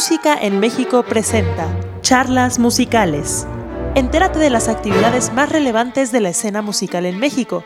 Música 0.00 0.34
en 0.34 0.60
México 0.60 1.02
presenta 1.02 1.68
Charlas 2.00 2.58
Musicales. 2.58 3.46
Entérate 3.94 4.38
de 4.38 4.48
las 4.48 4.66
actividades 4.68 5.30
más 5.34 5.52
relevantes 5.52 6.10
de 6.10 6.20
la 6.20 6.30
escena 6.30 6.62
musical 6.62 7.04
en 7.04 7.18
México. 7.18 7.64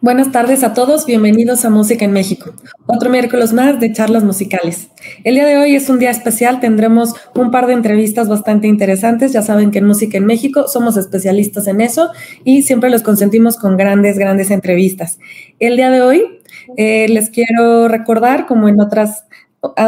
Buenas 0.00 0.32
tardes 0.32 0.64
a 0.64 0.74
todos, 0.74 1.06
bienvenidos 1.06 1.64
a 1.64 1.70
Música 1.70 2.04
en 2.04 2.10
México, 2.12 2.52
otro 2.86 3.10
miércoles 3.10 3.52
más 3.52 3.78
de 3.78 3.92
charlas 3.92 4.24
musicales. 4.24 4.88
El 5.22 5.36
día 5.36 5.46
de 5.46 5.58
hoy 5.58 5.76
es 5.76 5.88
un 5.88 6.00
día 6.00 6.10
especial, 6.10 6.58
tendremos 6.58 7.14
un 7.36 7.52
par 7.52 7.68
de 7.68 7.74
entrevistas 7.74 8.28
bastante 8.28 8.66
interesantes, 8.66 9.32
ya 9.32 9.42
saben 9.42 9.70
que 9.70 9.78
en 9.78 9.86
Música 9.86 10.18
en 10.18 10.26
México 10.26 10.66
somos 10.66 10.96
especialistas 10.96 11.68
en 11.68 11.80
eso 11.80 12.10
y 12.42 12.62
siempre 12.62 12.90
los 12.90 13.02
consentimos 13.02 13.56
con 13.56 13.76
grandes, 13.76 14.18
grandes 14.18 14.50
entrevistas. 14.50 15.20
El 15.60 15.76
día 15.76 15.90
de 15.90 16.02
hoy 16.02 16.38
eh, 16.76 17.06
les 17.08 17.30
quiero 17.30 17.88
recordar, 17.88 18.46
como 18.46 18.68
en 18.68 18.80
otras 18.80 19.24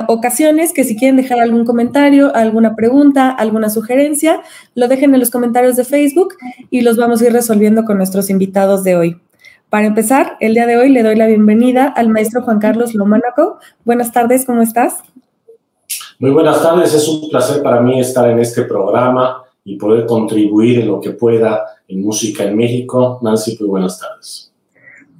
ocasiones, 0.09 0.73
que 0.73 0.85
si 0.85 0.97
quieren 0.97 1.17
dejar 1.17 1.41
algún 1.41 1.65
comentario, 1.65 2.35
alguna 2.35 2.75
pregunta, 2.75 3.31
alguna 3.31 3.71
sugerencia, 3.71 4.43
lo 4.75 4.89
dejen 4.89 5.15
en 5.15 5.21
los 5.21 5.31
comentarios 5.31 5.77
de 5.77 5.85
Facebook 5.85 6.35
y 6.71 6.81
los 6.81 6.97
vamos 6.97 7.23
a 7.23 7.27
ir 7.27 7.33
resolviendo 7.33 7.85
con 7.85 7.97
nuestros 7.97 8.31
invitados 8.31 8.83
de 8.83 8.97
hoy. 8.97 9.21
Para 9.69 9.87
empezar, 9.87 10.37
el 10.41 10.55
día 10.55 10.67
de 10.67 10.77
hoy 10.77 10.89
le 10.89 11.05
doy 11.05 11.15
la 11.15 11.29
bienvenida 11.29 11.87
al 11.87 12.09
maestro 12.09 12.43
Juan 12.43 12.59
Carlos 12.59 12.95
Lomanaco. 12.95 13.59
Buenas 13.85 14.11
tardes, 14.13 14.45
¿cómo 14.45 14.63
estás? 14.63 14.99
Muy 16.19 16.33
buenas 16.33 16.61
tardes, 16.61 16.93
es 16.93 17.07
un 17.07 17.31
placer 17.31 17.63
para 17.63 17.81
mí 17.81 18.01
estar 18.01 18.29
en 18.29 18.41
este 18.41 18.63
programa 18.63 19.45
y 19.65 19.77
poder 19.77 20.07
contribuir 20.07 20.81
en 20.81 20.89
lo 20.89 21.01
que 21.01 21.13
pueda 21.13 21.65
en 21.87 22.03
Música 22.03 22.45
en 22.45 22.57
México. 22.57 23.21
Nancy, 23.23 23.57
muy 23.61 23.69
buenas 23.69 24.01
tardes. 24.01 24.50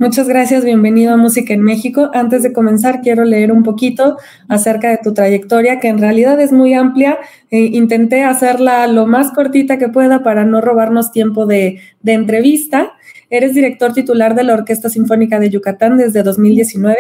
Muchas 0.01 0.27
gracias, 0.27 0.65
bienvenido 0.65 1.13
a 1.13 1.19
Música 1.19 1.53
en 1.53 1.61
México. 1.61 2.11
Antes 2.15 2.43
de 2.43 2.55
comenzar, 2.55 3.03
quiero 3.03 3.27
leer 3.27 3.53
un 3.53 3.63
poquito 3.63 4.17
acerca 4.49 4.89
de 4.89 4.97
tu 4.97 5.13
trayectoria, 5.13 5.79
que 5.79 5.89
en 5.89 5.99
realidad 5.99 6.41
es 6.41 6.53
muy 6.53 6.73
amplia. 6.73 7.19
Eh, 7.51 7.69
intenté 7.75 8.23
hacerla 8.25 8.87
lo 8.87 9.05
más 9.07 9.31
cortita 9.33 9.77
que 9.77 9.91
pueda 9.91 10.23
para 10.23 10.47
no 10.47 10.63
robarnos 10.63 11.13
tiempo 11.13 11.45
de, 11.45 11.81
entrevista. 12.03 12.95
Eres 13.29 13.53
director 13.53 13.93
titular 13.93 14.35
de 14.35 14.45
la 14.45 14.55
Orquesta 14.55 14.89
Sinfónica 14.89 15.39
de 15.39 15.51
Yucatán 15.51 15.99
desde 15.99 16.23
2019. 16.23 16.97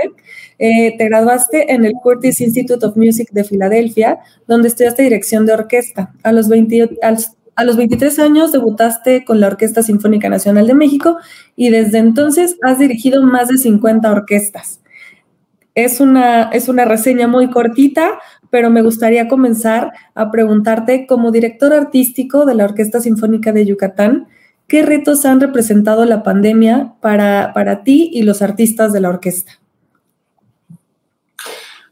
Eh, 0.58 0.94
te 0.98 1.04
graduaste 1.06 1.72
en 1.72 1.86
el 1.86 1.94
Curtis 2.02 2.42
Institute 2.42 2.84
of 2.84 2.98
Music 2.98 3.30
de 3.32 3.44
Filadelfia, 3.44 4.18
donde 4.46 4.68
estudiaste 4.68 5.04
dirección 5.04 5.46
de 5.46 5.54
orquesta. 5.54 6.12
A 6.22 6.32
los, 6.32 6.50
a 6.50 7.10
los 7.12 7.30
23 7.76 8.18
años 8.18 8.52
debutaste 8.52 9.24
con 9.24 9.40
la 9.40 9.48
Orquesta 9.48 9.82
Sinfónica 9.82 10.28
Nacional 10.28 10.66
de 10.66 10.74
México 10.74 11.16
y 11.56 11.70
desde 11.70 11.98
entonces 11.98 12.56
has 12.62 12.78
dirigido 12.78 13.22
más 13.22 13.48
de 13.48 13.58
50 13.58 14.10
orquestas. 14.10 14.80
Es 15.74 16.00
una, 16.00 16.44
es 16.50 16.68
una 16.68 16.84
reseña 16.84 17.28
muy 17.28 17.50
cortita, 17.50 18.18
pero 18.50 18.70
me 18.70 18.82
gustaría 18.82 19.28
comenzar 19.28 19.92
a 20.14 20.30
preguntarte, 20.30 21.06
como 21.06 21.30
director 21.30 21.72
artístico 21.72 22.44
de 22.44 22.54
la 22.54 22.64
Orquesta 22.64 23.00
Sinfónica 23.00 23.52
de 23.52 23.66
Yucatán, 23.66 24.26
¿Qué 24.70 24.82
retos 24.82 25.24
han 25.24 25.40
representado 25.40 26.04
la 26.04 26.22
pandemia 26.22 26.94
para, 27.00 27.50
para 27.52 27.82
ti 27.82 28.08
y 28.12 28.22
los 28.22 28.40
artistas 28.40 28.92
de 28.92 29.00
la 29.00 29.08
orquesta? 29.08 29.58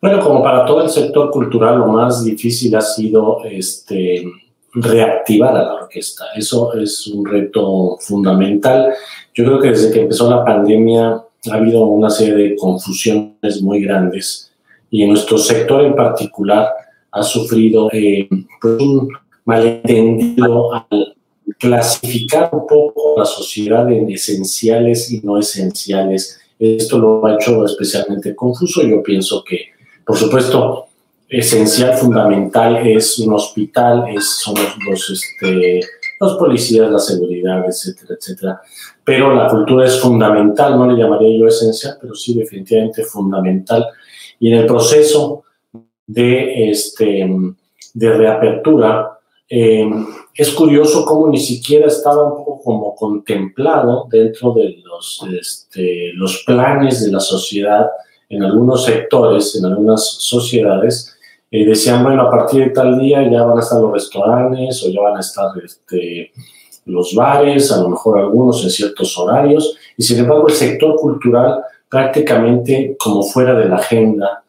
Bueno, 0.00 0.20
como 0.20 0.44
para 0.44 0.64
todo 0.64 0.83
el 0.83 0.89
sector 0.89 1.33
cultural, 1.33 1.80
lo 1.80 1.89
más 1.89 2.22
difícil 2.22 2.77
ha 2.77 2.80
sido 2.80 3.42
este, 3.44 4.22
reactivar 4.83 5.57
a 5.57 5.62
la 5.62 5.75
orquesta. 5.75 6.27
Eso 6.34 6.75
es 6.75 7.07
un 7.07 7.25
reto 7.25 7.97
fundamental. 8.01 8.93
Yo 9.35 9.45
creo 9.45 9.61
que 9.61 9.69
desde 9.69 9.93
que 9.93 10.01
empezó 10.03 10.29
la 10.31 10.45
pandemia 10.45 11.23
ha 11.51 11.55
habido 11.55 11.87
una 11.87 12.11
serie 12.11 12.35
de 12.35 12.57
confusiones 12.57 13.62
muy 13.62 13.81
grandes 13.81 14.52
y 14.91 15.02
en 15.02 15.11
nuestro 15.11 15.39
sector 15.39 15.85
en 15.85 15.95
particular 15.95 16.69
ha 17.11 17.23
sufrido 17.23 17.89
eh, 17.92 18.29
pues 18.61 18.80
un 18.80 19.08
malentendido 19.45 20.75
al 20.75 21.17
clasificar 21.58 22.51
un 22.52 22.67
poco 22.67 23.14
la 23.17 23.25
sociedad 23.25 23.91
en 23.91 24.11
esenciales 24.11 25.11
y 25.11 25.20
no 25.20 25.39
esenciales. 25.39 26.39
Esto 26.58 26.98
lo 26.98 27.27
ha 27.27 27.35
hecho 27.35 27.64
especialmente 27.64 28.35
confuso. 28.35 28.83
Yo 28.83 29.02
pienso 29.02 29.42
que, 29.42 29.70
por 30.05 30.17
supuesto, 30.17 30.88
esencial, 31.28 31.94
fundamental 31.96 32.86
es 32.86 33.18
un 33.18 33.34
hospital, 33.34 34.06
es, 34.08 34.40
son 34.40 34.55
los, 34.89 35.11
este, 35.11 35.80
los 36.20 36.36
policías, 36.36 36.90
la 36.90 36.98
seguridad, 36.98 37.64
etcétera, 37.66 38.14
etcétera. 38.18 38.61
Pero 39.05 39.34
la 39.34 39.48
cultura 39.48 39.86
es 39.86 40.00
fundamental, 40.00 40.78
no 40.78 40.90
le 40.90 41.00
llamaría 41.00 41.39
yo 41.39 41.46
esencial, 41.46 41.96
pero 42.00 42.14
sí 42.14 42.34
definitivamente 42.34 43.05
fundamental. 43.05 43.86
Y 44.40 44.52
en 44.52 44.61
el 44.61 44.66
proceso 44.66 45.44
de, 46.06 46.70
este, 46.70 47.28
de 47.95 48.12
reapertura, 48.12 49.18
eh, 49.50 49.89
es 50.34 50.50
curioso 50.52 51.05
cómo 51.05 51.28
ni 51.28 51.39
siquiera 51.39 51.86
estaba 51.86 52.24
un 52.24 52.45
poco 52.45 52.60
como 52.62 52.95
contemplado 52.95 54.06
dentro 54.10 54.52
de 54.52 54.83
los, 54.84 55.24
este, 55.39 56.12
los 56.14 56.45
planes 56.45 57.05
de 57.05 57.12
la 57.12 57.20
sociedad 57.20 57.86
en 58.28 58.42
algunos 58.42 58.84
sectores, 58.84 59.56
en 59.56 59.64
algunas 59.64 60.06
sociedades. 60.06 61.17
Eh, 61.51 61.64
decían, 61.64 62.05
bueno, 62.05 62.23
a 62.23 62.31
partir 62.31 62.64
de 62.64 62.70
tal 62.70 62.98
día 62.98 63.29
ya 63.31 63.42
van 63.45 63.57
a 63.57 63.61
estar 63.61 63.81
los 63.81 63.92
restaurantes 63.92 64.85
o 64.85 64.91
ya 64.91 65.01
van 65.01 65.17
a 65.17 65.20
estar 65.20 65.51
este, 65.64 66.31
los 66.85 67.14
bares, 67.14 67.73
a 67.73 67.83
lo 67.83 67.89
mejor 67.89 68.19
algunos 68.19 68.63
en 68.64 68.70
ciertos 68.70 69.17
horarios, 69.17 69.77
y 69.97 70.03
sin 70.03 70.19
embargo 70.19 70.48
el 70.48 70.55
sector 70.55 70.97
cultural 70.97 71.61
prácticamente 71.89 72.97
como 72.98 73.23
fuera 73.23 73.55
de 73.55 73.69
la 73.69 73.77
agenda, 73.77 74.45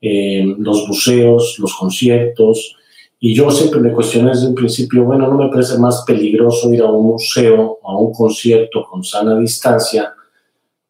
eh, 0.00 0.44
los 0.58 0.86
museos, 0.86 1.56
los 1.58 1.74
conciertos, 1.74 2.76
y 3.18 3.34
yo 3.34 3.50
siempre 3.50 3.80
me 3.80 3.92
cuestioné 3.92 4.30
desde 4.30 4.48
un 4.48 4.54
principio, 4.54 5.04
bueno, 5.04 5.28
no 5.28 5.38
me 5.38 5.48
parece 5.48 5.78
más 5.78 6.02
peligroso 6.04 6.72
ir 6.74 6.82
a 6.82 6.90
un 6.90 7.06
museo 7.06 7.78
a 7.84 7.96
un 7.96 8.12
concierto 8.12 8.84
con 8.84 9.04
sana 9.04 9.38
distancia 9.38 10.12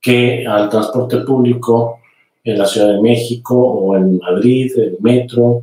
que 0.01 0.45
al 0.47 0.69
transporte 0.69 1.19
público 1.19 1.99
en 2.45 2.59
la 2.59 2.67
Ciudad 2.67 2.93
de 2.93 3.01
México 3.01 3.57
o 3.57 3.97
en 3.97 4.19
Madrid, 4.19 4.73
el 4.77 4.97
metro. 5.01 5.63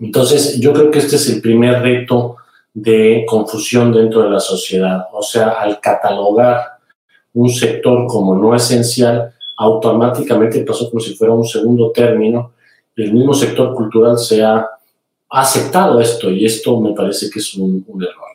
Entonces, 0.00 0.58
yo 0.58 0.72
creo 0.72 0.90
que 0.90 1.00
este 1.00 1.16
es 1.16 1.28
el 1.28 1.40
primer 1.40 1.82
reto 1.82 2.36
de 2.72 3.24
confusión 3.26 3.92
dentro 3.92 4.22
de 4.22 4.30
la 4.30 4.40
sociedad. 4.40 5.06
O 5.12 5.22
sea, 5.22 5.50
al 5.50 5.80
catalogar 5.80 6.78
un 7.34 7.48
sector 7.50 8.06
como 8.06 8.36
no 8.36 8.54
esencial, 8.54 9.34
automáticamente 9.56 10.64
pasó 10.64 10.88
como 10.88 11.00
si 11.00 11.14
fuera 11.14 11.34
un 11.34 11.44
segundo 11.44 11.90
término. 11.90 12.52
El 12.96 13.12
mismo 13.12 13.34
sector 13.34 13.74
cultural 13.74 14.18
se 14.18 14.42
ha 14.42 14.66
aceptado 15.28 16.00
esto 16.00 16.30
y 16.30 16.44
esto 16.46 16.80
me 16.80 16.94
parece 16.94 17.28
que 17.30 17.38
es 17.38 17.54
un, 17.54 17.84
error. 17.96 18.28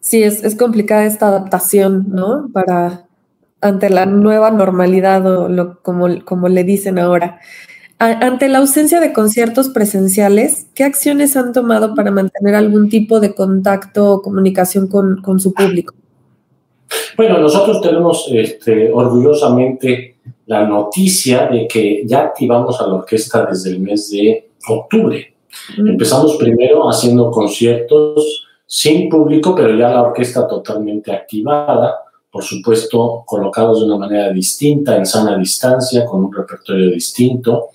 Sí, 0.00 0.22
es, 0.22 0.56
complicada 0.56 1.04
esta 1.04 1.28
adaptación, 1.28 2.06
¿no? 2.08 2.48
Para 2.52 3.06
ante 3.62 3.88
la 3.88 4.06
nueva 4.06 4.50
normalidad 4.50 5.26
o 5.26 5.48
lo, 5.48 5.80
como, 5.82 6.06
como 6.24 6.48
le 6.48 6.64
dicen 6.64 6.98
ahora. 6.98 7.40
ante 7.98 8.48
la 8.48 8.58
ausencia 8.58 9.00
de 9.00 9.12
conciertos 9.12 9.68
presenciales, 9.68 10.66
¿qué 10.74 10.84
acciones 10.84 11.36
han 11.36 11.52
tomado 11.52 11.94
para 11.94 12.10
mantener 12.10 12.56
algún 12.56 12.88
tipo 12.88 13.20
de 13.20 13.34
contacto 13.34 14.12
o 14.12 14.22
comunicación 14.22 14.88
con, 14.88 15.22
con 15.22 15.40
su 15.40 15.54
público? 15.54 15.94
Bueno, 17.16 17.38
nosotros 17.38 17.80
tenemos 17.80 18.28
este, 18.30 18.92
orgullosamente 18.92 20.16
la 20.46 20.66
noticia 20.66 21.46
de 21.46 21.66
que 21.66 22.02
ya 22.04 22.22
activamos 22.22 22.80
a 22.80 22.86
la 22.86 22.94
orquesta 22.94 23.46
desde 23.46 23.70
el 23.70 23.80
mes 23.80 24.10
de 24.10 24.50
octubre. 24.68 25.34
Empezamos 25.78 26.36
primero 26.36 26.88
haciendo 26.88 27.30
conciertos 27.30 28.46
sin 28.66 29.08
público, 29.08 29.54
pero 29.54 29.76
ya 29.76 29.90
la 29.90 30.02
orquesta 30.02 30.46
totalmente 30.46 31.12
activada, 31.12 32.01
por 32.32 32.42
supuesto 32.42 33.22
colocados 33.26 33.80
de 33.80 33.86
una 33.86 33.98
manera 33.98 34.32
distinta, 34.32 34.96
en 34.96 35.04
sana 35.04 35.36
distancia, 35.36 36.06
con 36.06 36.24
un 36.24 36.32
repertorio 36.32 36.90
distinto. 36.90 37.68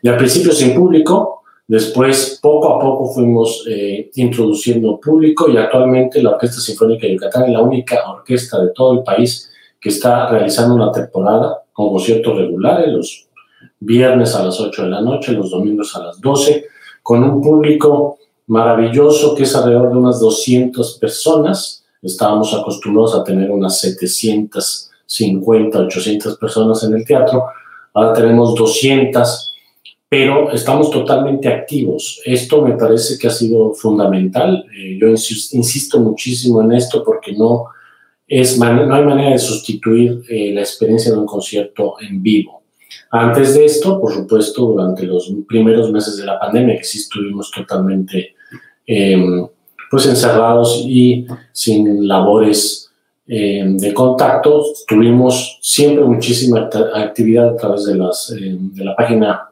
Y 0.00 0.08
al 0.08 0.16
principio 0.16 0.52
sin 0.52 0.74
público, 0.74 1.42
después 1.66 2.38
poco 2.40 2.74
a 2.74 2.78
poco 2.78 3.12
fuimos 3.12 3.64
eh, 3.68 4.10
introduciendo 4.14 5.00
público 5.00 5.50
y 5.50 5.56
actualmente 5.56 6.22
la 6.22 6.30
Orquesta 6.30 6.60
Sinfónica 6.60 7.08
de 7.08 7.14
Yucatán 7.14 7.44
es 7.46 7.50
la 7.50 7.60
única 7.60 8.08
orquesta 8.08 8.62
de 8.62 8.70
todo 8.70 8.94
el 8.94 9.02
país 9.02 9.50
que 9.80 9.88
está 9.88 10.28
realizando 10.28 10.76
una 10.76 10.92
temporada 10.92 11.64
con 11.72 11.90
conciertos 11.90 12.36
regulares, 12.36 12.92
los 12.92 13.28
viernes 13.80 14.34
a 14.34 14.44
las 14.44 14.60
8 14.60 14.84
de 14.84 14.90
la 14.90 15.00
noche, 15.00 15.32
los 15.32 15.50
domingos 15.50 15.94
a 15.96 16.04
las 16.04 16.20
12, 16.20 16.66
con 17.02 17.24
un 17.24 17.40
público 17.40 18.18
maravilloso 18.46 19.34
que 19.34 19.42
es 19.42 19.54
alrededor 19.54 19.90
de 19.90 19.98
unas 19.98 20.20
200 20.20 20.98
personas. 20.98 21.84
Estábamos 22.02 22.54
acostumbrados 22.54 23.14
a 23.14 23.24
tener 23.24 23.50
unas 23.50 23.80
750, 23.80 25.78
800 25.78 26.38
personas 26.38 26.82
en 26.84 26.94
el 26.94 27.04
teatro. 27.04 27.44
Ahora 27.94 28.12
tenemos 28.12 28.54
200, 28.54 29.54
pero 30.08 30.50
estamos 30.52 30.90
totalmente 30.90 31.48
activos. 31.48 32.20
Esto 32.24 32.62
me 32.62 32.72
parece 32.76 33.18
que 33.18 33.26
ha 33.26 33.30
sido 33.30 33.74
fundamental. 33.74 34.64
Eh, 34.76 34.98
yo 35.00 35.08
insisto 35.08 35.98
muchísimo 36.00 36.62
en 36.62 36.72
esto 36.72 37.02
porque 37.04 37.32
no 37.32 37.66
es, 38.26 38.58
no 38.58 38.94
hay 38.94 39.04
manera 39.04 39.30
de 39.30 39.38
sustituir 39.38 40.22
eh, 40.28 40.52
la 40.52 40.60
experiencia 40.60 41.10
de 41.10 41.18
un 41.18 41.26
concierto 41.26 41.94
en 42.00 42.22
vivo. 42.22 42.62
Antes 43.10 43.54
de 43.54 43.64
esto, 43.64 43.98
por 44.00 44.12
supuesto, 44.12 44.66
durante 44.66 45.04
los 45.04 45.32
primeros 45.46 45.90
meses 45.90 46.18
de 46.18 46.26
la 46.26 46.38
pandemia, 46.38 46.76
que 46.76 46.84
sí 46.84 46.98
estuvimos 46.98 47.50
totalmente 47.50 48.34
em, 48.86 49.46
pues 49.90 50.06
encerrados 50.06 50.82
y 50.84 51.26
sin 51.52 52.06
labores 52.06 52.90
em, 53.26 53.76
de 53.76 53.92
contacto, 53.92 54.64
tuvimos 54.86 55.58
siempre 55.60 56.04
muchísima 56.04 56.68
actividad 56.94 57.50
a 57.50 57.56
través 57.56 57.84
de, 57.84 57.96
las, 57.96 58.30
em, 58.30 58.72
de 58.72 58.84
la 58.84 58.96
página 58.96 59.48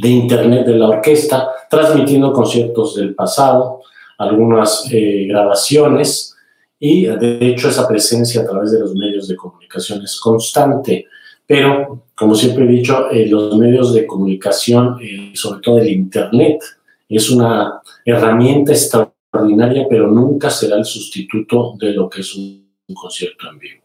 de 0.00 0.08
internet 0.08 0.66
de 0.66 0.76
la 0.76 0.88
orquesta, 0.88 1.48
transmitiendo 1.70 2.32
conciertos 2.32 2.96
del 2.96 3.14
pasado, 3.14 3.80
algunas 4.18 4.86
eh, 4.90 5.26
grabaciones 5.28 6.34
y 6.78 7.06
de 7.06 7.38
hecho 7.40 7.68
esa 7.68 7.88
presencia 7.88 8.42
a 8.42 8.46
través 8.46 8.72
de 8.72 8.80
los 8.80 8.94
medios 8.94 9.28
de 9.28 9.36
comunicación 9.36 10.02
es 10.02 10.20
constante. 10.20 11.06
Pero, 11.46 12.04
como 12.14 12.34
siempre 12.34 12.64
he 12.64 12.68
dicho, 12.68 13.10
eh, 13.10 13.26
los 13.26 13.56
medios 13.56 13.94
de 13.94 14.06
comunicación, 14.06 14.98
eh, 15.00 15.32
sobre 15.34 15.60
todo 15.60 15.78
el 15.78 15.88
Internet, 15.88 16.60
es 17.08 17.30
una 17.30 17.80
herramienta 18.04 18.72
extraordinaria, 18.72 19.17
pero 19.30 20.10
nunca 20.10 20.50
será 20.50 20.76
el 20.76 20.84
sustituto 20.84 21.74
de 21.78 21.92
lo 21.92 22.08
que 22.08 22.20
es 22.22 22.34
un 22.34 22.94
concierto 22.94 23.50
en 23.50 23.58
vivo. 23.58 23.82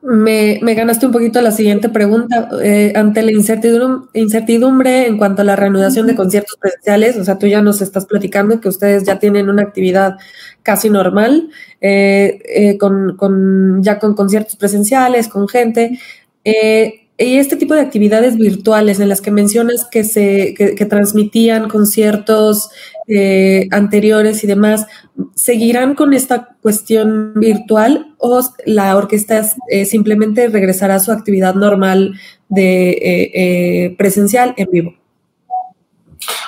Me, 0.00 0.60
ganaste 0.74 1.06
un 1.06 1.12
poquito 1.12 1.40
la 1.40 1.50
siguiente 1.50 1.88
pregunta. 1.88 2.48
Eh, 2.62 2.92
ante 2.94 3.22
la 3.22 3.32
incertidumbre, 3.32 5.06
en 5.06 5.18
cuanto 5.18 5.42
a 5.42 5.44
la 5.44 5.56
reanudación 5.56 6.06
de 6.06 6.14
conciertos 6.14 6.56
presenciales, 6.60 7.16
o 7.16 7.24
sea, 7.24 7.38
tú 7.38 7.46
ya 7.46 7.62
nos 7.62 7.82
estás 7.82 8.06
platicando 8.06 8.60
que 8.60 8.68
ustedes 8.68 9.04
ya 9.04 9.18
tienen 9.18 9.50
una 9.50 9.62
actividad 9.62 10.16
casi 10.62 10.88
normal, 10.88 11.50
eh, 11.80 12.40
eh, 12.48 12.78
con, 12.78 13.82
ya 13.82 13.98
con 13.98 14.14
conciertos 14.14 14.56
presenciales, 14.56 15.28
con 15.28 15.48
gente. 15.48 15.98
y 16.44 17.36
este 17.36 17.56
tipo 17.56 17.74
de 17.74 17.80
actividades 17.80 18.36
virtuales 18.36 19.00
en 19.00 19.08
las 19.08 19.20
que 19.20 19.32
mencionas 19.32 19.88
que 19.90 20.04
se 20.04 20.54
que 20.54 20.86
transmitían 20.86 21.68
conciertos 21.68 22.70
eh, 23.10 23.68
anteriores 23.70 24.44
y 24.44 24.46
demás, 24.46 24.86
¿seguirán 25.34 25.94
con 25.94 26.12
esta 26.12 26.56
cuestión 26.60 27.32
virtual 27.36 28.14
o 28.18 28.42
la 28.66 28.94
orquesta 28.98 29.46
eh, 29.70 29.86
simplemente 29.86 30.48
regresará 30.48 30.96
a 30.96 31.00
su 31.00 31.10
actividad 31.10 31.54
normal 31.54 32.12
de 32.50 32.90
eh, 33.32 33.94
presencial 33.96 34.52
en 34.58 34.70
vivo? 34.70 34.94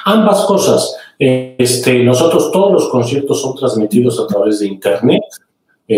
Ambas 0.05 0.45
cosas. 0.45 0.97
Este, 1.19 2.05
nosotros 2.05 2.53
todos 2.53 2.73
los 2.75 2.89
conciertos 2.91 3.41
son 3.41 3.55
transmitidos 3.57 4.21
a 4.21 4.27
través 4.27 4.61
de 4.61 4.67
internet, 4.67 5.23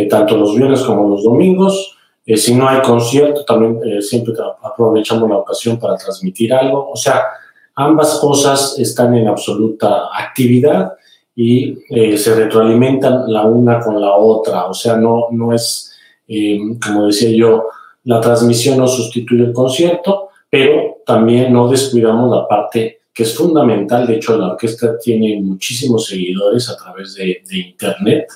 tanto 0.09 0.37
los 0.37 0.55
viernes 0.55 0.83
como 0.83 1.09
los 1.09 1.25
domingos. 1.25 1.97
si 2.25 2.55
no 2.55 2.69
hay 2.69 2.83
concierto, 2.83 3.45
también 3.45 4.01
siempre 4.01 4.33
aprovechamos 4.63 5.29
la 5.29 5.39
ocasión 5.39 5.77
para 5.81 5.97
transmitir 5.97 6.55
algo. 6.55 6.89
O 6.89 6.97
sea, 6.97 7.25
Ambas 7.75 8.19
cosas 8.21 8.79
están 8.79 9.15
en 9.17 9.29
absoluta 9.29 10.09
actividad 10.13 10.93
y 11.35 11.79
eh, 11.91 12.17
se 12.19 12.35
retroalimentan 12.35 13.33
la 13.33 13.47
una 13.47 13.81
con 13.81 14.01
la 14.01 14.15
otra. 14.17 14.67
O 14.67 14.75
sea, 14.75 14.97
no, 14.97 15.29
no 15.31 15.53
es, 15.53 15.93
eh, 16.29 16.59
como 16.85 17.07
decía 17.07 17.31
yo, 17.31 17.69
la 18.05 18.21
transmisión 18.21 18.79
no 18.79 18.87
sustituye 18.87 19.45
el 19.45 19.53
concierto, 19.53 20.29
pero 20.51 20.99
también 21.07 21.53
no 21.53 21.69
descuidamos 21.69 22.31
la 22.31 22.47
parte 22.47 23.01
que 23.15 23.23
es 23.23 23.35
fundamental. 23.35 24.07
De 24.07 24.17
hecho, 24.17 24.37
la 24.37 24.53
orquesta 24.53 24.99
tiene 24.99 25.41
muchísimos 25.41 26.07
seguidores 26.07 26.69
a 26.69 26.77
través 26.77 27.15
de, 27.15 27.43
Internet 27.51 28.29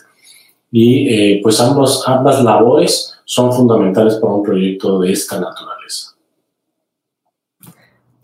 y 0.70 1.08
eh, 1.08 1.40
pues 1.42 1.60
ambos, 1.60 2.06
ambas 2.06 2.42
labores 2.42 3.14
son 3.24 3.52
fundamentales 3.52 4.16
para 4.16 4.34
un 4.34 4.42
proyecto 4.42 5.00
de 5.00 5.12
esta 5.12 5.40
naturaleza. 5.40 6.15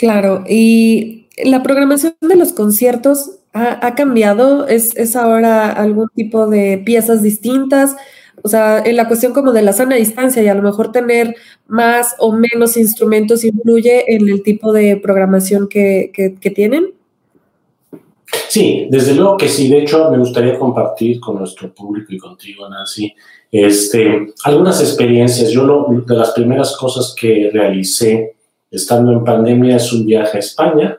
Claro, 0.03 0.43
y 0.49 1.29
la 1.45 1.63
programación 1.63 2.15
de 2.21 2.35
los 2.35 2.53
conciertos 2.53 3.39
ha, 3.53 3.95
cambiado, 3.95 4.67
¿Es, 4.67 4.97
¿Es, 4.97 5.15
ahora 5.15 5.71
algún 5.71 6.09
tipo 6.13 6.49
de 6.49 6.83
piezas 6.85 7.23
distintas, 7.23 7.95
o 8.43 8.49
sea, 8.49 8.83
en 8.85 8.97
la 8.97 9.07
cuestión 9.07 9.33
como 9.33 9.53
de 9.53 9.63
la 9.63 9.73
sana 9.73 9.95
distancia 9.95 10.43
y 10.43 10.49
a 10.49 10.57
lo 10.57 10.63
mejor 10.63 10.91
tener 10.91 11.37
más 11.69 12.17
o 12.19 12.33
menos 12.33 12.77
instrumentos 12.77 13.45
influye 13.45 14.13
en 14.13 14.29
el 14.29 14.43
tipo 14.43 14.73
de 14.73 14.97
programación 14.97 15.69
que, 15.69 16.11
que, 16.13 16.51
tienen. 16.51 16.95
Sí, 18.49 18.89
desde 18.91 19.15
luego 19.15 19.37
que 19.37 19.49
sí. 19.49 19.69
De 19.69 19.83
hecho, 19.83 20.11
me 20.11 20.19
gustaría 20.19 20.59
compartir 20.59 21.21
con 21.21 21.39
nuestro 21.39 21.73
público 21.73 22.13
y 22.13 22.19
contigo, 22.19 22.69
Nancy, 22.69 23.15
este, 23.53 24.33
algunas 24.43 24.81
experiencias. 24.81 25.53
Yo 25.53 25.63
lo, 25.63 25.87
de 26.05 26.17
las 26.17 26.33
primeras 26.33 26.77
cosas 26.77 27.15
que 27.17 27.51
realicé 27.53 28.35
estando 28.73 29.13
en 29.13 29.23
pandemia 29.23 29.77
es 29.77 29.93
un 29.93 30.07
viaje 30.07 30.39
a 30.39 30.41
España, 30.41 30.99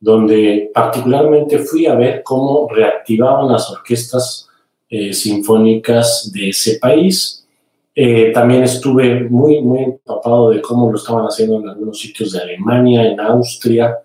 donde 0.00 0.70
particularmente 0.72 1.58
fui 1.58 1.86
a 1.86 1.94
ver 1.94 2.22
cómo 2.22 2.66
reactivaban 2.68 3.52
las 3.52 3.70
orquestas 3.70 4.48
eh, 4.88 5.12
sinfónicas 5.12 6.32
de 6.32 6.48
ese 6.48 6.78
país. 6.80 7.46
Eh, 7.94 8.32
también 8.32 8.62
estuve 8.62 9.28
muy, 9.28 9.60
muy 9.60 9.84
empapado 9.84 10.50
de 10.50 10.62
cómo 10.62 10.90
lo 10.90 10.96
estaban 10.96 11.26
haciendo 11.26 11.60
en 11.60 11.68
algunos 11.68 11.98
sitios 11.98 12.32
de 12.32 12.40
Alemania, 12.40 13.06
en 13.06 13.20
Austria, 13.20 13.98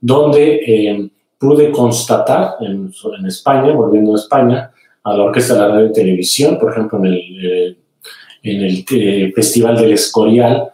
donde 0.00 0.60
eh, 0.64 1.10
pude 1.38 1.72
constatar 1.72 2.54
en, 2.60 2.92
España, 3.26 3.72
volviendo 3.72 4.12
a 4.12 4.18
España, 4.18 4.70
a 5.02 5.16
la 5.16 5.24
Orquesta 5.24 5.54
de 5.54 5.60
la 5.60 5.68
Radio 5.68 5.86
y 5.86 5.92
Televisión, 5.92 6.58
por 6.60 6.70
ejemplo, 6.70 6.98
en 7.00 7.06
el, 7.06 7.76
en 8.44 8.60
el 8.62 9.32
Festival 9.34 9.76
del 9.76 9.92
Escorial, 9.92 10.72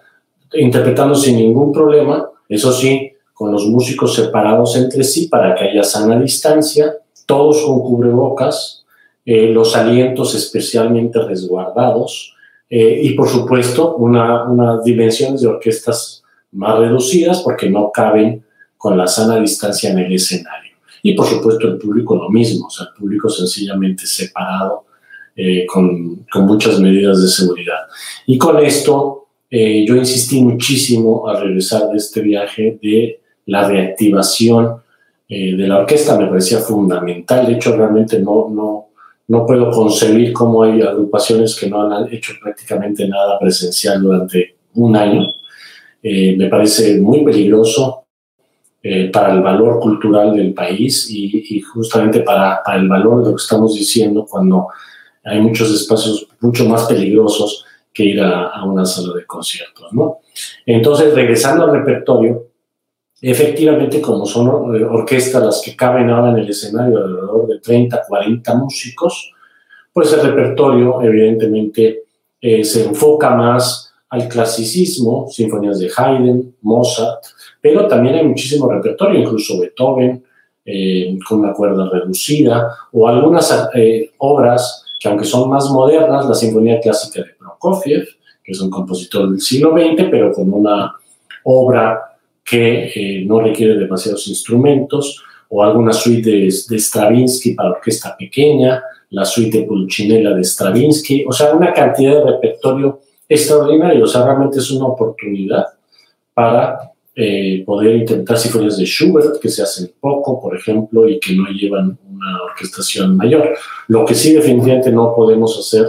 interpretando 0.55 1.15
sin 1.15 1.37
ningún 1.37 1.73
problema, 1.73 2.29
eso 2.49 2.73
sí, 2.73 3.13
con 3.33 3.53
los 3.53 3.67
músicos 3.67 4.15
separados 4.15 4.77
entre 4.77 5.05
sí 5.05 5.29
para 5.29 5.55
que 5.55 5.65
haya 5.65 5.85
sana 5.85 6.19
distancia, 6.19 6.95
todos 7.27 7.63
con 7.63 7.81
cubrebocas, 7.81 8.85
eh, 9.25 9.49
los 9.49 9.77
alientos 9.77 10.35
especialmente 10.35 11.21
resguardados 11.23 12.35
eh, 12.71 13.01
y 13.03 13.13
por 13.13 13.29
supuesto 13.29 13.97
unas 13.97 14.83
dimensiones 14.83 15.43
de 15.43 15.49
orquestas 15.49 16.23
más 16.53 16.79
reducidas 16.79 17.43
porque 17.43 17.69
no 17.69 17.93
caben 17.93 18.45
con 18.77 18.97
la 18.97 19.07
sana 19.07 19.39
distancia 19.39 19.91
en 19.91 19.99
el 19.99 20.13
escenario. 20.13 20.73
Y 21.03 21.15
por 21.15 21.27
supuesto 21.27 21.69
el 21.69 21.79
público 21.79 22.17
lo 22.17 22.31
mismo, 22.31 22.67
o 22.67 22.71
sea, 22.71 22.87
el 22.87 22.95
público 22.99 23.29
sencillamente 23.29 24.07
separado 24.07 24.85
eh, 25.37 25.67
con 25.67 26.25
muchas 26.47 26.81
medidas 26.81 27.23
de 27.23 27.29
seguridad. 27.29 27.87
Y 28.27 28.39
con 28.39 28.59
esto 28.59 29.18
eh, 29.51 29.85
yo 29.87 29.97
insistí 29.97 30.43
muchísimo 30.43 31.27
al 31.27 31.41
regresar 31.41 31.89
de 31.89 31.97
este 31.97 32.21
viaje 32.21 32.79
de 32.83 33.21
la 33.47 33.67
reactivación 33.67 34.83
eh, 35.29 35.57
de 35.57 35.67
la 35.67 35.79
orquesta, 35.79 36.19
me 36.19 36.27
parecía 36.27 36.59
fundamental. 36.59 37.47
De 37.47 37.55
hecho, 37.55 37.75
realmente 37.75 38.19
no, 38.19 38.49
no, 38.51 38.89
no 39.29 39.47
puedo 39.47 39.71
concebir 39.71 40.33
cómo 40.33 40.63
hay 40.63 40.83
agrupaciones 40.83 41.59
que 41.59 41.69
no 41.69 41.81
han 41.83 42.13
hecho 42.13 42.35
prácticamente 42.43 43.09
nada 43.09 43.39
presencial 43.39 44.03
durante 44.03 44.57
un 44.75 44.97
año. 44.97 45.23
Eh, 46.03 46.37
me 46.37 46.49
parece 46.49 47.01
muy 47.01 47.25
peligroso 47.25 48.05
para 49.13 49.35
el 49.35 49.43
valor 49.43 49.81
cultural 49.81 50.35
del 50.35 50.55
país 50.55 51.11
y, 51.11 51.61
justamente 51.61 52.21
para, 52.21 52.63
para, 52.65 52.79
el 52.79 52.89
valor 52.89 53.23
de 53.23 53.31
lo 53.31 53.37
que 53.37 53.43
estamos 53.43 53.75
diciendo 53.75 54.25
cuando 54.25 54.69
hay 55.25 55.43
muchos 55.43 55.75
espacios 55.75 56.27
mucho 56.41 56.65
más 56.65 56.85
peligrosos 56.85 57.67
que 57.93 58.05
ir 58.05 58.21
a, 58.21 58.65
una 58.65 58.85
sala 58.85 59.15
de 59.15 59.27
conciertos, 59.27 59.93
¿no? 59.93 60.19
Entonces, 60.67 61.15
regresando 61.15 61.65
al 61.65 61.73
repertorio, 61.73 62.47
efectivamente, 63.21 64.01
como 64.01 64.25
son 64.27 64.77
eh, 64.77 64.85
orquestas 64.85 65.43
las 65.43 65.63
que 65.63 65.75
caben 65.75 66.11
ahora 66.11 66.31
en 66.31 66.39
el 66.39 66.49
escenario, 66.49 66.99
alrededor 66.99 67.47
de 67.49 67.59
30, 67.59 68.03
40 68.07 68.55
músicos, 68.55 69.33
pues 69.93 70.13
el 70.13 70.21
repertorio, 70.21 71.03
evidentemente, 71.03 72.05
eh, 72.41 72.65
se 72.65 72.85
enfoca 72.85 73.31
más 73.31 73.93
al 74.11 74.29
clasicismo, 74.29 75.27
sinfonías 75.29 75.81
de 75.81 75.91
Haydn, 75.95 76.55
Mozart, 76.63 77.25
pero 77.61 77.87
también 77.89 78.15
hay 78.15 78.25
muchísimo 78.25 78.71
repertorio, 78.71 79.21
incluso 79.21 79.59
Beethoven, 79.59 80.25
eh, 80.65 81.19
con 81.29 81.41
una 81.41 81.53
cuerda 81.53 81.89
reducida, 81.91 82.71
o 82.93 83.09
algunas 83.09 83.71
obras 84.19 84.85
que 84.99 85.09
aunque 85.09 85.25
son 85.25 85.49
más 85.49 85.69
modernas, 85.71 86.27
la 86.27 86.35
Sinfonía 86.35 86.81
Clásica 86.81 87.23
de 87.23 87.38
Prokofiev, 87.61 88.07
que 88.45 88.53
es 88.53 88.61
un 88.61 88.71
compositor 88.71 89.31
del 89.31 89.41
siglo 89.41 89.73
XX, 89.73 90.09
pero 90.11 90.33
con 90.33 90.53
una 90.53 90.95
obra 91.45 92.01
que 92.45 92.91
eh, 92.95 93.25
no 93.27 93.41
requiere 93.41 93.75
demasiados 93.75 94.27
instrumentos, 94.29 95.23
o 95.51 95.63
alguna 95.63 95.93
suite 95.93 96.31
de, 96.31 96.79
Stravinsky 96.79 97.55
para 97.55 97.71
orquesta 97.71 98.17
pequeña, 98.17 98.83
la 99.11 99.25
suite 99.25 99.61
de 99.61 99.65
Pulcinella 99.65 100.35
de 100.35 100.45
Stravinsky, 100.45 101.25
o 101.27 101.33
sea, 101.33 101.55
una 101.55 101.73
cantidad 101.73 102.23
de 102.23 102.31
repertorio 102.33 103.01
extraordinario, 103.29 104.05
o 104.05 104.07
sea, 104.07 104.25
realmente 104.25 104.59
es 104.59 104.71
una 104.71 104.87
oportunidad 104.87 105.65
para 106.35 106.93
eh, 107.15 107.65
poder 107.67 107.97
intentar 107.97 108.39
sinfonías 108.39 108.79
de 108.79 108.85
Schubert, 108.85 109.41
que 109.41 109.49
se 109.49 109.63
hacen 109.63 109.91
poco, 109.99 110.41
por 110.41 110.57
ejemplo, 110.57 111.09
y 111.09 111.19
que 111.19 111.35
no 111.35 111.49
llevan 111.49 111.99
una 112.09 112.43
orquestación 112.45 113.17
mayor. 113.17 113.57
Lo 113.89 114.05
que 114.05 114.15
sí 114.15 114.33
definitivamente 114.35 114.93
no 114.93 115.15
podemos 115.17 115.59
hacer 115.59 115.87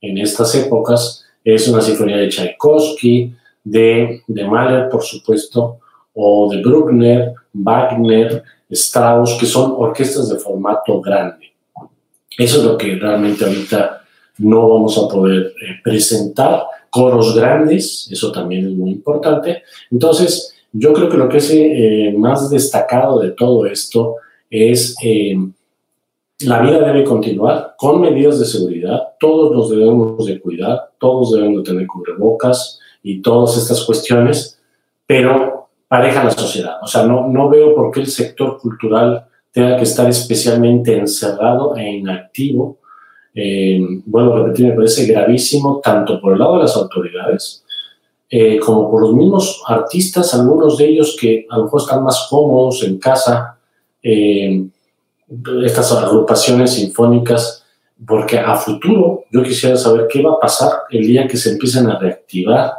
en 0.00 0.18
estas 0.18 0.54
épocas 0.54 1.24
es 1.44 1.68
una 1.68 1.80
sinfonía 1.80 2.16
de 2.16 2.28
Tchaikovsky, 2.28 3.34
de, 3.64 4.22
de 4.26 4.44
Mahler, 4.44 4.88
por 4.88 5.02
supuesto, 5.02 5.78
o 6.14 6.50
de 6.50 6.62
Bruckner, 6.62 7.34
Wagner, 7.52 8.42
Strauss, 8.70 9.36
que 9.38 9.46
son 9.46 9.74
orquestas 9.76 10.28
de 10.28 10.38
formato 10.38 11.00
grande. 11.00 11.52
Eso 12.38 12.58
es 12.58 12.64
lo 12.64 12.76
que 12.76 12.96
realmente 12.96 13.44
ahorita 13.44 14.02
no 14.38 14.68
vamos 14.68 14.96
a 14.98 15.08
poder 15.08 15.52
eh, 15.60 15.80
presentar. 15.82 16.64
Coros 16.88 17.36
grandes, 17.36 18.08
eso 18.10 18.32
también 18.32 18.66
es 18.66 18.72
muy 18.72 18.90
importante. 18.90 19.62
Entonces, 19.90 20.54
yo 20.72 20.92
creo 20.92 21.08
que 21.08 21.16
lo 21.16 21.28
que 21.28 21.38
es 21.38 21.50
eh, 21.52 22.14
más 22.16 22.50
destacado 22.50 23.20
de 23.20 23.30
todo 23.30 23.66
esto 23.66 24.16
es 24.48 24.96
eh, 25.02 25.36
la 26.42 26.60
vida 26.60 26.80
debe 26.80 27.04
continuar 27.04 27.74
con 27.76 28.00
medidas 28.00 28.38
de 28.38 28.46
seguridad, 28.46 29.14
todos 29.18 29.52
nos 29.52 29.70
debemos 29.70 30.24
de 30.24 30.40
cuidar, 30.40 30.90
todos 30.98 31.32
debemos 31.32 31.62
de 31.62 31.70
tener 31.70 31.86
cubrebocas 31.86 32.78
y 33.02 33.20
todas 33.20 33.56
estas 33.56 33.84
cuestiones, 33.84 34.58
pero 35.06 35.68
pareja 35.88 36.24
la 36.24 36.30
sociedad. 36.30 36.76
O 36.82 36.86
sea, 36.86 37.04
no, 37.04 37.28
no 37.28 37.48
veo 37.48 37.74
por 37.74 37.90
qué 37.90 38.00
el 38.00 38.06
sector 38.06 38.58
cultural 38.58 39.26
tenga 39.52 39.76
que 39.76 39.82
estar 39.82 40.08
especialmente 40.08 40.96
encerrado 40.96 41.76
e 41.76 41.90
inactivo. 41.90 42.78
Eh, 43.34 43.80
bueno, 44.06 44.36
repetir, 44.36 44.66
me 44.68 44.74
parece 44.74 45.06
gravísimo 45.06 45.80
tanto 45.82 46.20
por 46.20 46.32
el 46.32 46.38
lado 46.38 46.56
de 46.56 46.62
las 46.62 46.76
autoridades 46.76 47.64
eh, 48.28 48.58
como 48.60 48.90
por 48.90 49.02
los 49.02 49.14
mismos 49.14 49.62
artistas, 49.66 50.32
algunos 50.34 50.78
de 50.78 50.88
ellos 50.88 51.16
que 51.20 51.46
a 51.50 51.58
lo 51.58 51.64
mejor 51.64 51.80
están 51.80 52.04
más 52.04 52.28
cómodos 52.30 52.82
en 52.84 52.98
casa. 52.98 53.58
Eh, 54.02 54.66
estas 55.64 55.92
agrupaciones 55.92 56.74
sinfónicas, 56.74 57.64
porque 58.06 58.38
a 58.38 58.54
futuro 58.56 59.24
yo 59.30 59.42
quisiera 59.42 59.76
saber 59.76 60.06
qué 60.10 60.22
va 60.22 60.32
a 60.32 60.40
pasar 60.40 60.70
el 60.90 61.06
día 61.06 61.28
que 61.28 61.36
se 61.36 61.50
empiecen 61.52 61.88
a 61.88 61.98
reactivar 61.98 62.72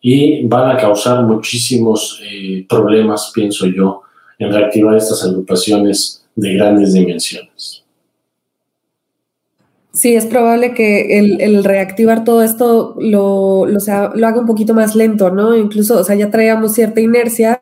y 0.00 0.46
van 0.46 0.70
a 0.70 0.80
causar 0.80 1.24
muchísimos 1.24 2.20
eh, 2.24 2.64
problemas, 2.68 3.32
pienso 3.34 3.66
yo, 3.66 4.02
en 4.38 4.52
reactivar 4.52 4.96
estas 4.96 5.24
agrupaciones 5.24 6.24
de 6.34 6.54
grandes 6.54 6.94
dimensiones. 6.94 7.84
Sí, 9.92 10.14
es 10.14 10.24
probable 10.24 10.72
que 10.72 11.18
el, 11.18 11.64
reactivar 11.64 12.22
todo 12.24 12.42
esto 12.44 12.94
lo, 12.98 13.66
lo, 13.66 13.78
lo, 14.14 14.26
haga 14.26 14.40
un 14.40 14.46
poquito 14.46 14.72
más 14.72 14.94
lento, 14.94 15.30
¿no? 15.30 15.56
Incluso, 15.56 15.98
o 15.98 16.04
sea, 16.04 16.14
ya 16.14 16.30
traíamos 16.30 16.74
cierta 16.74 17.00
inercia 17.00 17.60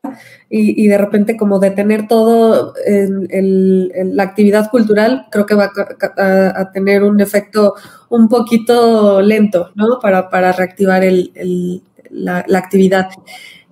y, 0.51 0.89
de 0.89 0.97
repente 0.97 1.37
como 1.37 1.59
detener 1.59 2.09
todo 2.09 2.73
en, 2.87 4.17
la 4.17 4.23
actividad 4.23 4.71
cultural, 4.71 5.27
creo 5.31 5.45
que 5.45 5.55
va 5.55 5.71
a, 6.17 6.73
tener 6.73 7.03
un 7.03 7.21
efecto 7.21 7.75
un 8.09 8.29
poquito 8.29 9.21
lento, 9.21 9.71
¿no? 9.75 9.99
Para, 10.01 10.31
para 10.31 10.53
reactivar 10.53 11.03
la, 12.11 12.45
actividad. 12.55 13.11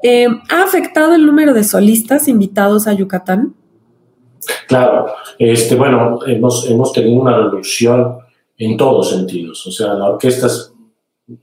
Eh, 0.02 0.26
¿Ha 0.50 0.62
afectado 0.62 1.14
el 1.14 1.25
número 1.25 1.54
de 1.54 1.64
solistas 1.64 2.28
invitados 2.28 2.87
a 2.87 2.92
Yucatán? 2.92 3.54
Claro, 4.68 5.06
este, 5.38 5.76
bueno, 5.76 6.18
hemos, 6.26 6.68
hemos 6.68 6.92
tenido 6.92 7.21
una 7.21 7.38
reducción 7.38 8.18
en 8.59 8.76
todos 8.76 9.11
sentidos. 9.11 9.66
O 9.66 9.71
sea, 9.71 9.95
la 9.95 10.11
orquesta 10.11 10.47
es 10.47 10.73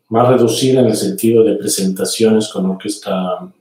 más 0.10 0.28
reducida 0.28 0.82
en 0.82 0.88
el 0.88 0.96
sentido 0.96 1.44
de 1.44 1.56
presentaciones 1.56 2.50
con 2.50 2.68
orquesta 2.68 3.52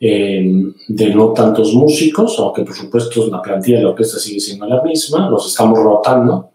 eh, 0.00 0.72
de 0.88 1.14
no 1.14 1.32
tantos 1.32 1.74
músicos, 1.74 2.38
aunque 2.38 2.62
por 2.62 2.74
supuesto 2.74 3.26
la 3.26 3.42
plantilla 3.42 3.78
de 3.78 3.84
la 3.84 3.90
orquesta 3.90 4.18
sigue 4.18 4.40
siendo 4.40 4.66
la 4.66 4.82
misma, 4.82 5.28
los 5.28 5.46
estamos 5.46 5.78
rotando. 5.78 6.50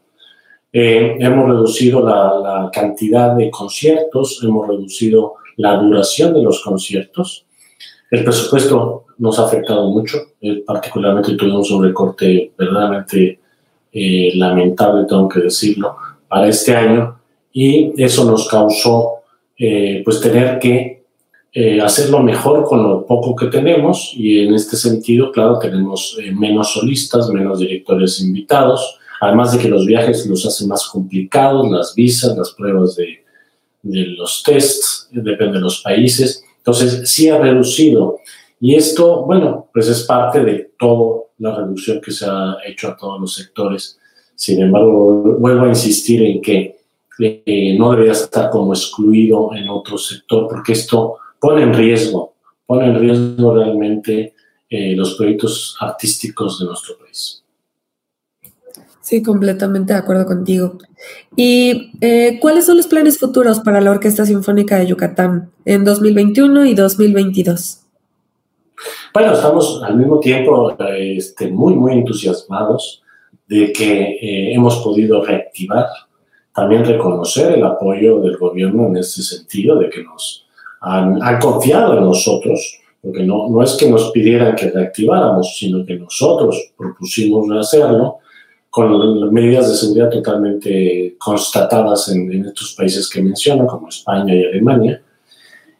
Eh, 0.74 1.16
hemos 1.20 1.48
reducido 1.48 2.02
la, 2.02 2.70
cantidad 2.74 3.36
de 3.36 3.50
conciertos, 3.50 4.42
hemos 4.44 4.68
reducido 4.68 5.36
la 5.58 5.78
duración 5.78 6.34
de 6.34 6.42
los 6.42 6.62
conciertos. 6.62 7.46
El 8.12 8.24
presupuesto 8.24 9.06
nos 9.20 9.40
ha 9.40 9.46
afectado 9.46 9.90
mucho, 9.90 10.18
eh, 10.42 10.64
particularmente 10.66 11.36
tuvimos 11.36 11.72
un 11.72 11.84
recorte 11.84 12.52
verdaderamente 12.58 13.40
eh, 13.94 14.32
lamentable, 14.36 15.06
tengo 15.08 15.30
que 15.30 15.40
decirlo, 15.40 15.96
para 16.28 16.50
este 16.50 16.76
año 16.76 17.18
y 17.54 17.94
eso 18.04 18.30
nos 18.30 18.48
causó 18.50 19.20
eh, 19.58 20.02
pues 20.04 20.20
tener 20.20 20.60
que 20.60 20.95
eh, 21.58 21.80
hacerlo 21.80 22.22
mejor 22.22 22.66
con 22.66 22.84
lo 22.84 23.06
poco 23.06 23.34
que 23.34 23.48
tenemos 23.48 24.12
y 24.14 24.42
en 24.42 24.54
este 24.54 24.76
sentido, 24.76 25.32
claro, 25.32 25.58
tenemos 25.58 26.18
menos 26.34 26.74
solistas, 26.74 27.30
menos 27.30 27.60
directores 27.60 28.20
invitados, 28.20 29.00
además 29.22 29.54
de 29.54 29.60
que 29.60 29.70
los 29.70 29.86
viajes 29.86 30.28
los 30.28 30.46
hacen 30.46 30.68
más 30.68 30.86
complicados, 30.90 31.72
las 31.72 31.96
visas, 31.96 32.36
las 32.38 32.52
pruebas 32.52 32.98
de, 32.98 33.24
de 33.84 34.06
los 34.08 34.44
tests, 34.44 35.08
depende 35.12 35.54
de 35.54 35.62
los 35.62 35.82
países. 35.82 36.44
Entonces, 36.58 37.10
sí 37.10 37.30
ha 37.30 37.38
reducido. 37.38 38.18
Y 38.60 38.76
esto, 38.76 39.24
bueno, 39.26 39.70
pues 39.72 39.88
es 39.88 40.04
parte 40.04 40.44
de 40.44 40.72
todo 40.78 41.30
la 41.38 41.56
reducción 41.56 42.02
que 42.02 42.12
se 42.12 42.26
ha 42.26 42.58
hecho 42.66 42.90
a 42.90 42.98
todos 42.98 43.22
los 43.22 43.34
sectores. 43.34 43.98
Sin 44.36 44.62
embargo, 44.62 45.38
vuelvo 45.40 45.66
a 45.66 45.70
insistir 45.70 46.22
en 46.24 46.42
que 46.42 46.76
eh, 47.20 47.78
no 47.78 47.92
debería 47.92 48.12
estar 48.12 48.50
como 48.50 48.74
excluido 48.74 49.52
en 49.56 49.70
otro 49.70 49.98
sector, 49.98 50.48
porque 50.50 50.74
esto 50.74 51.20
pone 51.46 51.62
en 51.62 51.74
riesgo, 51.76 52.34
pone 52.66 52.88
en 52.88 53.00
riesgo 53.00 53.54
realmente 53.54 54.34
eh, 54.68 54.96
los 54.96 55.14
proyectos 55.14 55.78
artísticos 55.80 56.60
de 56.60 56.66
nuestro 56.66 56.98
país. 56.98 57.44
Sí, 59.00 59.22
completamente 59.22 59.94
de 59.94 60.00
acuerdo 60.00 60.26
contigo. 60.26 60.80
¿Y 61.36 61.92
eh, 62.02 62.40
cuáles 62.42 62.66
son 62.66 62.78
los 62.78 62.88
planes 62.88 63.20
futuros 63.20 63.60
para 63.60 63.80
la 63.80 63.92
Orquesta 63.92 64.26
Sinfónica 64.26 64.80
de 64.80 64.88
Yucatán 64.88 65.52
en 65.66 65.84
2021 65.84 66.66
y 66.66 66.74
2022? 66.74 67.82
Bueno, 69.14 69.34
estamos 69.34 69.84
al 69.84 69.98
mismo 69.98 70.20
tiempo 70.20 70.76
este, 70.98 71.52
muy, 71.52 71.76
muy 71.76 71.94
entusiasmados 71.94 73.04
de 73.48 73.72
que 73.72 74.02
eh, 74.02 74.54
hemos 74.56 74.78
podido 74.78 75.24
reactivar, 75.24 75.86
también 76.56 76.84
reconocer 76.84 77.52
el 77.52 77.64
apoyo 77.64 78.20
del 78.22 78.38
gobierno 78.38 78.88
en 78.88 78.98
este 78.98 79.22
sentido, 79.22 79.78
de 79.78 79.92
que 79.92 80.04
nos 80.04 80.45
han, 80.82 81.40
confiado 81.40 81.98
en 81.98 82.06
nosotros, 82.06 82.80
porque 83.02 83.24
no, 83.24 83.50
no 83.50 83.64
es 83.64 83.74
que 83.74 83.90
nos 83.90 84.12
pidieran 84.12 84.56
que 84.56 84.70
reactiváramos, 84.70 85.56
sino 85.58 85.86
que 85.86 85.98
nosotros 85.98 86.72
propusimos 86.78 87.50
hacerlo 87.52 88.18
con 88.70 89.34
medidas 89.34 89.70
de 89.70 89.76
seguridad 89.76 90.10
totalmente 90.10 91.16
constatadas 91.18 92.10
en, 92.10 92.32
en 92.32 92.46
estos 92.46 92.74
países 92.74 93.10
que 93.10 93.22
menciono, 93.22 93.66
como 93.68 93.88
España 93.88 94.36
y 94.36 94.44
Alemania, 94.44 95.02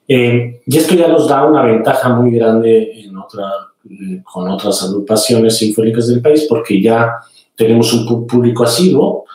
eh, 0.08 0.62
y 0.66 0.78
esto 0.78 0.94
ya 0.94 1.08
nos 1.08 1.28
da 1.28 1.46
una 1.46 1.64
ventaja 1.64 2.10
muy 2.10 2.32
grande 2.32 2.92
en 3.02 3.18
otra, 3.18 3.44
eh, 3.90 4.22
con 4.24 4.50
otras 4.50 4.84
agrupaciones 4.84 5.58
sinfónicas 5.58 6.08
del 6.08 6.22
país 6.22 6.46
porque 6.48 6.80
ya 6.82 7.14
tenemos 7.56 7.92
un 7.94 8.28
público 8.28 8.64
asiduo. 8.64 9.26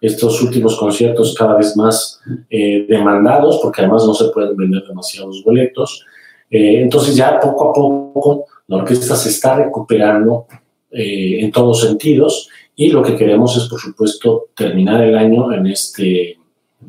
Estos 0.00 0.42
últimos 0.42 0.78
conciertos 0.78 1.34
cada 1.38 1.56
vez 1.56 1.76
más 1.76 2.20
eh, 2.48 2.86
demandados 2.88 3.58
porque 3.62 3.82
además 3.82 4.06
no 4.06 4.14
se 4.14 4.28
pueden 4.30 4.56
vender 4.56 4.82
demasiados 4.86 5.42
boletos. 5.44 6.04
entonces 6.50 7.14
ya 7.14 7.38
poco 7.38 7.70
a 7.70 7.72
poco 7.72 8.46
la 8.66 8.78
orquesta 8.78 9.14
se 9.14 9.28
está 9.28 9.56
recuperando 9.56 10.46
en 10.92 11.52
todos 11.52 11.82
sentidos 11.82 12.48
y 12.80 12.88
lo 12.88 13.02
que 13.02 13.14
queremos 13.14 13.56
es, 13.58 13.68
por 13.68 13.78
supuesto, 13.78 14.48
terminar 14.56 15.02
el 15.04 15.14
año 15.14 15.52
en 15.52 15.66
este 15.66 16.38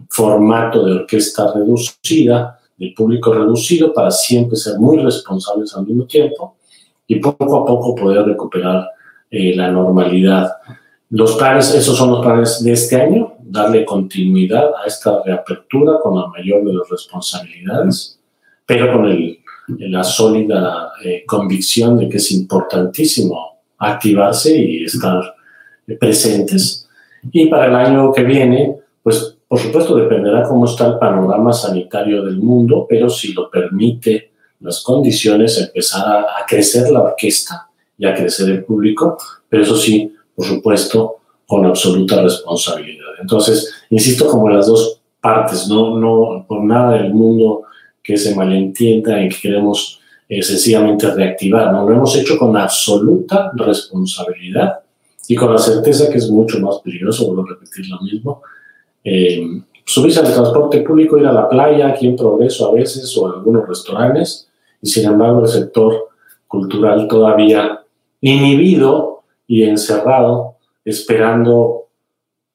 formato 0.09 0.85
de 0.85 0.93
orquesta 0.93 1.51
reducida, 1.53 2.59
el 2.79 2.93
público 2.93 3.33
reducido 3.33 3.93
para 3.93 4.09
siempre 4.09 4.55
ser 4.55 4.79
muy 4.79 4.99
responsables 4.99 5.75
al 5.75 5.85
mismo 5.85 6.05
tiempo 6.05 6.55
y 7.05 7.15
poco 7.15 7.57
a 7.57 7.65
poco 7.65 7.93
poder 7.93 8.23
recuperar 8.23 8.89
eh, 9.29 9.53
la 9.53 9.69
normalidad. 9.69 10.49
Los 11.11 11.35
planes, 11.35 11.73
esos 11.73 11.97
son 11.97 12.11
los 12.11 12.21
planes 12.21 12.63
de 12.63 12.71
este 12.71 12.99
año, 12.99 13.35
darle 13.41 13.85
continuidad 13.85 14.71
a 14.81 14.87
esta 14.87 15.21
reapertura 15.23 15.99
con 16.01 16.19
la 16.19 16.27
mayor 16.27 16.63
de 16.65 16.73
las 16.73 16.89
responsabilidades, 16.89 18.19
pero 18.65 18.93
con 18.93 19.05
el, 19.05 19.39
la 19.77 20.03
sólida 20.03 20.91
eh, 21.03 21.23
convicción 21.25 21.97
de 21.97 22.09
que 22.09 22.17
es 22.17 22.31
importantísimo 22.31 23.59
activarse 23.77 24.57
y 24.57 24.85
estar 24.85 25.35
presentes. 25.99 26.87
Y 27.31 27.47
para 27.47 27.67
el 27.67 27.75
año 27.75 28.11
que 28.13 28.23
viene, 28.23 28.77
pues 29.03 29.37
por 29.51 29.59
supuesto, 29.59 29.97
dependerá 29.97 30.43
cómo 30.43 30.63
está 30.63 30.87
el 30.87 30.97
panorama 30.97 31.51
sanitario 31.51 32.23
del 32.23 32.37
mundo, 32.37 32.85
pero 32.87 33.09
si 33.09 33.33
lo 33.33 33.51
permite 33.51 34.31
las 34.61 34.81
condiciones, 34.81 35.57
empezar 35.57 36.07
a, 36.07 36.45
crecer 36.47 36.89
la 36.89 37.01
orquesta 37.01 37.67
y 37.97 38.05
a 38.05 38.15
crecer 38.15 38.49
el 38.49 38.63
público, 38.63 39.17
pero 39.49 39.63
eso 39.63 39.75
sí, 39.75 40.15
por 40.41 40.47
supuesto, 40.47 41.17
con 41.45 41.65
absoluta 41.65 42.19
responsabilidad. 42.19 43.09
Entonces, 43.21 43.71
insisto, 43.91 44.27
como 44.27 44.49
las 44.49 44.65
dos 44.65 44.99
partes, 45.19 45.67
no, 45.67 45.99
no 45.99 46.45
por 46.47 46.63
nada 46.63 46.93
del 46.93 47.13
mundo 47.13 47.61
que 48.01 48.17
se 48.17 48.33
malentienda 48.33 49.21
en 49.21 49.29
que 49.29 49.37
queremos 49.39 49.99
eh, 50.27 50.41
sencillamente 50.41 51.11
reactivar, 51.11 51.71
no 51.71 51.87
lo 51.87 51.95
hemos 51.95 52.15
hecho 52.15 52.39
con 52.39 52.57
absoluta 52.57 53.51
responsabilidad 53.55 54.79
y 55.27 55.35
con 55.35 55.53
la 55.53 55.59
certeza 55.59 56.09
que 56.09 56.17
es 56.17 56.27
mucho 56.27 56.59
más 56.59 56.79
peligroso, 56.79 57.27
vuelvo 57.27 57.43
a 57.43 57.53
repetir 57.53 57.87
lo 57.87 57.99
mismo, 58.01 58.41
eh, 59.03 59.61
subirse 59.85 60.21
al 60.21 60.33
transporte 60.33 60.81
público, 60.81 61.19
ir 61.19 61.27
a 61.27 61.33
la 61.33 61.47
playa, 61.47 61.89
aquí 61.89 62.07
en 62.07 62.15
Progreso 62.15 62.67
a 62.67 62.73
veces, 62.73 63.15
o 63.15 63.27
a 63.27 63.33
algunos 63.33 63.67
restaurantes, 63.67 64.47
y 64.81 64.89
sin 64.89 65.05
embargo 65.05 65.41
el 65.41 65.47
sector 65.47 66.09
cultural 66.47 67.07
todavía 67.07 67.83
inhibido 68.21 69.20
y 69.47 69.63
encerrado, 69.63 70.57
esperando, 70.85 71.89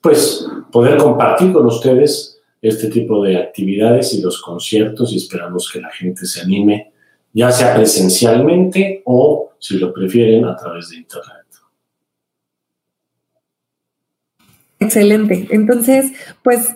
pues, 0.00 0.44
poder 0.72 0.96
compartir 0.96 1.52
con 1.52 1.64
ustedes 1.66 2.40
este 2.60 2.88
tipo 2.88 3.22
de 3.22 3.36
actividades 3.36 4.14
y 4.14 4.20
los 4.20 4.42
conciertos 4.42 5.12
y 5.12 5.18
esperamos 5.18 5.70
que 5.70 5.80
la 5.80 5.90
gente 5.90 6.26
se 6.26 6.40
anime 6.40 6.90
ya 7.32 7.50
sea 7.50 7.74
presencialmente 7.74 9.02
o, 9.06 9.51
si 9.62 9.78
lo 9.78 9.94
prefieren, 9.94 10.44
a 10.44 10.56
través 10.56 10.90
de 10.90 10.96
Internet. 10.96 11.46
Excelente. 14.80 15.46
Entonces, 15.50 16.12
pues 16.42 16.74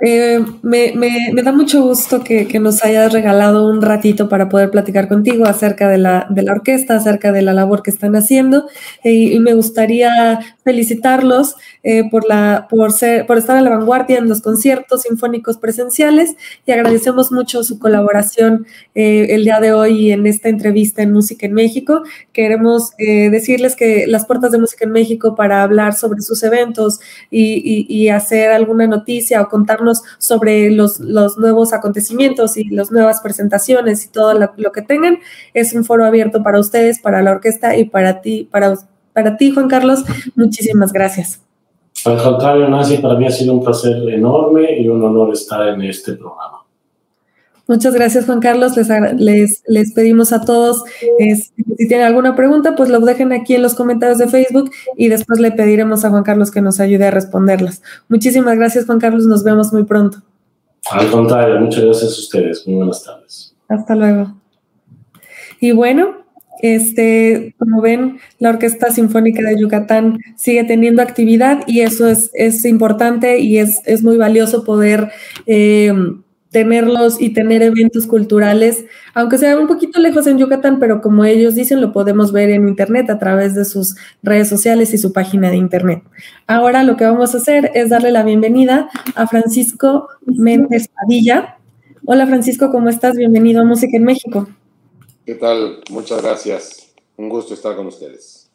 eh, 0.00 0.44
me, 0.62 1.42
da 1.42 1.52
mucho 1.52 1.82
gusto 1.82 2.22
que, 2.22 2.46
nos 2.60 2.84
hayas 2.84 3.12
regalado 3.12 3.68
un 3.68 3.82
ratito 3.82 4.28
para 4.28 4.48
poder 4.48 4.70
platicar 4.70 5.08
contigo 5.08 5.46
acerca 5.46 5.88
de 5.88 5.98
la, 5.98 6.28
orquesta, 6.50 6.96
acerca 6.96 7.32
de 7.32 7.42
la 7.42 7.52
labor 7.52 7.82
que 7.82 7.90
están 7.90 8.14
haciendo 8.14 8.68
eh, 9.02 9.12
y 9.12 9.40
me 9.40 9.54
gustaría 9.54 10.40
felicitarlos 10.64 11.56
eh, 11.82 12.04
por, 12.10 12.28
la, 12.28 12.66
por, 12.68 12.92
ser, 12.92 13.26
estar 13.36 13.56
a 13.56 13.60
la 13.60 13.70
vanguardia 13.70 14.18
en 14.18 14.28
los 14.28 14.40
conciertos 14.40 15.02
sinfónicos 15.02 15.56
presenciales 15.56 16.36
y 16.66 16.72
agradecemos 16.72 17.32
mucho 17.32 17.64
su 17.64 17.78
colaboración 17.78 18.66
el 18.94 19.44
día 19.44 19.60
de 19.60 19.72
hoy 19.72 20.10
en 20.10 20.26
esta 20.26 20.48
entrevista 20.48 21.02
en 21.02 21.12
Música 21.12 21.46
en 21.46 21.54
México. 21.54 22.02
Queremos 22.32 22.92
decirles 22.96 23.76
que 23.76 24.06
las 24.08 24.26
puertas 24.26 24.50
de 24.50 24.58
Música 24.58 24.84
en 24.84 24.90
México 24.90 25.36
para 25.36 25.62
hablar 25.62 25.94
sobre 25.94 26.20
sus 26.20 26.42
eventos 26.42 26.98
y, 27.30 27.86
y 27.88 28.08
hacer 28.08 28.50
alguna 28.50 28.86
noticia 28.88 29.40
o 29.40 29.48
contarnos 29.48 29.87
sobre 30.18 30.70
los, 30.70 31.00
nuevos 31.00 31.72
acontecimientos 31.72 32.56
y 32.56 32.64
las 32.68 32.90
nuevas 32.90 33.20
presentaciones 33.20 34.04
y 34.04 34.08
todo 34.10 34.34
lo, 34.34 34.72
que 34.72 34.82
tengan. 34.82 35.18
Es 35.54 35.72
un 35.72 35.84
foro 35.84 36.04
abierto 36.04 36.42
para 36.42 36.58
ustedes, 36.60 37.00
para 37.00 37.22
la 37.22 37.32
orquesta 37.32 37.76
y 37.76 37.84
para 37.84 38.20
ti, 38.20 38.48
para, 38.50 38.74
para 39.12 39.36
ti, 39.36 39.50
Juan 39.52 39.68
Carlos. 39.68 40.04
Muchísimas 40.34 40.92
gracias. 40.92 41.42
Al 42.04 42.22
contrario, 42.22 42.68
Nancy, 42.68 42.98
para 42.98 43.16
mí 43.16 43.26
ha 43.26 43.30
sido 43.30 43.54
un 43.54 43.64
placer 43.64 44.08
enorme 44.08 44.78
y 44.78 44.88
un 44.88 45.02
honor 45.02 45.32
estar 45.32 45.66
en 45.68 45.82
este 45.82 46.12
programa. 46.12 46.57
Muchas 47.68 47.92
gracias, 47.92 48.24
Juan 48.24 48.40
Carlos. 48.40 48.72
Les, 49.18 49.62
les, 49.66 49.92
pedimos 49.92 50.32
a 50.32 50.40
todos, 50.40 50.84
si 51.18 51.86
tienen 51.86 52.06
alguna 52.06 52.34
pregunta, 52.34 52.74
pues 52.74 52.88
lo 52.88 52.98
dejen 53.00 53.30
aquí 53.32 53.54
en 53.54 53.62
los 53.62 53.74
comentarios 53.74 54.16
de 54.16 54.26
Facebook 54.26 54.70
y 54.96 55.08
después 55.08 55.38
le 55.38 55.52
pediremos 55.52 56.02
a 56.06 56.08
Juan 56.08 56.22
Carlos 56.22 56.50
que 56.50 56.62
nos 56.62 56.80
ayude 56.80 57.06
a 57.06 57.10
responderlas. 57.10 57.82
Muchísimas 58.08 58.56
gracias, 58.56 58.86
Juan 58.86 58.98
Carlos. 58.98 59.26
Nos 59.26 59.44
vemos 59.44 59.70
muy 59.74 59.84
pronto. 59.84 60.22
Al 60.90 61.10
contrario, 61.10 61.60
muchas 61.60 61.84
gracias 61.84 62.16
a 62.16 62.20
ustedes. 62.20 62.66
Muy 62.66 62.76
buenas 62.76 63.04
tardes. 63.04 63.54
Hasta 63.68 63.94
luego. 63.94 64.34
Y 65.60 65.72
bueno, 65.72 66.24
este, 66.62 67.54
como 67.58 67.82
ven, 67.82 68.18
la 68.38 68.48
Orquesta 68.48 68.90
Sinfónica 68.90 69.46
de 69.46 69.60
Yucatán 69.60 70.20
sigue 70.36 70.64
teniendo 70.64 71.02
actividad 71.02 71.64
y 71.66 71.80
eso 71.80 72.08
es, 72.08 72.30
es 72.32 72.64
importante 72.64 73.40
y 73.40 73.58
es, 73.58 73.82
es 73.84 74.02
muy 74.02 74.16
valioso 74.16 74.64
poder 74.64 75.10
eh, 75.44 75.92
tenerlos 76.50 77.20
y 77.20 77.30
tener 77.30 77.62
eventos 77.62 78.06
culturales, 78.06 78.84
aunque 79.14 79.38
sea 79.38 79.58
un 79.58 79.66
poquito 79.66 80.00
lejos 80.00 80.26
en 80.26 80.38
Yucatán, 80.38 80.78
pero 80.78 81.00
como 81.00 81.24
ellos 81.24 81.54
dicen, 81.54 81.80
lo 81.80 81.92
podemos 81.92 82.32
ver 82.32 82.50
en 82.50 82.68
Internet 82.68 83.10
a 83.10 83.18
través 83.18 83.54
de 83.54 83.64
sus 83.64 83.96
redes 84.22 84.48
sociales 84.48 84.94
y 84.94 84.98
su 84.98 85.12
página 85.12 85.50
de 85.50 85.56
Internet. 85.56 86.02
Ahora 86.46 86.82
lo 86.82 86.96
que 86.96 87.04
vamos 87.04 87.34
a 87.34 87.38
hacer 87.38 87.70
es 87.74 87.90
darle 87.90 88.10
la 88.10 88.22
bienvenida 88.22 88.88
a 89.14 89.26
Francisco 89.26 90.08
Méndez 90.24 90.88
Padilla. 90.88 91.58
Hola 92.04 92.26
Francisco, 92.26 92.70
¿cómo 92.70 92.88
estás? 92.88 93.16
Bienvenido 93.16 93.60
a 93.60 93.64
Música 93.64 93.96
en 93.96 94.04
México. 94.04 94.48
¿Qué 95.26 95.34
tal? 95.34 95.80
Muchas 95.90 96.22
gracias. 96.22 96.94
Un 97.16 97.28
gusto 97.28 97.52
estar 97.52 97.76
con 97.76 97.88
ustedes. 97.88 98.50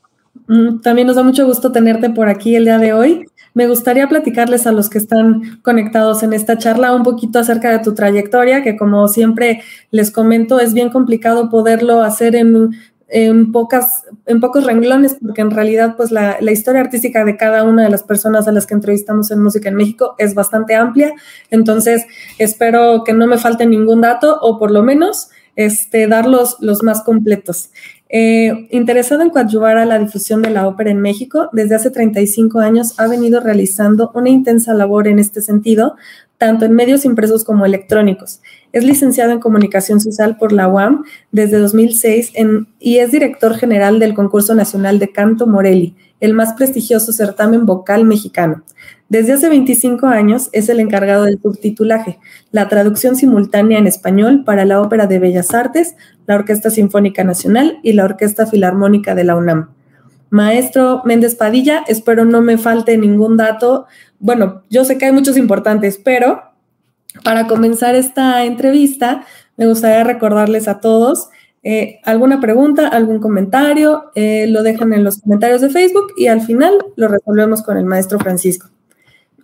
Mm, 0.48 0.82
también 0.82 1.06
nos 1.06 1.16
da 1.16 1.24
mucho 1.24 1.46
gusto 1.46 1.72
tenerte 1.72 2.10
por 2.10 2.28
aquí 2.28 2.56
el 2.56 2.66
día 2.66 2.80
de 2.80 2.94
hoy. 2.94 3.26
Me 3.54 3.68
gustaría 3.68 4.08
platicarles 4.08 4.66
a 4.66 4.72
los 4.72 4.90
que 4.90 4.98
están 4.98 5.60
conectados 5.62 6.24
en 6.24 6.34
esta 6.34 6.58
charla 6.58 6.96
un 6.96 7.04
poquito 7.04 7.40
acerca 7.40 7.72
de 7.72 7.84
tu 7.84 7.94
trayectoria, 7.94 8.64
que 8.64 8.76
como 8.76 9.08
siempre 9.08 9.62
les 9.92 10.12
comento, 10.12 10.60
es 10.60 10.74
bien 10.74 10.90
complicado 10.90 11.50
poderlo 11.50 12.02
hacer 12.02 12.36
en, 12.36 12.72
pocas, 13.52 14.06
en 14.26 14.40
pocos 14.40 14.66
renglones, 14.66 15.18
porque 15.22 15.42
en 15.42 15.52
realidad 15.52 15.96
pues 15.96 16.12
la, 16.12 16.40
historia 16.52 16.82
artística 16.82 17.24
de 17.24 17.38
cada 17.38 17.64
una 17.64 17.84
de 17.84 17.92
las 17.92 18.02
personas 18.02 18.48
a 18.48 18.52
las 18.52 18.66
que 18.66 18.74
entrevistamos 18.74 19.30
en 19.30 19.44
Música 19.44 19.70
en 19.70 19.76
México 19.76 20.16
es 20.18 20.34
bastante 20.34 20.74
amplia. 20.74 21.14
Entonces, 21.52 22.06
espero 22.40 23.04
que 23.04 23.14
no 23.14 23.28
me 23.28 23.38
falte 23.38 23.68
ningún 23.68 24.02
dato 24.02 24.40
o 24.42 24.58
por 24.58 24.72
lo 24.72 24.82
menos 24.82 25.30
este, 25.56 26.08
dar 26.08 26.26
los, 26.26 26.58
los 26.60 26.82
más 26.82 27.04
completos. 27.04 27.70
Eh, 28.16 28.68
interesado 28.70 29.24
en 29.24 29.32
coadyuvar 29.32 29.80
a 29.80 29.86
la 29.86 29.98
difusión 29.98 30.44
de 30.44 30.52
la 30.52 30.68
ópera 30.68 30.92
en 30.92 31.02
México, 31.02 31.50
desde 31.52 31.74
hace 31.74 31.90
35 31.90 32.60
años 32.60 32.94
ha 33.00 33.08
venido 33.08 33.40
realizando 33.40 34.12
una 34.14 34.30
intensa 34.30 34.76
labor 34.76 35.08
en 35.08 35.18
este 35.18 35.42
sentido, 35.42 35.96
tanto 36.38 36.66
en 36.66 36.74
medios 36.74 37.06
impresos 37.06 37.44
como 37.44 37.66
electrónicos. 37.66 38.40
Es 38.72 38.84
licenciado 38.84 39.32
en 39.32 39.40
Comunicación 39.40 40.00
Social 40.00 40.38
por 40.38 40.52
la 40.52 40.68
UAM 40.68 41.06
desde 41.32 41.58
2006 41.58 42.34
y 42.80 42.98
es 43.00 43.12
director 43.12 43.56
general 43.56 43.98
del 43.98 44.14
Concurso 44.14 44.54
Nacional 44.54 45.00
de 45.00 45.12
Canto 45.12 45.48
Morelli, 45.48 45.96
el 46.24 46.34
más 46.34 46.54
prestigioso 46.54 47.12
certamen 47.12 47.66
vocal 47.66 48.06
mexicano. 48.06 48.64
Desde 49.10 49.34
hace 49.34 49.50
25 49.50 50.08
años 50.08 50.48
es 50.54 50.70
el 50.70 50.80
encargado 50.80 51.26
del 51.26 51.38
subtitulaje, 51.42 52.18
la 52.50 52.70
traducción 52.70 53.18
simultánea 53.18 53.78
en 53.78 53.88
español 53.88 54.46
para 54.46 54.64
la 54.64 54.80
Ópera 54.80 55.06
de 55.06 55.20
Bellas 55.20 55.54
Artes, 55.54 55.98
la 56.26 56.36
Orquesta 56.36 56.70
Sinfónica 56.70 57.26
Nacional 57.26 57.78
y 57.84 57.92
la 57.92 58.06
Orquesta 58.06 58.48
Filarmónica 58.48 59.16
de 59.16 59.26
la 59.26 59.36
UNAM. 59.36 59.72
Maestro 60.30 61.02
Méndez 61.04 61.36
Padilla, 61.36 61.84
espero 61.90 62.24
no 62.24 62.42
me 62.42 62.58
falte 62.58 62.98
ningún 62.98 63.36
dato. 63.36 63.86
Bueno, 64.20 64.64
yo 64.70 64.86
sé 64.86 64.98
que 64.98 65.08
hay 65.08 65.12
muchos 65.12 65.36
importantes, 65.36 66.00
pero 66.02 66.42
para 67.26 67.48
comenzar 67.48 67.96
esta 67.96 68.46
entrevista, 68.46 69.26
me 69.58 69.68
gustaría 69.68 70.06
recordarles 70.06 70.70
a 70.70 70.80
todos 70.80 71.28
Eh, 71.64 72.02
¿Alguna 72.04 72.42
pregunta, 72.42 72.90
algún 72.90 73.20
comentario? 73.20 74.12
Eh, 74.16 74.48
lo 74.48 74.64
dejan 74.64 74.92
en 74.94 75.04
los 75.04 75.22
comentarios 75.22 75.62
de 75.62 75.70
Facebook 75.70 76.14
y 76.18 76.28
al 76.28 76.42
final 76.42 76.78
lo 76.98 77.08
resolvemos 77.08 77.62
con 77.62 77.78
el 77.78 77.86
maestro 77.86 78.20
Francisco. 78.20 78.68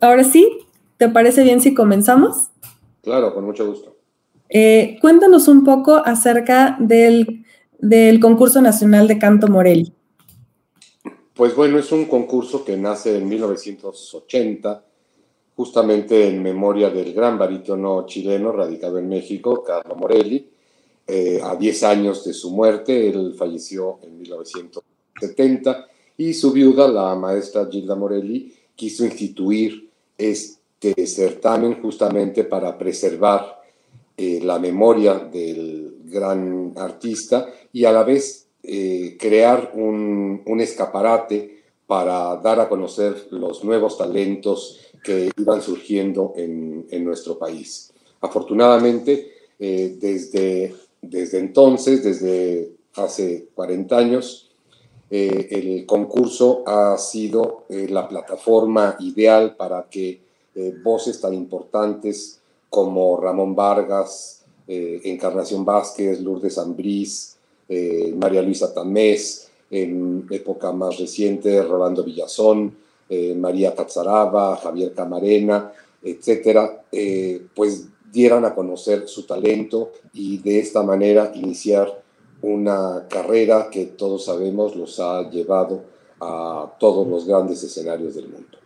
Ahora 0.02 0.26
sí, 0.26 0.60
¿te 0.98 1.08
parece 1.08 1.44
bien 1.44 1.62
si 1.62 1.74
comenzamos? 1.74 2.50
Claro, 3.02 3.34
con 3.34 3.46
mucho 3.46 3.66
gusto. 3.66 3.96
Eh, 4.50 4.98
cuéntanos 5.00 5.48
un 5.48 5.64
poco 5.64 5.96
acerca 5.96 6.76
del, 6.80 7.46
del 7.78 8.20
concurso 8.20 8.62
nacional 8.62 9.08
de 9.08 9.18
canto 9.18 9.48
Morelli. 9.48 9.94
Pues 11.34 11.56
bueno, 11.56 11.80
es 11.80 11.90
un 11.94 12.06
concurso 12.06 12.66
que 12.66 12.76
nace 12.76 13.18
en 13.18 13.30
1980, 13.30 14.84
justamente 15.56 16.28
en 16.28 16.44
memoria 16.44 16.90
del 16.90 17.14
gran 17.14 17.38
barítono 17.38 18.06
chileno 18.06 18.52
radicado 18.52 18.98
en 18.98 19.08
México, 19.08 19.64
Carlo 19.64 19.96
Morelli. 19.96 20.50
Eh, 21.12 21.41
a 21.43 21.56
10 21.56 21.84
años 21.86 22.24
de 22.24 22.34
su 22.34 22.52
muerte, 22.52 23.10
él 23.10 23.34
falleció 23.36 23.98
en 24.04 24.19
1970 24.19 25.88
y 26.17 26.36
su 26.36 26.52
viuda, 26.52 26.88
la 26.88 27.15
maestra 27.15 27.67
Gilda 27.67 27.95
Morelli, 27.95 28.54
quiso 28.76 29.06
instituir 29.06 29.89
este 30.15 31.08
certamen 31.08 31.82
justamente 31.82 32.43
para 32.43 32.78
preservar 32.78 33.60
eh, 34.17 34.39
la 34.43 34.60
memoria 34.60 35.15
del 35.15 35.95
gran 36.04 36.74
artista 36.76 37.52
y 37.74 37.86
a 37.86 37.91
la 37.91 38.04
vez 38.04 38.45
eh, 38.62 39.17
crear 39.19 39.72
un, 39.74 40.43
escaparate 40.60 41.63
para 41.88 42.36
dar 42.36 42.60
a 42.60 42.69
conocer 42.69 43.30
los 43.32 43.63
nuevos 43.63 43.98
talentos 43.98 44.80
que 45.04 45.32
iban 45.36 45.63
surgiendo 45.63 46.34
en, 46.36 47.04
nuestro 47.04 47.39
país. 47.39 47.91
Afortunadamente, 48.22 49.32
desde, 49.58 50.76
desde 51.02 51.40
entonces, 51.40 52.04
desde 52.04 52.72
hace 52.96 53.48
40 53.56 53.98
años, 53.98 54.50
eh, 55.10 55.48
el 55.52 55.86
concurso 55.86 56.64
ha 56.68 56.98
sido 56.98 57.64
la 57.70 58.08
plataforma 58.08 58.96
ideal 59.00 59.56
para 59.56 59.88
que 59.90 60.22
voces 60.84 61.20
tan 61.20 61.34
importantes 61.34 62.42
como 62.70 63.18
Ramón 63.18 63.56
Vargas, 63.56 64.46
Encarnación 64.68 65.66
Vázquez, 65.66 66.22
Lourdes 66.22 66.60
Ambrís, 66.60 67.40
eh, 67.72 68.12
María 68.18 68.42
Luisa 68.42 68.74
Tamés, 68.74 69.52
en 69.70 70.26
época 70.32 70.72
más 70.72 70.98
reciente, 70.98 71.62
Rolando 71.62 72.04
Villazón, 72.04 72.76
eh, 73.08 73.36
María 73.36 73.76
Tazzaraba, 73.76 74.58
Javier 74.58 74.94
Camarena, 74.94 75.72
etcétera, 76.02 76.84
eh, 76.92 77.46
pues 77.54 77.86
dieran 78.12 78.45
a 78.45 78.56
conocer 78.56 79.08
su 79.08 79.26
talento 79.26 79.91
y 80.13 80.38
de 80.39 80.60
esta 80.60 80.84
manera 80.84 81.32
iniciar 81.36 82.04
una 82.41 83.08
carrera 83.10 83.69
que 83.69 83.86
todos 83.86 84.26
sabemos 84.26 84.76
los 84.76 85.00
ha 85.00 85.30
llevado 85.30 85.84
a 86.22 86.76
todos 86.80 87.08
los 87.08 87.26
grandes 87.26 87.63
escenarios 87.63 88.15
del 88.15 88.30
mundo. 88.30 88.58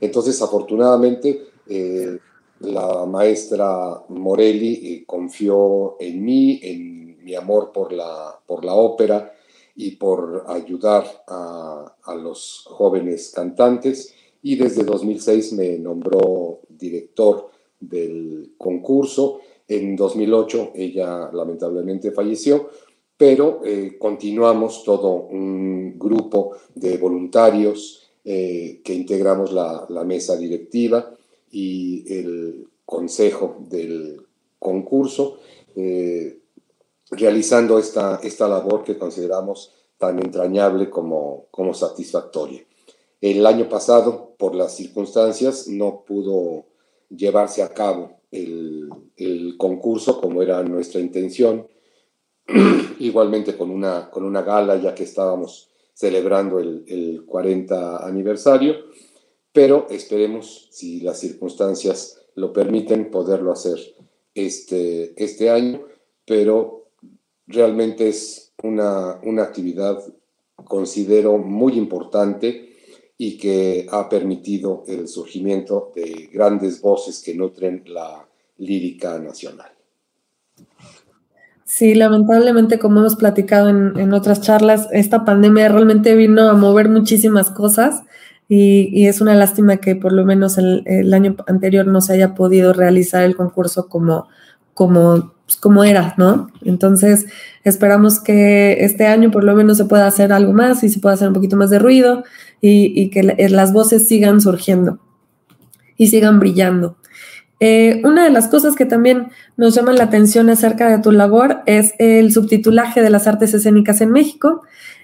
Entonces, 0.00 0.40
afortunadamente, 0.40 1.48
la 2.60 3.06
maestra 3.06 4.02
Morelli 4.08 5.04
confió 5.06 5.96
en 6.00 6.24
mí, 6.24 6.60
en 6.62 7.24
mi 7.24 7.34
amor 7.34 7.72
por 7.72 7.92
la, 7.92 8.38
por 8.46 8.64
la 8.64 8.74
ópera 8.74 9.32
y 9.76 9.92
por 9.92 10.44
ayudar 10.48 11.04
a, 11.26 11.96
a 12.02 12.14
los 12.14 12.64
jóvenes 12.68 13.32
cantantes 13.34 14.14
y 14.42 14.56
desde 14.56 14.84
2006 14.84 15.52
me 15.52 15.78
nombró 15.78 16.60
director 16.68 17.50
del 17.80 18.52
concurso. 18.56 19.40
En 19.66 19.96
2008 19.96 20.72
ella 20.74 21.30
lamentablemente 21.32 22.12
falleció, 22.12 22.68
pero 23.16 23.60
eh, 23.64 23.96
continuamos 23.98 24.84
todo 24.84 25.14
un 25.14 25.98
grupo 25.98 26.52
de 26.74 26.96
voluntarios 26.98 28.10
eh, 28.24 28.80
que 28.84 28.94
integramos 28.94 29.52
la, 29.52 29.86
mesa 30.04 30.36
directiva 30.36 31.14
y 31.50 32.04
el 32.12 32.66
consejo 32.84 33.56
del 33.68 34.20
concurso. 34.58 35.38
Eh, 35.76 36.38
realizando 37.10 37.78
esta, 37.78 38.20
esta 38.22 38.48
labor 38.48 38.84
que 38.84 38.98
consideramos 38.98 39.72
tan 39.98 40.18
entrañable 40.18 40.88
como, 40.88 41.46
como 41.50 41.74
satisfactoria. 41.74 42.64
El 43.20 43.44
año 43.44 43.68
pasado, 43.68 44.34
por 44.38 44.54
las 44.54 44.74
circunstancias, 44.74 45.68
no 45.68 46.04
pudo 46.06 46.64
llevarse 47.10 47.62
a 47.62 47.74
cabo 47.74 48.20
el, 48.30 48.88
concurso 49.58 50.20
como 50.20 50.40
era 50.42 50.62
nuestra 50.62 51.00
intención, 51.00 51.66
igualmente 52.98 53.56
con 53.56 53.70
una, 53.70 54.10
con 54.10 54.24
una 54.24 54.42
gala 54.42 54.76
ya 54.76 54.94
que 54.94 55.04
estábamos 55.04 55.68
celebrando 55.92 56.58
el, 56.58 56.84
el 56.86 57.24
40 57.26 58.06
aniversario, 58.06 58.76
pero 59.52 59.86
esperemos, 59.90 60.68
si 60.70 61.00
las 61.00 61.18
circunstancias 61.18 62.22
lo 62.34 62.52
permiten, 62.52 63.10
poderlo 63.10 63.52
hacer 63.52 63.78
este, 64.34 65.12
este 65.22 65.50
año, 65.50 65.82
pero 66.24 66.86
realmente 67.46 68.08
es 68.08 68.52
una, 68.62 69.20
una 69.24 69.42
actividad, 69.42 70.02
considero, 70.64 71.38
muy 71.38 71.74
importante 71.74 72.69
y 73.22 73.36
que 73.36 73.86
ha 73.92 74.08
permitido 74.08 74.82
el 74.88 75.06
surgimiento 75.06 75.92
de 75.94 76.30
grandes 76.32 76.80
voces 76.80 77.22
que 77.22 77.34
nutren 77.34 77.82
la 77.84 78.26
lírica 78.56 79.18
nacional. 79.18 79.68
Sí, 81.66 81.94
lamentablemente, 81.94 82.78
como 82.78 83.00
hemos 83.00 83.16
platicado 83.16 83.68
en, 83.68 83.92
en, 83.98 84.14
otras 84.14 84.40
charlas, 84.40 84.88
esta 84.90 85.26
pandemia 85.26 85.68
realmente 85.68 86.14
vino 86.14 86.48
a 86.48 86.54
mover 86.54 86.88
muchísimas 86.88 87.50
cosas 87.50 88.04
y, 88.48 88.88
y 88.90 89.06
es 89.06 89.20
una 89.20 89.34
lástima 89.34 89.76
que 89.76 89.96
por 89.96 90.14
lo 90.14 90.24
menos 90.24 90.56
el, 90.56 90.82
el, 90.86 91.12
año 91.12 91.36
anterior 91.46 91.86
no 91.86 92.00
se 92.00 92.14
haya 92.14 92.34
podido 92.34 92.72
realizar 92.72 93.24
el 93.24 93.36
concurso 93.36 93.90
como, 93.90 94.28
como 94.72 95.34
pues, 95.50 95.60
como 95.60 95.82
era, 95.82 96.14
¿no? 96.16 96.48
Entonces, 96.62 97.26
esperamos 97.64 98.20
que 98.20 98.84
este 98.84 99.06
año 99.06 99.32
por 99.32 99.42
lo 99.42 99.56
menos 99.56 99.78
se 99.78 99.84
pueda 99.84 100.06
hacer 100.06 100.32
algo 100.32 100.52
más 100.52 100.84
y 100.84 100.88
se 100.88 101.00
pueda 101.00 101.16
hacer 101.16 101.26
un 101.26 101.34
poquito 101.34 101.56
más 101.56 101.70
de 101.70 101.80
ruido 101.80 102.22
y, 102.60 103.10
que 103.10 103.34
eh, 103.36 103.48
las 103.48 103.72
voces 103.72 104.06
sigan 104.06 104.40
surgiendo 104.40 105.00
y 105.96 106.06
sigan 106.06 106.38
brillando. 106.38 106.98
Eh, 107.58 108.00
una 108.04 108.24
de 108.24 108.30
las 108.30 108.46
cosas 108.46 108.76
que 108.76 108.86
también 108.86 109.28
nos 109.56 109.74
llaman 109.74 109.96
la 109.96 110.04
atención 110.04 110.48
acerca 110.50 110.88
de 110.88 111.02
tu 111.02 111.10
labor 111.10 111.62
es 111.66 111.94
el 111.98 112.32
subtitulaje 112.32 113.02
de 113.02 113.10
las 113.10 113.26
artes 113.26 113.52
escénicas 113.52 114.00
en 114.00 114.12
México. 114.12 114.62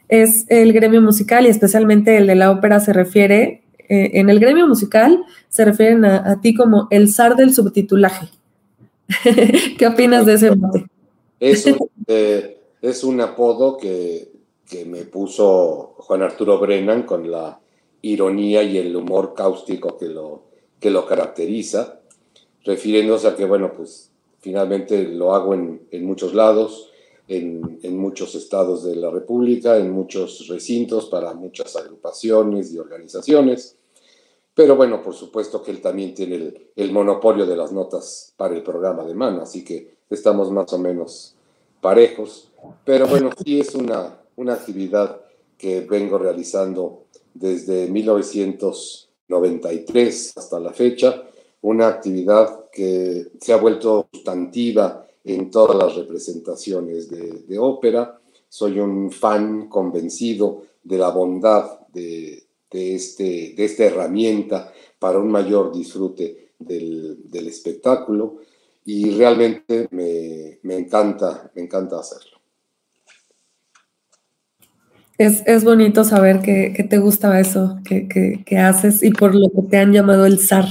Es 0.09 0.44
el 0.48 0.72
gremio 0.72 1.02
musical 1.02 1.44
y 1.46 1.48
especialmente 1.48 2.16
el 2.18 2.28
de 2.28 2.37
la 2.37 2.52
ópera 2.52 2.78
se 2.78 2.92
refiere, 2.92 3.64
eh, 3.88 4.12
en 4.14 4.30
el 4.30 4.38
gremio 4.38 4.68
musical 4.68 5.24
se 5.48 5.64
refieren 5.64 6.04
a 6.04 6.40
ti 6.40 6.54
como 6.54 6.87
el 6.90 7.12
zar 7.12 7.35
del 7.35 7.52
subtitulaje. 7.52 8.28
¿Qué 9.78 9.86
opinas 9.86 10.26
de 10.26 10.34
ese 10.34 10.54
mote? 10.54 10.86
Eso 11.40 11.90
eh, 12.06 12.60
es 12.82 13.04
un 13.04 13.20
apodo 13.20 13.76
que, 13.76 14.32
que, 14.68 14.84
me 14.84 15.04
puso 15.04 15.94
Juan 15.98 16.22
Arturo 16.22 16.58
Brennan 16.58 17.04
con 17.04 17.30
la 17.30 17.60
ironía 18.02 18.62
y 18.62 18.78
el 18.78 18.94
humor 18.94 19.34
cáustico 19.34 19.96
que 19.96 20.06
lo, 20.06 20.42
que 20.80 20.90
lo 20.90 21.06
caracteriza, 21.06 22.00
refiriéndose 22.64 23.28
a 23.28 23.36
que, 23.36 23.44
bueno, 23.44 23.72
pues 23.72 24.10
finalmente 24.40 25.04
lo 25.04 25.34
hago 25.34 25.54
en, 25.54 25.86
en 25.90 26.04
muchos 26.04 26.34
lados, 26.34 26.90
en, 27.28 27.80
en, 27.82 27.98
muchos 27.98 28.34
estados 28.36 28.84
de 28.84 28.94
la 28.94 29.10
República, 29.10 29.76
en 29.78 29.90
muchos 29.90 30.46
recintos 30.46 31.06
para 31.06 31.34
muchas 31.34 31.74
agrupaciones 31.74 32.72
y 32.72 32.78
organizaciones. 32.78 33.75
Pero 34.56 34.74
bueno, 34.74 35.00
por 35.02 35.14
supuesto 35.14 35.62
que 35.62 35.70
él 35.70 35.82
también 35.82 36.14
tiene 36.14 36.70
el, 36.74 36.90
monopolio 36.90 37.44
de 37.44 37.56
las 37.56 37.72
notas 37.72 38.32
para 38.38 38.54
el 38.54 38.62
programa 38.62 39.04
de 39.04 39.12
mano, 39.12 39.42
así 39.42 39.62
que 39.62 39.98
estamos 40.08 40.50
más 40.50 40.72
o 40.72 40.78
menos 40.78 41.34
parejos. 41.82 42.50
Pero 42.82 43.06
bueno, 43.06 43.28
sí 43.44 43.60
es 43.60 43.74
una, 43.74 44.18
una 44.36 44.54
actividad 44.54 45.20
que 45.58 45.82
vengo 45.82 46.16
realizando 46.16 47.02
desde 47.34 47.88
1993 47.88 50.38
hasta 50.38 50.58
la 50.58 50.72
fecha, 50.72 51.22
una 51.60 51.88
actividad 51.88 52.70
que 52.72 53.32
se 53.38 53.52
ha 53.52 53.58
vuelto 53.58 54.08
sustantiva 54.10 55.06
en 55.22 55.50
todas 55.50 55.76
las 55.76 55.96
representaciones 55.96 57.10
de, 57.10 57.44
de 57.46 57.58
ópera. 57.58 58.18
Soy 58.48 58.80
un 58.80 59.10
fan 59.10 59.68
convencido 59.68 60.62
de 60.82 60.96
la 60.96 61.10
bondad 61.10 61.80
de, 61.92 62.45
de, 62.70 62.94
este, 62.94 63.55
de 63.57 63.64
esta 63.64 63.85
herramienta 63.85 64.72
para 64.98 65.18
un 65.18 65.31
mayor 65.31 65.72
disfrute 65.72 66.50
del, 66.59 67.31
del 67.31 67.46
espectáculo 67.48 68.38
y 68.85 69.11
realmente 69.11 69.88
me, 69.90 70.59
me, 70.62 70.76
encanta, 70.76 71.50
me 71.55 71.62
encanta 71.62 71.98
hacerlo. 71.98 72.38
Es, 75.18 75.42
es 75.46 75.64
bonito 75.64 76.05
saber 76.05 76.40
que, 76.40 76.87
te 76.88 76.98
gusta 76.98 77.40
eso 77.40 77.79
que, 77.85 78.07
que, 78.07 78.44
que, 78.44 78.59
haces 78.59 79.02
y 79.02 79.11
por 79.11 79.35
lo 79.35 79.48
que 79.50 79.68
te 79.68 79.79
han 79.79 79.92
llamado 79.92 80.26
el 80.26 80.38
zar. 80.38 80.66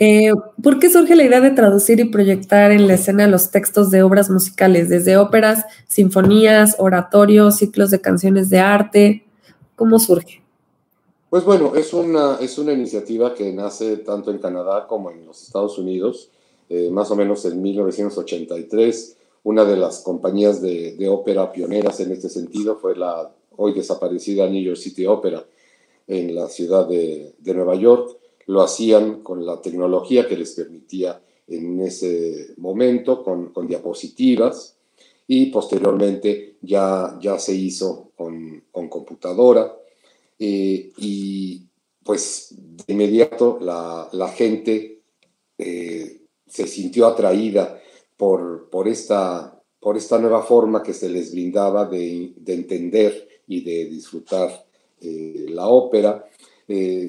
Eh, 0.00 0.30
¿Por 0.62 0.78
qué 0.78 0.90
surge 0.90 1.16
la 1.16 1.24
idea 1.24 1.40
de 1.40 1.50
traducir 1.50 1.98
y 2.00 2.04
proyectar 2.04 2.70
en 2.70 2.86
la 2.86 2.94
escena 2.94 3.26
los 3.26 3.50
textos 3.50 3.90
de 3.90 4.02
obras 4.02 4.30
musicales, 4.30 4.88
desde 4.88 5.16
óperas, 5.16 5.64
sinfonías, 5.88 6.76
oratorios, 6.78 7.58
ciclos 7.58 7.90
de 7.90 8.00
canciones 8.00 8.50
de 8.50 8.60
arte? 8.60 9.24
¿Cómo 9.74 9.98
surge? 9.98 10.42
Pues 11.30 11.44
bueno, 11.44 11.74
es 11.74 11.92
una, 11.92 12.38
es 12.40 12.58
una 12.58 12.72
iniciativa 12.72 13.34
que 13.34 13.52
nace 13.52 13.98
tanto 13.98 14.30
en 14.30 14.38
Canadá 14.38 14.86
como 14.86 15.10
en 15.10 15.26
los 15.26 15.42
Estados 15.42 15.78
Unidos, 15.78 16.30
eh, 16.68 16.88
más 16.90 17.10
o 17.10 17.16
menos 17.16 17.44
en 17.44 17.60
1983. 17.60 19.16
Una 19.44 19.64
de 19.64 19.76
las 19.76 20.00
compañías 20.00 20.62
de, 20.62 20.96
de 20.96 21.08
ópera 21.08 21.52
pioneras 21.52 22.00
en 22.00 22.12
este 22.12 22.28
sentido 22.28 22.76
fue 22.76 22.96
la 22.96 23.30
hoy 23.56 23.74
desaparecida 23.74 24.48
New 24.48 24.62
York 24.62 24.78
City 24.78 25.06
Opera 25.06 25.44
en 26.06 26.34
la 26.34 26.48
ciudad 26.48 26.88
de, 26.88 27.34
de 27.38 27.54
Nueva 27.54 27.74
York 27.74 28.18
lo 28.48 28.62
hacían 28.62 29.22
con 29.22 29.44
la 29.44 29.60
tecnología 29.60 30.26
que 30.26 30.36
les 30.36 30.52
permitía 30.52 31.20
en 31.46 31.80
ese 31.80 32.54
momento, 32.56 33.22
con, 33.22 33.66
diapositivas, 33.66 34.76
y 35.26 35.46
posteriormente 35.46 36.56
ya, 36.62 37.18
ya 37.20 37.38
se 37.38 37.54
hizo 37.54 38.10
con, 38.16 38.64
computadora. 38.88 39.77
Eh, 40.38 40.92
y 40.96 41.66
pues 42.04 42.54
de 42.56 42.92
inmediato 42.92 43.58
la, 43.60 44.28
gente 44.34 45.02
eh, 45.58 46.22
se 46.46 46.66
sintió 46.66 47.06
atraída 47.06 47.80
por, 48.16 48.70
por, 48.70 48.88
esta, 48.88 49.60
por 49.80 49.96
esta 49.96 50.18
nueva 50.18 50.42
forma 50.42 50.82
que 50.82 50.94
se 50.94 51.08
les 51.08 51.32
brindaba 51.32 51.86
de, 51.86 52.32
entender 52.46 53.28
y 53.46 53.62
de 53.62 53.86
disfrutar 53.86 54.66
eh, 55.00 55.46
la 55.48 55.68
ópera. 55.68 56.24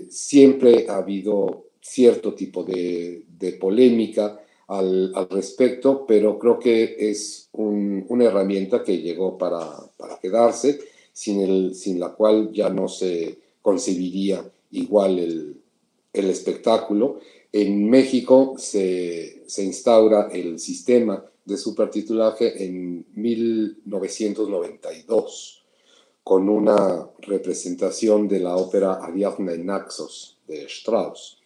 Siempre 0.09 0.85
ha 0.87 0.97
habido 0.97 1.69
cierto 1.89 2.33
tipo 2.33 2.63
de, 2.63 3.25
polémica 3.59 4.39
al, 4.67 5.13
respecto, 5.31 6.05
pero 6.05 6.37
creo 6.37 6.59
que 6.59 6.95
es 6.99 7.49
una 7.53 8.25
herramienta 8.25 8.83
que 8.83 9.01
llegó 9.01 9.37
para, 9.37 9.61
quedarse, 10.21 10.79
sin, 11.19 11.99
la 11.99 12.13
cual 12.13 12.53
ya 12.53 12.69
no 12.69 12.87
se 12.87 13.39
concebiría 13.61 14.49
igual 14.71 15.19
el, 15.19 15.61
espectáculo. 16.13 17.19
En 17.51 17.89
México 17.89 18.55
se, 18.57 19.43
instaura 19.57 20.29
el 20.31 20.59
sistema 20.59 21.25
de 21.43 21.57
supertitulaje 21.57 22.65
en 22.65 23.05
1992 23.15 25.65
con 26.23 26.47
una 26.47 27.09
representación 27.19 28.27
de 28.27 28.39
la 28.39 28.55
ópera 28.55 28.93
Ariadna 28.93 29.53
en 29.53 29.65
Naxos 29.65 30.37
de 30.47 30.63
Strauss. 30.65 31.39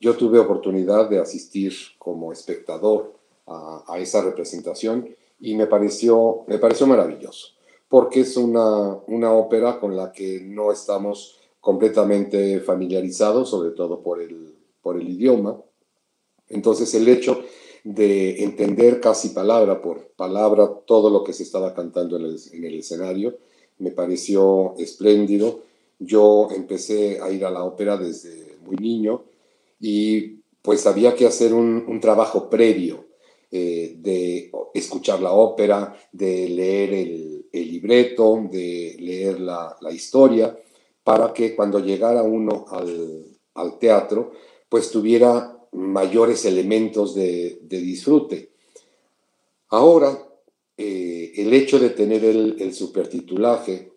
Yo 0.00 0.16
tuve 0.16 0.38
oportunidad 0.38 1.08
de 1.08 1.18
asistir 1.18 1.72
como 1.98 2.32
espectador 2.32 3.14
a, 3.46 3.96
esa 3.98 4.22
representación 4.22 5.08
y 5.40 5.54
me 5.54 5.66
pareció, 5.66 6.44
me 6.46 6.58
pareció 6.58 6.86
maravilloso, 6.86 7.57
porque 7.88 8.20
es 8.20 8.36
una, 8.36 8.98
una 9.06 9.32
ópera 9.32 9.80
con 9.80 9.96
la 9.96 10.12
que 10.12 10.40
no 10.40 10.70
estamos 10.72 11.38
completamente 11.60 12.60
familiarizados, 12.60 13.50
sobre 13.50 13.70
todo 13.70 14.02
por 14.02 14.20
el, 14.20 14.54
por 14.82 15.00
el 15.00 15.08
idioma. 15.08 15.60
Entonces 16.48 16.94
el 16.94 17.08
hecho 17.08 17.42
de 17.84 18.42
entender 18.44 19.00
casi 19.00 19.30
palabra 19.30 19.80
por 19.80 20.08
palabra 20.16 20.70
todo 20.86 21.10
lo 21.10 21.24
que 21.24 21.32
se 21.32 21.42
estaba 21.42 21.74
cantando 21.74 22.16
en 22.16 22.26
el, 22.26 22.40
en 22.52 22.64
el 22.64 22.78
escenario, 22.78 23.38
me 23.78 23.90
pareció 23.90 24.74
espléndido. 24.78 25.62
Yo 25.98 26.48
empecé 26.54 27.20
a 27.20 27.30
ir 27.30 27.44
a 27.44 27.50
la 27.50 27.64
ópera 27.64 27.96
desde 27.96 28.56
muy 28.64 28.76
niño 28.76 29.24
y 29.80 30.38
pues 30.62 30.86
había 30.86 31.14
que 31.14 31.26
hacer 31.26 31.54
un, 31.54 31.98
trabajo 32.00 32.50
previo 32.50 33.06
eh, 33.50 33.96
de 33.98 34.50
escuchar 34.74 35.20
la 35.22 35.32
ópera, 35.32 35.96
de 36.12 36.48
leer 36.48 36.92
el, 36.92 37.37
libreto, 37.52 38.48
de 38.50 38.96
leer 38.98 39.40
la, 39.40 39.76
historia, 39.90 40.56
para 41.02 41.32
que 41.32 41.54
cuando 41.54 41.78
llegara 41.78 42.22
uno 42.22 42.66
al, 42.70 43.78
teatro, 43.78 44.32
pues 44.68 44.90
tuviera 44.90 45.58
mayores 45.72 46.44
elementos 46.44 47.14
de, 47.14 47.58
de 47.62 47.78
disfrute. 47.78 48.52
Ahora, 49.68 50.28
eh, 50.80 51.32
el 51.34 51.52
hecho 51.52 51.80
de 51.80 51.90
tener 51.90 52.24
el, 52.24 52.72
supertitulaje 52.72 53.92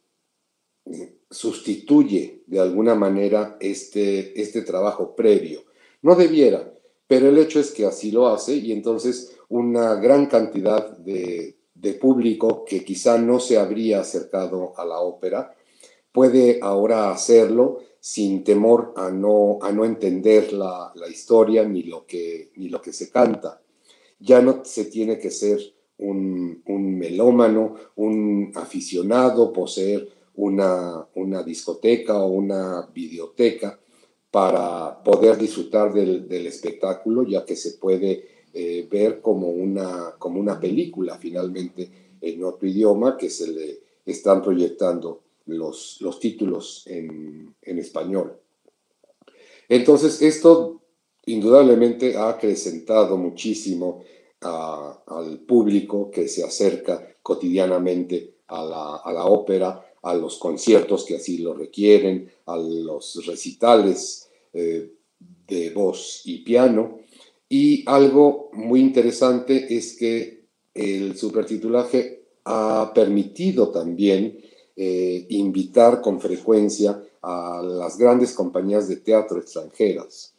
eh, 0.85 1.17
sustituye 1.29 2.41
de 2.47 2.59
alguna 2.59 2.95
manera 2.95 3.55
este, 3.59 4.41
este 4.41 4.63
trabajo 4.63 5.15
previo. 5.15 5.63
No 6.01 6.15
debiera, 6.15 6.73
pero 7.05 7.29
el 7.29 7.37
hecho 7.37 7.59
es 7.59 7.69
que 7.69 7.85
así 7.85 8.09
lo 8.09 8.27
hace 8.29 8.55
y 8.55 8.71
entonces 8.71 9.37
una 9.47 9.93
gran 9.95 10.25
cantidad 10.25 10.97
de, 10.97 11.55
público 11.99 12.63
que 12.65 12.83
quizá 12.83 13.17
no 13.17 13.39
se 13.39 13.57
habría 13.57 13.99
acercado 13.99 14.73
a 14.77 14.85
la 14.85 14.99
ópera 14.99 15.55
puede 16.11 16.59
ahora 16.61 17.11
hacerlo 17.11 17.79
sin 17.99 18.43
temor 18.43 18.93
a 18.95 19.11
no, 19.11 19.59
a 19.61 19.71
no 19.71 19.85
entender 19.85 20.53
la, 20.53 20.93
historia 21.09 21.63
ni 21.63 21.83
lo, 21.83 22.05
que, 22.05 22.51
ni 22.55 22.69
lo 22.69 22.81
que 22.81 22.93
se 22.93 23.09
canta. 23.09 23.61
Ya 24.19 24.41
no 24.41 24.63
se 24.65 24.85
tiene 24.85 25.19
que 25.19 25.31
ser 25.31 25.59
un, 25.97 26.63
melómano, 26.65 27.75
un 27.95 28.51
aficionado, 28.55 29.53
poseer 29.53 30.09
una, 30.35 31.07
una, 31.15 31.43
discoteca 31.43 32.19
o 32.19 32.27
una 32.27 32.89
videoteca 32.93 33.79
para 34.31 35.03
poder 35.03 35.37
disfrutar 35.37 35.93
del, 35.93 36.47
espectáculo, 36.47 37.23
ya 37.23 37.45
que 37.45 37.55
se 37.55 37.73
puede 37.73 38.25
eh, 38.53 38.87
ver 38.89 39.21
como 39.21 39.49
una, 39.49 40.15
como 40.17 40.39
una 40.39 40.59
película 40.59 41.17
finalmente 41.17 41.89
en 42.21 42.43
otro 42.43 42.67
idioma 42.67 43.17
que 43.17 43.29
se 43.29 43.51
le 43.51 43.79
están 44.05 44.41
proyectando 44.41 45.21
los, 45.45 45.97
los 46.01 46.19
títulos 46.19 46.83
en, 46.87 47.55
en 47.61 47.79
español. 47.79 48.37
Entonces, 49.69 50.21
esto 50.21 50.81
indudablemente 51.25 52.17
ha 52.17 52.29
acrecentado 52.29 53.17
muchísimo 53.17 54.03
al 54.41 55.39
público 55.47 56.09
que 56.09 56.27
se 56.27 56.43
acerca 56.43 57.15
cotidianamente 57.21 58.37
a 58.47 58.65
la, 59.13 59.25
ópera, 59.25 59.85
a 60.01 60.13
los 60.15 60.37
conciertos 60.37 61.05
que 61.05 61.15
así 61.15 61.37
lo 61.37 61.53
requieren, 61.53 62.29
a 62.47 62.57
los 62.57 63.25
recitales 63.25 64.29
eh, 64.51 64.91
de 65.47 65.69
voz 65.69 66.23
y 66.25 66.39
piano. 66.39 66.99
Y 67.53 67.83
algo 67.85 68.49
muy 68.53 68.79
interesante 68.79 69.75
es 69.75 69.97
que 69.97 70.45
el 70.73 71.17
supertitulaje 71.17 72.23
ha 72.45 72.93
permitido 72.95 73.71
también 73.71 74.39
eh, 74.77 75.25
invitar 75.27 75.99
con 75.99 76.21
frecuencia 76.21 77.03
a 77.21 77.61
las 77.61 77.97
grandes 77.97 78.31
compañías 78.31 78.87
de 78.87 78.95
teatro 78.95 79.37
extranjeras, 79.37 80.33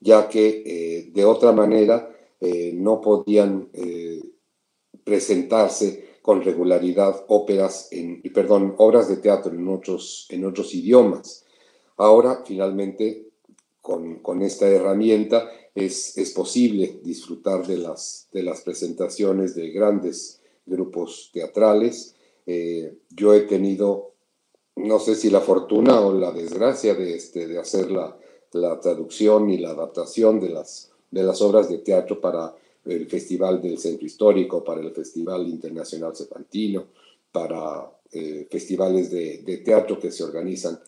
ya 0.00 0.28
que 0.28 0.62
eh, 0.66 1.10
de 1.14 1.24
otra 1.24 1.52
manera 1.52 2.14
eh, 2.38 2.72
no 2.74 3.00
podían 3.00 3.70
presentarse 5.02 6.18
con 6.20 6.42
regularidad 6.42 7.24
óperas, 7.28 7.88
en, 7.90 8.20
perdón, 8.34 8.74
obras 8.76 9.08
de 9.08 9.16
teatro 9.16 9.54
en 9.54 9.66
otros, 9.66 10.26
en 10.28 10.44
otros 10.44 10.74
idiomas. 10.74 11.46
Ahora, 11.96 12.42
finalmente, 12.44 13.28
con, 13.80 14.16
con 14.16 14.42
esta 14.42 14.68
herramienta 14.68 15.48
es, 15.74 16.18
es, 16.18 16.30
posible 16.32 17.00
disfrutar 17.02 17.66
de 17.66 17.78
las, 17.78 18.28
de 18.32 18.42
las 18.42 18.62
presentaciones 18.62 19.54
de 19.54 19.70
grandes 19.70 20.40
grupos 20.66 21.30
teatrales. 21.32 22.14
Eh, 22.46 22.94
yo 23.10 23.34
he 23.34 23.42
tenido, 23.42 24.12
no 24.76 24.98
sé 24.98 25.14
si 25.14 25.30
la 25.30 25.40
fortuna 25.40 26.00
o 26.00 26.12
la 26.12 26.32
desgracia 26.32 26.94
de, 26.94 27.14
este, 27.14 27.46
de 27.46 27.58
hacer 27.58 27.90
la, 27.90 28.18
la 28.52 28.80
traducción 28.80 29.50
y 29.50 29.58
la 29.58 29.70
adaptación 29.70 30.40
de 30.40 30.50
las 30.50 30.90
de 31.10 31.22
las 31.22 31.42
obras 31.42 31.68
de 31.68 31.78
teatro 31.78 32.20
para 32.20 32.54
el 32.84 33.06
Festival 33.06 33.60
del 33.60 33.78
Centro 33.78 34.06
Histórico, 34.06 34.64
para 34.64 34.80
el 34.80 34.90
Festival 34.92 35.48
Internacional 35.48 36.16
Cervantino, 36.16 36.86
para 37.32 37.90
eh, 38.12 38.46
festivales 38.50 39.10
de, 39.10 39.62
teatro 39.64 39.98
que 39.98 40.10
se 40.10 40.24
organizan 40.24 40.80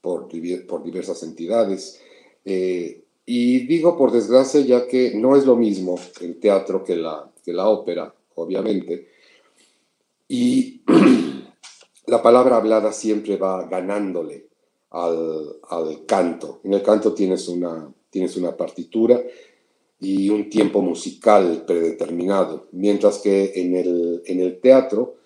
por, 0.00 0.28
por 0.66 0.82
diversas 0.82 1.22
entidades. 1.22 2.00
Eh, 2.44 3.04
y 3.26 3.66
digo 3.66 3.96
por 3.96 4.12
desgracia 4.12 4.60
ya 4.60 4.86
que 4.86 5.14
no 5.14 5.36
es 5.36 5.44
lo 5.44 5.56
mismo 5.56 5.98
el 6.20 6.38
teatro 6.38 6.84
que 6.84 6.96
la, 6.96 7.30
que 7.44 7.52
la 7.52 7.68
ópera, 7.68 8.14
obviamente. 8.36 9.08
Y 10.28 10.82
la 12.06 12.22
palabra 12.22 12.56
hablada 12.56 12.92
siempre 12.92 13.36
va 13.36 13.66
ganándole 13.66 14.46
al, 14.90 15.56
al 15.68 16.06
canto. 16.06 16.60
En 16.64 16.74
el 16.74 16.82
canto 16.82 17.12
tienes 17.12 17.48
una, 17.48 17.92
tienes 18.10 18.36
una 18.36 18.56
partitura 18.56 19.20
y 20.00 20.28
un 20.30 20.50
tiempo 20.50 20.82
musical 20.82 21.64
predeterminado, 21.66 22.68
mientras 22.72 23.18
que 23.18 23.52
en 23.56 23.76
el, 23.76 24.22
en 24.26 24.40
el 24.40 24.60
teatro 24.60 25.16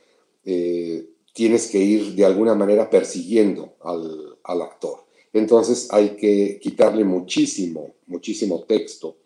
eh, 0.45 1.09
tienes 1.33 1.71
que 1.71 1.79
ir 1.79 2.15
de 2.15 2.25
alguna 2.25 2.55
manera 2.55 2.89
persiguiendo 2.89 3.75
al, 3.81 4.39
al, 4.45 4.63
actor. 4.63 5.05
Entonces 5.33 5.89
hay 5.91 6.17
que 6.17 6.59
quitarle 6.61 7.05
muchísimo, 7.05 7.95
muchísimo 8.07 8.65
texto. 8.65 9.17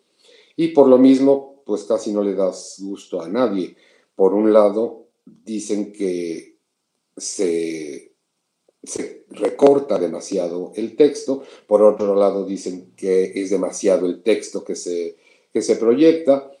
Y 0.55 0.69
por 0.69 0.87
lo 0.87 0.97
mismo, 0.97 1.63
pues 1.65 1.83
casi 1.83 2.11
no 2.13 2.21
le 2.21 2.33
das 2.33 2.75
gusto 2.79 3.21
a 3.21 3.27
nadie. 3.27 3.75
Por 4.15 4.33
un 4.33 4.53
lado, 4.53 5.07
dicen 5.25 5.91
que 5.91 6.57
se, 7.17 8.13
recorta 9.29 9.97
demasiado 9.97 10.71
el 10.75 10.95
texto, 10.95 11.43
por 11.67 11.81
otro 11.81 12.15
lado 12.15 12.45
dicen 12.45 12.93
que 12.95 13.31
es 13.33 13.49
demasiado 13.49 14.05
el 14.05 14.21
texto 14.21 14.63
que 14.63 14.75
se, 14.75 15.17
que 15.51 15.61
se 15.61 15.75
proyecta, 15.75 16.51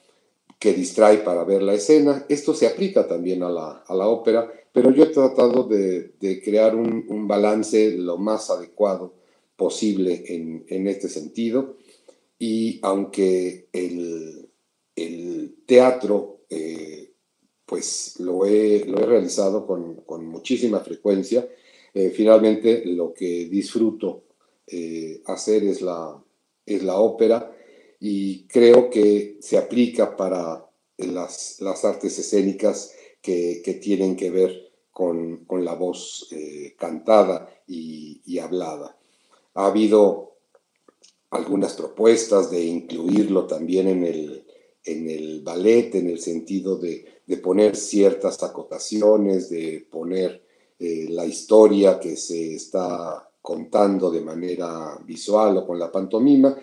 que 0.57 0.73
distrae 0.73 1.19
para 1.19 1.43
ver 1.43 1.61
la 1.61 1.75
escena. 1.75 2.25
Esto 2.27 2.53
se 2.53 2.65
aplica 2.65 3.07
también 3.07 3.43
a 3.43 3.49
la, 3.49 3.83
a 3.85 3.95
la 3.95 4.07
ópera, 4.07 4.51
pero 4.73 4.91
yo 4.91 5.03
he 5.03 5.07
tratado 5.07 5.63
de, 5.63 6.13
de 6.19 6.41
crear 6.41 6.75
un, 6.75 7.05
un, 7.07 7.27
balance 7.27 7.91
lo 7.91 8.17
más 8.17 8.49
adecuado 8.49 9.13
posible 9.55 10.23
en, 10.27 10.65
en 10.67 10.87
este 10.87 11.09
sentido. 11.09 11.77
Y 12.37 12.79
aunque 12.81 13.69
el, 13.71 14.49
el 14.95 15.55
teatro, 15.65 16.41
eh, 16.49 17.11
pues 17.65 18.19
lo 18.19 18.45
he, 18.45 18.85
lo 18.85 18.99
he 18.99 19.05
realizado 19.05 19.65
con, 19.65 19.95
con, 20.01 20.25
muchísima 20.25 20.79
frecuencia, 20.79 21.47
eh, 21.93 22.11
finalmente 22.11 22.83
lo 22.85 23.13
que 23.13 23.45
disfruto 23.45 24.23
eh, 24.67 25.21
hacer 25.25 25.63
es 25.63 25.81
la, 25.81 26.21
es 26.65 26.83
la 26.83 26.99
ópera 26.99 27.55
y 27.99 28.45
creo 28.47 28.89
que 28.89 29.37
se 29.39 29.57
aplica 29.57 30.15
para 30.15 30.69
las, 30.97 31.61
las 31.61 31.85
artes 31.85 32.19
escénicas 32.19 32.93
que, 33.21 33.61
que, 33.63 33.73
tienen 33.75 34.15
que 34.15 34.29
ver 34.29 34.71
con, 34.91 35.45
con 35.45 35.65
la 35.65 35.73
voz 35.73 36.29
cantada 36.77 37.49
y, 37.67 38.21
y, 38.25 38.39
hablada. 38.39 38.97
Ha 39.55 39.67
habido 39.67 40.35
algunas 41.31 41.73
propuestas 41.73 42.51
de 42.51 42.63
incluirlo 42.63 43.45
también 43.45 43.87
en 43.87 44.05
el, 44.05 44.45
en 44.83 45.09
el 45.09 45.41
ballet, 45.41 45.95
en 45.95 46.09
el 46.09 46.19
sentido 46.19 46.77
de, 46.77 47.05
de 47.25 47.37
poner 47.37 47.75
ciertas 47.75 48.41
acotaciones, 48.43 49.49
de 49.49 49.85
poner 49.89 50.43
eh, 50.79 51.07
la 51.09 51.25
historia 51.25 51.99
que 51.99 52.15
se 52.15 52.55
está 52.55 53.29
contando 53.41 54.11
de 54.11 54.21
manera 54.21 54.97
visual 55.05 55.57
o 55.57 55.67
con 55.67 55.79
la 55.79 55.91
pantomima, 55.91 56.57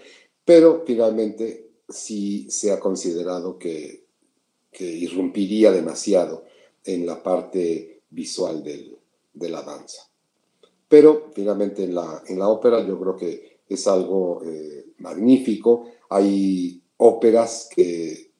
pero 0.44 0.82
finalmente 0.86 1.70
sí 1.88 2.50
se 2.50 2.72
ha 2.72 2.80
considerado 2.80 3.58
que, 3.58 4.04
que 4.70 4.84
irrumpiría 4.84 5.70
demasiado 5.70 6.44
en 6.84 7.06
la 7.06 7.22
parte 7.22 8.02
visual 8.10 8.62
del, 8.62 8.98
de 9.32 9.48
la 9.48 9.62
danza. 9.62 10.11
Pero 10.92 11.30
finalmente 11.32 11.84
en 11.84 11.94
la, 11.94 12.22
en 12.26 12.38
la 12.38 12.48
ópera 12.48 12.86
yo 12.86 13.00
creo 13.00 13.16
que 13.16 13.60
es 13.66 13.86
algo 13.86 14.42
eh, 14.44 14.88
magnífico. 14.98 15.86
Hay 16.10 16.82
óperas 16.98 17.70
que 17.74 18.30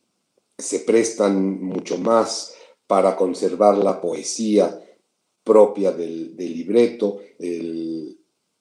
se 0.59 0.81
prestan 0.81 1.63
mucho 1.63 1.97
más 1.97 2.55
para 2.87 3.17
conservar 3.17 3.79
la 3.79 3.99
poesía 4.03 4.79
propia 5.43 5.93
del, 5.93 6.37
libreto, 6.37 7.21
el, 7.39 8.19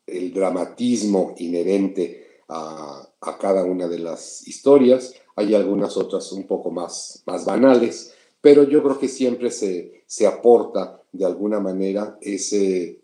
el, 0.07 0.33
dramatismo 0.33 1.35
inherente 1.39 2.39
a, 2.47 3.05
a, 3.19 3.37
cada 3.37 3.65
una 3.65 3.89
de 3.89 3.99
las 3.99 4.47
historias. 4.47 5.15
Hay 5.35 5.53
algunas 5.53 5.97
otras 5.97 6.31
un 6.31 6.47
poco 6.47 6.71
más, 6.71 7.23
más 7.25 7.43
banales, 7.43 8.13
pero 8.39 8.63
yo 8.63 8.81
creo 8.81 8.97
que 8.97 9.09
siempre 9.09 9.51
se, 9.51 10.03
se 10.05 10.25
aporta 10.25 11.03
de 11.11 11.25
alguna 11.25 11.59
manera 11.59 12.17
ese, 12.21 13.00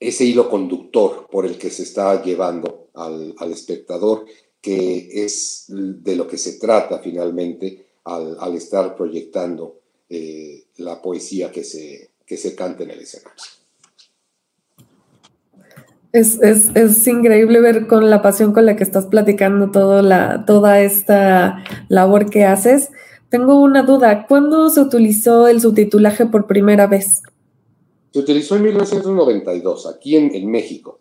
ese 0.00 0.24
hilo 0.24 0.48
conductor 0.48 1.28
por 1.30 1.44
el 1.44 1.58
que 1.58 1.68
se 1.68 1.82
está 1.82 2.22
llevando 2.22 2.88
al, 2.94 3.52
espectador, 3.52 4.24
que 4.60 5.24
es 5.24 5.66
de 5.68 6.16
lo 6.16 6.26
que 6.26 6.38
se 6.38 6.58
trata 6.58 6.98
finalmente 6.98 7.86
al, 8.04 8.56
estar 8.56 8.96
proyectando 8.96 9.78
eh, 10.08 10.64
la 10.78 11.00
poesía 11.00 11.52
que 11.52 11.62
se, 11.62 12.10
que 12.26 12.38
se 12.38 12.54
canta 12.54 12.82
en 12.82 12.90
el 12.90 13.00
escenario. 13.00 13.42
Es, 16.12 16.40
es, 16.42 16.70
es, 16.74 17.06
increíble 17.06 17.60
ver 17.60 17.86
con 17.86 18.10
la 18.10 18.20
pasión 18.20 18.52
con 18.52 18.66
la 18.66 18.74
que 18.74 18.82
estás 18.82 19.06
platicando 19.06 20.02
la, 20.02 20.44
toda 20.44 20.80
esta 20.80 21.62
labor 21.88 22.30
que 22.30 22.44
haces. 22.44 22.90
Tengo 23.28 23.60
una 23.62 23.82
duda, 23.82 24.26
¿cuándo 24.26 24.70
se 24.70 24.80
utilizó 24.80 25.46
el 25.46 25.60
subtitulaje 25.60 26.26
por 26.26 26.48
primera 26.48 26.88
vez? 26.88 27.22
Se 28.12 28.18
utilizó 28.18 28.56
en 28.56 28.62
1992, 28.64 29.86
aquí 29.86 30.16
en, 30.16 30.50
México. 30.50 30.98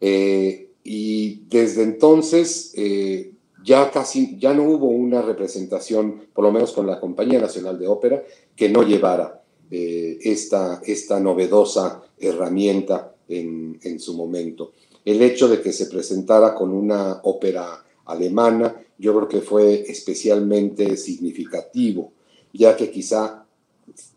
Eh, 0.00 0.70
y 0.84 1.42
desde 1.48 1.82
entonces 1.82 2.72
eh, 2.76 3.32
ya 3.64 3.90
casi, 3.90 4.38
ya 4.38 4.54
no 4.54 4.64
hubo 4.64 4.88
una 4.88 5.20
representación, 5.20 6.22
por 6.32 6.44
lo 6.44 6.52
menos 6.52 6.72
con 6.72 6.86
la 6.86 7.00
Compañía 7.00 7.40
Nacional 7.40 7.78
de 7.78 7.88
Ópera, 7.88 8.22
que 8.56 8.68
no 8.68 8.82
llevara 8.82 9.42
eh, 9.70 10.18
esta, 10.22 10.80
esta 10.86 11.20
novedosa 11.20 12.02
herramienta 12.18 13.14
en, 13.28 13.78
en, 13.82 14.00
su 14.00 14.14
momento. 14.14 14.72
El 15.04 15.20
hecho 15.20 15.48
de 15.48 15.60
que 15.60 15.72
se 15.72 15.86
presentara 15.86 16.54
con 16.54 16.72
una 16.72 17.20
ópera 17.24 17.84
alemana, 18.06 18.74
yo 18.96 19.14
creo 19.14 19.28
que 19.28 19.40
fue 19.42 19.82
especialmente 19.88 20.96
significativo, 20.96 22.12
ya 22.54 22.76
que 22.76 22.90
quizá 22.90 23.44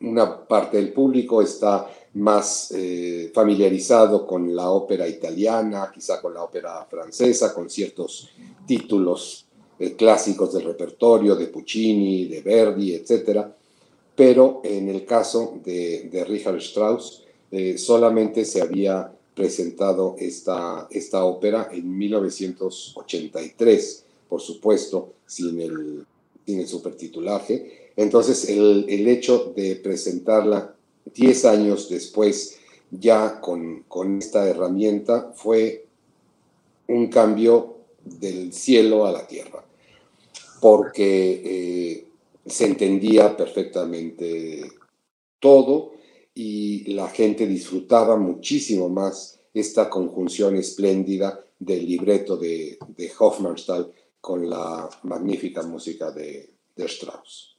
una 0.01 0.47
parte 0.47 0.77
del 0.77 0.93
público 0.93 1.41
está 1.41 1.89
más 2.13 2.71
eh, 2.71 3.31
familiarizado 3.33 4.27
con 4.27 4.55
la 4.55 4.69
ópera 4.69 5.07
italiana, 5.07 5.91
quizá 5.93 6.21
con 6.21 6.33
la 6.33 6.43
ópera 6.43 6.85
francesa, 6.89 7.53
con 7.53 7.69
ciertos 7.69 8.29
títulos 8.67 9.45
eh, 9.79 9.95
clásicos 9.95 10.53
del 10.53 10.65
repertorio 10.65 11.35
de 11.35 11.47
Puccini, 11.47 12.25
de 12.25 12.41
Verdi, 12.41 12.93
etcétera 12.93 13.55
pero 14.21 14.61
en 14.63 14.87
el 14.89 15.05
caso 15.05 15.59
de, 15.63 16.09
de 16.11 16.25
Richard 16.25 16.57
Strauss 16.57 17.23
eh, 17.51 17.77
solamente 17.77 18.43
se 18.45 18.61
había 18.61 19.11
presentado 19.33 20.15
esta, 20.19 20.87
esta 20.91 21.25
ópera 21.25 21.69
en 21.71 21.97
1983, 21.97 24.05
por 24.29 24.41
supuesto, 24.41 25.13
sin 25.25 25.59
el, 25.59 26.05
sin 26.45 26.59
el 26.59 26.67
supertitulaje. 26.67 27.80
Entonces, 27.95 28.49
el, 28.49 29.07
hecho 29.07 29.53
de 29.55 29.75
presentarla 29.75 30.75
10 31.13 31.45
años 31.45 31.89
después, 31.89 32.57
ya 32.89 33.41
con, 33.41 33.85
esta 34.19 34.47
herramienta, 34.47 35.33
fue 35.35 35.85
un 36.87 37.07
cambio 37.07 37.77
del 38.03 38.53
cielo 38.53 39.05
a 39.05 39.11
la 39.11 39.27
tierra, 39.27 39.63
porque 40.59 41.41
eh, 41.43 42.07
se 42.45 42.65
entendía 42.65 43.35
perfectamente 43.35 44.71
todo 45.39 45.93
y 46.33 46.93
la 46.93 47.09
gente 47.09 47.45
disfrutaba 47.45 48.15
muchísimo 48.17 48.89
más 48.89 49.39
esta 49.53 49.89
conjunción 49.89 50.55
espléndida 50.55 51.45
del 51.59 51.85
libreto 51.85 52.37
de, 52.37 52.79
de 52.95 53.11
Hofmannsthal 53.19 53.91
con 54.19 54.49
la 54.49 54.89
magnífica 55.03 55.61
música 55.63 56.11
de 56.11 56.51
Strauss. 56.77 57.50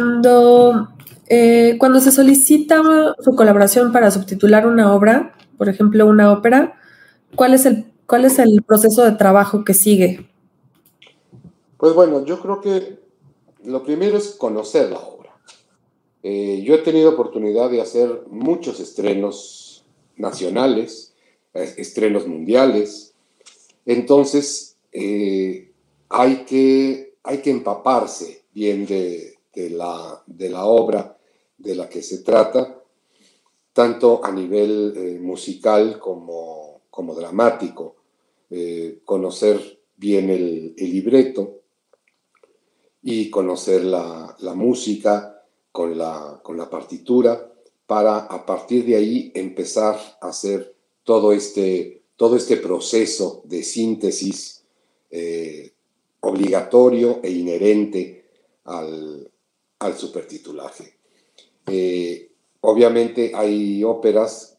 Cuando, 0.00 0.88
eh, 1.28 1.76
cuando 1.78 2.00
se 2.00 2.10
solicita 2.10 2.80
su 3.22 3.34
colaboración 3.36 3.92
para 3.92 4.10
subtitular 4.10 4.66
una 4.66 4.94
obra, 4.94 5.36
por 5.58 5.68
ejemplo, 5.68 6.06
una 6.06 6.32
ópera, 6.32 6.80
¿cuál 7.34 7.52
es 7.52 7.66
el, 7.66 7.92
cuál 8.06 8.24
es 8.24 8.38
el 8.38 8.62
proceso 8.62 9.04
de 9.04 9.12
trabajo 9.12 9.62
que 9.62 9.74
sigue? 9.74 10.26
Pues 11.76 11.92
bueno, 11.92 12.24
yo 12.24 12.40
creo 12.40 12.62
que 12.62 12.98
lo 13.64 13.82
primero 13.82 14.16
es 14.16 14.30
conocer 14.30 14.90
la 14.90 15.00
obra. 15.00 15.36
Eh, 16.22 16.62
yo 16.64 16.76
he 16.76 16.78
tenido 16.78 17.10
oportunidad 17.10 17.68
de 17.68 17.82
hacer 17.82 18.22
muchos 18.30 18.80
estrenos 18.80 19.84
nacionales, 20.16 21.14
estrenos 21.52 22.26
mundiales, 22.26 23.14
entonces 23.84 24.78
eh, 24.92 25.70
hay, 26.08 26.44
que, 26.46 27.16
hay 27.22 27.38
que 27.42 27.50
empaparse 27.50 28.44
bien 28.54 28.86
de, 28.86 29.29
de, 29.52 29.70
la, 29.70 30.22
de, 30.26 30.50
la, 30.50 30.66
obra 30.66 31.18
de 31.58 31.74
la 31.74 31.88
que 31.88 32.02
se 32.02 32.18
trata, 32.18 32.82
tanto 33.72 34.24
a 34.24 34.32
nivel 34.32 34.94
eh, 34.96 35.18
musical 35.20 35.98
como, 35.98 36.82
como 36.90 37.14
dramático, 37.14 37.96
conocer 39.04 39.80
bien 39.96 40.28
el, 40.28 40.74
el 40.76 40.90
libreto 40.90 41.60
y 43.00 43.30
conocer 43.30 43.84
la, 43.84 44.36
la 44.40 44.54
música 44.54 45.44
con 45.70 45.96
la, 45.96 46.40
con 46.42 46.56
la 46.56 46.68
partitura 46.68 47.50
para 47.86 48.18
a 48.18 48.44
partir 48.46 48.84
de 48.86 48.96
ahí 48.96 49.32
empezar 49.34 49.98
a 50.20 50.28
hacer 50.28 50.74
todo 51.04 51.32
este, 51.32 52.02
todo 52.16 52.36
este 52.36 52.56
proceso 52.56 53.42
de 53.44 53.62
síntesis 53.62 54.64
eh, 55.10 55.72
obligatorio 56.20 57.20
e 57.22 57.30
inherente 57.30 58.24
al, 58.64 59.29
al 59.80 59.96
supertitulaje. 59.96 60.94
Eh, 61.66 62.30
obviamente 62.60 63.32
hay 63.34 63.82
óperas 63.82 64.56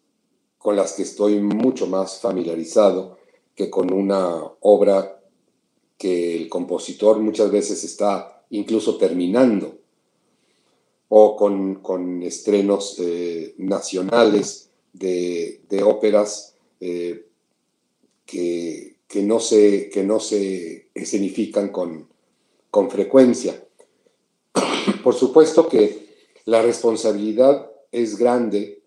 con 0.57 0.75
las 0.75 0.93
que 0.93 1.03
estoy 1.03 1.39
mucho 1.39 1.87
más 1.87 2.19
familiarizado 2.19 3.17
que 3.55 3.69
con 3.69 3.91
una 3.93 4.43
obra 4.59 5.21
que 5.97 6.35
el 6.35 6.49
compositor 6.49 7.19
muchas 7.19 7.51
veces 7.51 7.83
está 7.83 8.43
incluso 8.49 8.97
terminando, 8.97 9.77
o 11.09 11.35
con, 11.35 12.23
estrenos 12.23 12.95
eh, 12.99 13.53
nacionales 13.57 14.69
de, 14.93 15.61
óperas 15.83 16.55
eh, 16.79 17.27
que, 18.25 18.95
no 19.23 19.39
se, 19.39 19.89
que 19.89 20.03
no 20.03 20.19
se 20.19 20.87
escenifican 20.93 21.69
con, 21.69 22.07
con 22.69 22.89
frecuencia. 22.89 23.61
Por 25.03 25.15
supuesto 25.15 25.67
que 25.67 26.11
la 26.45 26.61
responsabilidad 26.61 27.71
es 27.91 28.17
grande, 28.17 28.83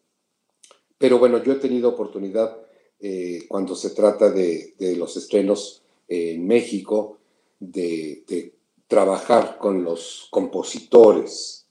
pero 0.98 1.18
bueno, 1.18 1.42
yo 1.42 1.52
he 1.52 1.56
tenido 1.56 1.90
oportunidad 1.90 2.56
eh, 3.00 3.44
cuando 3.48 3.74
se 3.74 3.90
trata 3.90 4.30
de, 4.30 4.74
los 4.96 5.16
estrenos 5.16 5.82
en 6.08 6.46
México 6.46 7.18
de, 7.60 8.52
trabajar 8.86 9.58
con 9.58 9.82
los 9.82 10.28
compositores, 10.30 11.66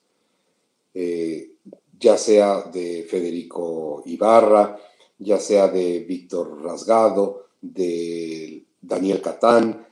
eh, 0.94 1.52
ya 2.00 2.18
sea 2.18 2.64
de 2.64 3.06
Federico 3.10 4.04
Ibarra, 4.06 4.78
ya 5.20 5.40
sea 5.40 5.68
de 5.70 6.00
Víctor 6.00 6.62
Rasgado, 6.64 7.48
de 7.62 8.66
Daniel 8.82 9.22
Catán, 9.22 9.88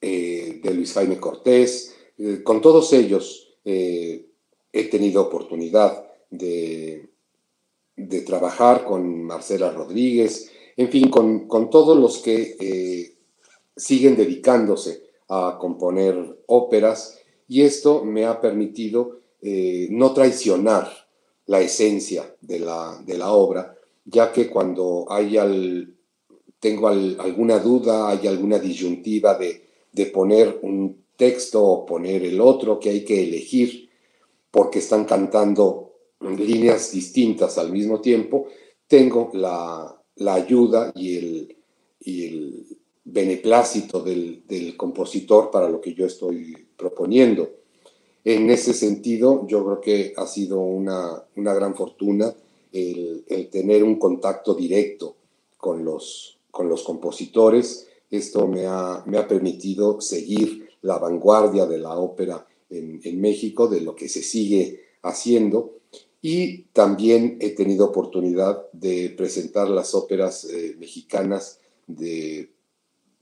eh, 0.00 0.60
de 0.62 0.74
Luis 0.74 0.92
Jaime 0.92 1.18
Cortés, 1.18 1.94
con 2.44 2.60
todos 2.60 2.92
ellos 2.92 3.49
he 3.64 4.84
tenido 4.90 5.22
oportunidad 5.22 6.04
de, 6.30 7.10
de, 7.96 8.20
trabajar 8.22 8.84
con 8.84 9.24
Marcela 9.24 9.70
Rodríguez, 9.70 10.50
en 10.76 10.88
fin, 10.88 11.10
con, 11.10 11.46
con 11.46 11.70
todos 11.70 11.98
los 11.98 12.18
que 12.18 12.56
eh, 12.58 13.16
siguen 13.76 14.16
dedicándose 14.16 15.02
a 15.28 15.58
componer 15.60 16.42
óperas 16.46 17.18
y 17.48 17.62
esto 17.62 18.04
me 18.04 18.26
ha 18.26 18.40
permitido 18.40 19.20
eh, 19.42 19.88
no 19.90 20.12
traicionar 20.12 20.90
la 21.46 21.60
esencia 21.60 22.34
de 22.40 22.60
la, 22.60 23.02
de 23.04 23.18
la, 23.18 23.32
obra, 23.32 23.76
ya 24.04 24.32
que 24.32 24.48
cuando 24.48 25.06
hay 25.08 25.36
al, 25.36 25.94
tengo 26.60 26.88
alguna 26.88 27.58
duda, 27.58 28.08
hay 28.08 28.28
alguna 28.28 28.58
disyuntiva 28.58 29.36
de, 29.36 29.64
de 29.92 30.06
poner 30.06 30.60
un 30.62 30.99
texto 31.20 31.62
o 31.62 31.84
poner 31.84 32.24
el 32.24 32.40
otro 32.40 32.80
que 32.80 32.88
hay 32.88 33.04
que 33.04 33.22
elegir, 33.22 33.90
porque 34.50 34.78
están 34.78 35.04
cantando 35.04 35.92
líneas 36.20 36.92
distintas 36.92 37.58
al 37.58 37.70
mismo 37.70 38.00
tiempo, 38.00 38.46
tengo 38.88 39.30
la, 39.34 39.98
ayuda 40.16 40.92
y 40.94 41.16
el, 41.18 41.56
el 42.06 42.66
beneplácito 43.04 44.00
del, 44.00 44.74
compositor 44.78 45.50
para 45.50 45.68
lo 45.68 45.78
que 45.78 45.92
yo 45.92 46.06
estoy 46.06 46.56
proponiendo. 46.74 47.50
En 48.24 48.48
ese 48.48 48.72
sentido, 48.72 49.46
yo 49.46 49.62
creo 49.62 49.80
que 49.82 50.14
ha 50.16 50.26
sido 50.26 50.60
una, 50.60 51.22
gran 51.36 51.74
fortuna 51.74 52.34
el, 52.72 53.26
tener 53.50 53.84
un 53.84 53.96
contacto 53.98 54.54
directo 54.54 55.16
con 55.58 55.84
los, 55.84 56.38
con 56.50 56.70
los 56.70 56.82
compositores. 56.82 57.88
Esto 58.10 58.48
me 58.48 58.64
ha, 58.64 59.02
me 59.04 59.18
ha 59.18 59.28
permitido 59.28 60.00
seguir 60.00 60.69
la 60.82 60.98
vanguardia 60.98 61.66
de 61.66 61.78
la 61.78 61.96
ópera 61.96 62.46
en, 62.70 63.20
México, 63.20 63.68
de 63.68 63.80
lo 63.80 63.94
que 63.94 64.08
se 64.08 64.22
sigue 64.22 64.80
haciendo. 65.02 65.78
Y 66.22 66.64
también 66.72 67.38
he 67.40 67.50
tenido 67.50 67.86
oportunidad 67.86 68.70
de 68.72 69.10
presentar 69.16 69.68
las 69.68 69.94
óperas 69.94 70.44
eh, 70.44 70.76
mexicanas 70.78 71.58
de, 71.86 72.50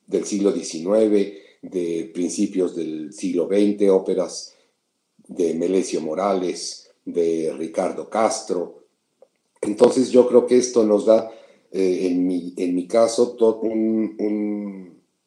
del 0.06 0.24
siglo 0.24 0.52
XIX, 0.52 1.32
de 1.62 2.10
principios 2.12 2.74
del 2.76 3.12
siglo 3.12 3.48
XX, 3.48 3.88
óperas 3.90 4.54
de 5.26 5.54
Melesio 5.54 6.00
Morales, 6.00 6.90
de 7.04 7.54
Ricardo 7.56 8.08
Castro. 8.08 8.84
Entonces 9.60 10.10
yo 10.10 10.28
creo 10.28 10.46
que 10.46 10.56
esto 10.56 10.84
nos 10.84 11.06
da, 11.06 11.30
eh, 11.70 12.08
en, 12.10 12.26
mi, 12.26 12.54
en, 12.56 12.74
mi, 12.74 12.86
caso, 12.86 13.36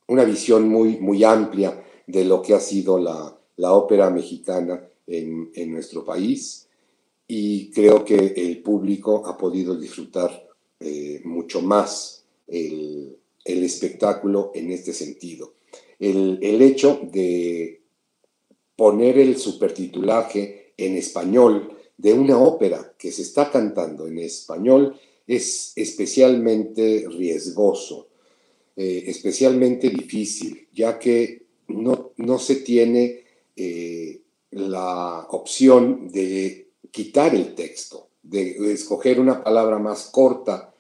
una 0.08 0.24
visión 0.26 0.68
muy, 0.68 0.98
muy 0.98 1.24
amplia 1.24 1.84
de 2.12 2.26
lo 2.26 2.42
que 2.42 2.54
ha 2.54 2.60
sido 2.60 3.00
la, 3.00 3.38
la 3.58 3.74
ópera 3.74 4.10
mexicana 4.10 4.82
en, 5.08 5.72
nuestro 5.72 6.04
país 6.04 6.68
y 7.28 7.70
creo 7.72 8.04
que 8.04 8.34
el 8.36 8.62
público 8.62 9.24
ha 9.26 9.38
podido 9.38 9.76
disfrutar 9.78 10.48
eh, 10.80 11.22
mucho 11.24 11.62
más 11.62 12.24
el, 12.48 13.18
espectáculo 13.46 14.52
en 14.56 14.72
este 14.72 14.94
sentido. 14.94 15.54
El, 16.00 16.62
hecho 16.62 17.02
de 17.12 17.82
poner 18.76 19.20
el 19.20 19.38
supertitulaje 19.38 20.74
en 20.78 20.96
español 20.96 21.78
de 21.98 22.14
una 22.14 22.40
ópera 22.40 22.96
que 22.98 23.12
se 23.12 23.22
está 23.22 23.52
cantando 23.52 24.08
en 24.08 24.18
español 24.20 25.00
es 25.28 25.74
especialmente 25.76 27.06
riesgoso, 27.08 28.08
eh, 28.76 29.04
especialmente 29.08 29.90
difícil, 29.90 30.68
ya 30.74 30.98
que 30.98 31.42
no, 31.74 32.12
no 32.18 32.40
se 32.40 32.58
tiene 32.58 33.24
eh, 33.56 34.22
la 34.52 35.28
opción 35.30 36.10
de 36.12 36.72
quitar 36.92 37.34
el 37.36 37.56
texto, 37.56 38.10
de, 38.22 38.74
escoger 38.74 39.20
una 39.20 39.44
palabra 39.44 39.80
más 39.80 40.06
corta 40.06 40.74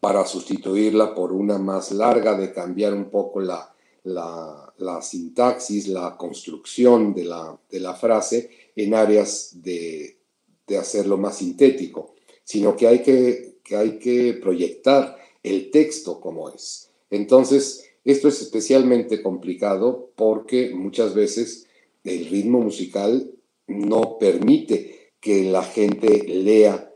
para 0.00 0.26
sustituirla 0.26 1.14
por 1.14 1.32
una 1.32 1.58
más 1.58 1.92
larga, 1.92 2.36
de 2.36 2.52
cambiar 2.52 2.94
un 2.94 3.10
poco 3.10 3.40
la, 3.40 3.74
la, 4.04 5.02
sintaxis, 5.02 5.88
la 5.88 6.16
construcción 6.16 7.14
de 7.14 7.24
la, 7.24 7.58
de 7.70 7.80
la 7.80 7.94
frase 7.94 8.50
en 8.74 8.94
áreas 8.94 9.50
de, 9.62 10.18
de, 10.66 10.78
hacerlo 10.78 11.18
más 11.18 11.38
sintético, 11.38 12.14
sino 12.44 12.76
que 12.76 12.88
hay 12.88 13.02
que, 13.02 13.58
que 13.62 13.76
hay 13.76 13.98
que 13.98 14.34
proyectar 14.34 15.18
el 15.42 15.70
texto 15.70 16.20
como 16.20 16.48
es. 16.48 16.90
Entonces, 17.10 17.89
esto 18.04 18.28
es 18.28 18.40
especialmente 18.40 19.22
complicado 19.22 20.12
porque 20.16 20.70
muchas 20.74 21.14
veces 21.14 21.66
el 22.04 22.26
ritmo 22.26 22.60
musical 22.60 23.32
no 23.66 24.16
permite 24.18 25.12
que 25.20 25.44
la 25.44 25.62
gente 25.62 26.24
lea 26.26 26.92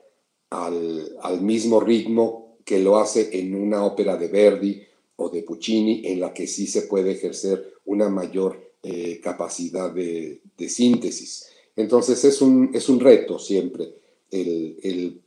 al, 0.51 1.41
mismo 1.41 1.81
ritmo 1.81 2.59
que 2.65 2.79
lo 2.79 2.97
hace 2.97 3.39
en 3.39 3.55
una 3.55 3.85
ópera 3.85 4.17
de 4.17 4.29
Verdi 4.29 4.83
o 5.17 5.29
de 5.29 5.43
Puccini, 5.43 6.03
en 6.07 6.21
la 6.21 6.33
que 6.33 6.47
sí 6.47 6.67
se 6.67 6.83
puede 6.83 7.13
ejercer 7.13 7.75
una 7.85 8.09
mayor 8.09 8.73
eh, 8.83 9.21
capacidad 9.23 9.93
de, 9.93 10.41
síntesis. 10.69 11.49
Entonces 11.77 12.25
es 12.25 12.41
un, 12.41 12.71
es 12.73 12.89
un 12.89 13.01
reto 13.01 13.39
siempre 13.39 13.95
el, 14.31 15.21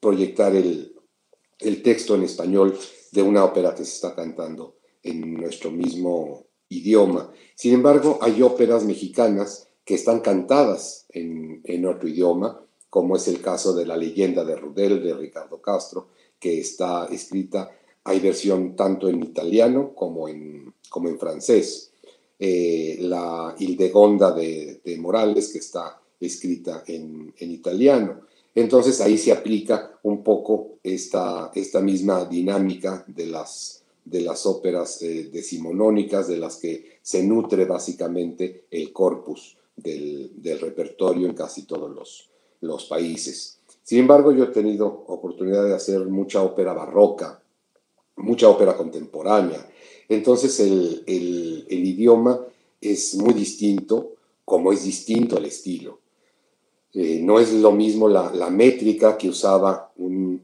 proyectar 0.00 0.54
el, 0.54 0.94
el 1.60 1.82
texto 1.82 2.14
en 2.14 2.24
español 2.24 2.78
de 3.10 3.22
una 3.22 3.44
ópera 3.44 3.74
que 3.74 3.84
se 3.84 3.94
está 3.94 4.14
cantando 4.14 4.73
en 5.04 5.34
nuestro 5.34 5.70
mismo 5.70 6.46
idioma. 6.68 7.30
Sin 7.54 7.74
embargo, 7.74 8.18
hay 8.20 8.42
óperas 8.42 8.84
mexicanas 8.84 9.68
que 9.84 9.94
están 9.94 10.20
cantadas 10.20 11.06
en, 11.10 11.86
otro 11.86 12.08
idioma, 12.08 12.60
como 12.88 13.16
es 13.16 13.28
el 13.28 13.40
caso 13.40 13.74
de 13.74 13.86
La 13.86 13.96
leyenda 13.96 14.44
de 14.44 14.56
Rudel 14.56 15.02
de 15.02 15.14
Ricardo 15.14 15.60
Castro, 15.60 16.08
que 16.40 16.58
está 16.58 17.06
escrita, 17.06 17.70
hay 18.04 18.20
versión 18.20 18.74
tanto 18.74 19.08
en 19.08 19.22
italiano 19.22 19.94
como 19.94 20.28
en, 20.28 20.72
como 20.88 21.08
en 21.08 21.18
francés. 21.18 21.90
Eh, 22.38 22.98
la 23.00 23.54
Hildegonda 23.58 24.32
de, 24.32 24.80
de, 24.84 24.96
Morales, 24.98 25.52
que 25.52 25.58
está 25.58 26.00
escrita 26.18 26.82
en, 26.86 27.32
en, 27.38 27.50
italiano. 27.50 28.22
Entonces 28.54 29.00
ahí 29.00 29.18
se 29.18 29.32
aplica 29.32 29.98
un 30.02 30.22
poco 30.24 30.78
esta, 30.82 31.52
esta 31.54 31.80
misma 31.80 32.24
dinámica 32.24 33.04
de 33.06 33.26
las 33.26 33.83
de 34.04 34.20
las 34.20 34.46
óperas 34.46 35.00
eh, 35.02 35.30
decimonónicas 35.32 36.28
de 36.28 36.36
las 36.36 36.56
que 36.56 36.98
se 37.02 37.22
nutre 37.22 37.64
básicamente 37.64 38.66
el 38.70 38.92
corpus 38.92 39.56
del, 39.76 40.30
repertorio 40.60 41.26
en 41.26 41.34
casi 41.34 41.62
todos 41.62 41.90
los, 41.90 42.30
los, 42.60 42.84
países. 42.84 43.58
Sin 43.82 44.00
embargo, 44.00 44.32
yo 44.32 44.44
he 44.44 44.48
tenido 44.48 44.86
oportunidad 45.08 45.64
de 45.64 45.74
hacer 45.74 46.06
mucha 46.06 46.42
ópera 46.42 46.72
barroca, 46.72 47.42
mucha 48.16 48.48
ópera 48.48 48.76
contemporánea. 48.76 49.68
Entonces 50.08 50.60
el, 50.60 51.02
el 51.06 51.86
idioma 51.86 52.46
es 52.80 53.14
muy 53.14 53.32
distinto, 53.32 54.12
como 54.44 54.72
es 54.72 54.84
distinto 54.84 55.38
el 55.38 55.46
estilo. 55.46 56.03
Eh, 56.94 57.20
no 57.20 57.40
es 57.40 57.52
lo 57.52 57.72
mismo 57.72 58.08
la, 58.08 58.50
métrica 58.50 59.18
que 59.18 59.28
usaba 59.28 59.92
un, 59.96 60.40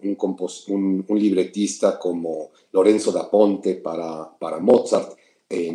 libretista 1.10 1.98
como 1.98 2.50
Lorenzo 2.72 3.12
da 3.12 3.30
Ponte 3.30 3.76
para, 3.76 4.28
para 4.36 4.58
Mozart 4.58 5.16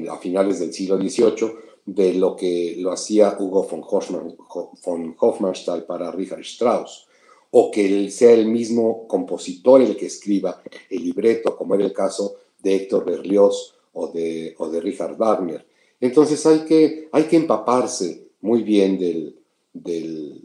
a 0.10 0.18
finales 0.18 0.60
del 0.60 0.74
siglo 0.74 0.98
XVIII 0.98 1.52
de 1.86 2.14
lo 2.16 2.36
que 2.36 2.76
lo 2.80 2.92
hacía 2.92 3.38
Hugo 3.40 3.68
von, 3.68 5.16
Hofmannsthal 5.18 5.86
para 5.86 6.12
Richard 6.12 6.42
Strauss 6.42 7.08
o 7.52 7.72
que 7.72 8.10
sea 8.10 8.34
el 8.34 8.48
mismo 8.48 9.08
compositor 9.08 9.82
el 9.82 9.96
que 9.96 10.08
escriba 10.08 10.62
el 10.90 11.04
libreto, 11.04 11.56
como 11.56 11.76
era 11.76 11.86
el 11.86 11.94
caso 11.94 12.36
de 12.62 12.76
Héctor 12.76 13.06
Berlioz 13.06 13.76
o 13.94 14.08
de, 14.08 14.56
o 14.58 14.68
de 14.70 14.82
Richard 14.82 15.16
Wagner. 15.16 15.66
Entonces 16.02 16.46
hay 16.46 16.66
que, 16.66 17.08
hay 17.14 17.24
que 17.24 17.38
empaparse 17.38 18.26
muy 18.42 18.64
bien 18.64 19.00
del, 19.00 19.38
del, 19.72 20.42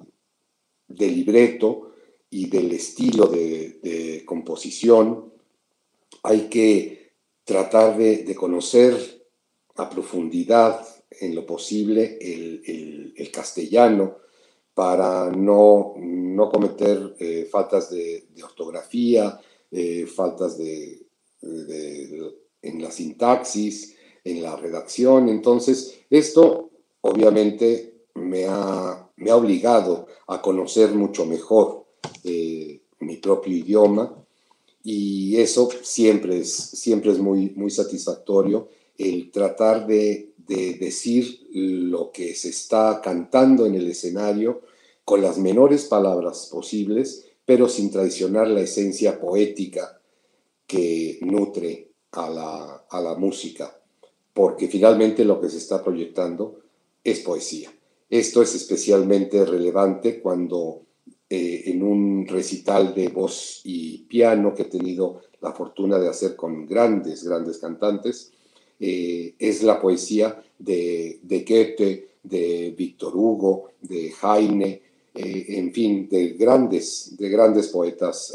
libreto 0.98 1.92
y 2.30 2.48
del 2.48 2.72
estilo 2.72 3.26
de, 3.26 4.22
composición. 4.26 5.32
Hay 6.22 6.48
que 6.48 7.12
tratar 7.44 7.96
de, 7.96 8.34
conocer 8.34 8.94
a 9.76 9.88
profundidad 9.90 10.86
en 11.10 11.34
lo 11.34 11.44
posible 11.44 12.18
el, 12.20 13.30
castellano 13.32 14.18
para 14.74 15.30
no, 15.30 15.94
no 15.96 16.50
cometer 16.50 17.14
eh, 17.18 17.46
faltas 17.50 17.90
de, 17.90 18.26
ortografía, 18.42 19.40
eh, 19.70 20.06
faltas 20.06 20.58
de, 20.58 21.06
en 22.62 22.82
la 22.82 22.90
sintaxis, 22.90 23.96
en 24.24 24.42
la 24.42 24.56
redacción. 24.56 25.28
Entonces, 25.28 26.00
esto 26.10 26.70
obviamente 27.02 28.04
me 28.14 28.46
ha, 28.46 29.10
me 29.16 29.30
ha 29.30 29.36
obligado 29.36 30.06
a 30.30 30.40
conocer 30.40 30.92
mucho 30.94 31.26
mejor 31.26 31.84
eh, 32.24 32.80
mi 33.00 33.16
propio 33.16 33.56
idioma 33.56 34.14
y 34.82 35.36
eso 35.36 35.68
siempre 35.82 36.38
es, 36.38 36.52
siempre 36.54 37.12
es 37.12 37.18
muy, 37.18 37.50
muy 37.50 37.70
satisfactorio, 37.70 38.68
el 38.96 39.30
tratar 39.30 39.86
de, 39.86 40.32
de 40.38 40.74
decir 40.74 41.46
lo 41.52 42.10
que 42.12 42.34
se 42.34 42.48
está 42.48 43.00
cantando 43.02 43.66
en 43.66 43.74
el 43.74 43.88
escenario 43.88 44.62
con 45.04 45.22
las 45.22 45.38
menores 45.38 45.84
palabras 45.84 46.48
posibles, 46.50 47.26
pero 47.44 47.68
sin 47.68 47.90
traicionar 47.90 48.48
la 48.48 48.60
esencia 48.60 49.20
poética 49.20 50.00
que 50.66 51.18
nutre 51.22 51.88
a 52.12 52.30
la, 52.30 52.86
a 52.88 53.00
la 53.00 53.14
música 53.16 53.80
porque 54.32 54.68
finalmente 54.68 55.24
lo 55.24 55.40
que 55.40 55.48
se 55.48 55.58
está 55.58 55.82
proyectando 55.82 56.60
es 57.04 57.20
poesía. 57.20 57.70
Esto 58.10 58.42
es 58.42 58.56
especialmente 58.56 59.44
relevante 59.46 60.20
cuando 60.20 60.82
eh, 61.28 61.62
en 61.66 61.84
un 61.84 62.26
recital 62.26 62.92
de 62.92 63.06
voz 63.08 63.60
y 63.62 63.98
piano 63.98 64.52
que 64.52 64.62
he 64.62 64.64
tenido 64.64 65.20
la 65.40 65.52
fortuna 65.52 65.96
de 65.96 66.08
hacer 66.08 66.34
con 66.34 66.66
grandes, 66.66 67.22
grandes 67.22 67.58
cantantes, 67.58 68.32
eh, 68.80 69.36
es 69.38 69.62
la 69.62 69.80
poesía 69.80 70.42
de, 70.58 71.20
de, 71.22 71.44
Goethe, 71.44 72.08
de 72.24 72.74
Víctor 72.76 73.14
Hugo, 73.14 73.68
de 73.80 74.12
Heine, 74.20 74.82
eh, 75.14 75.44
en 75.48 75.72
fin, 75.72 76.08
de 76.08 76.30
grandes, 76.30 77.14
de 77.16 77.28
grandes 77.28 77.68
poetas 77.68 78.34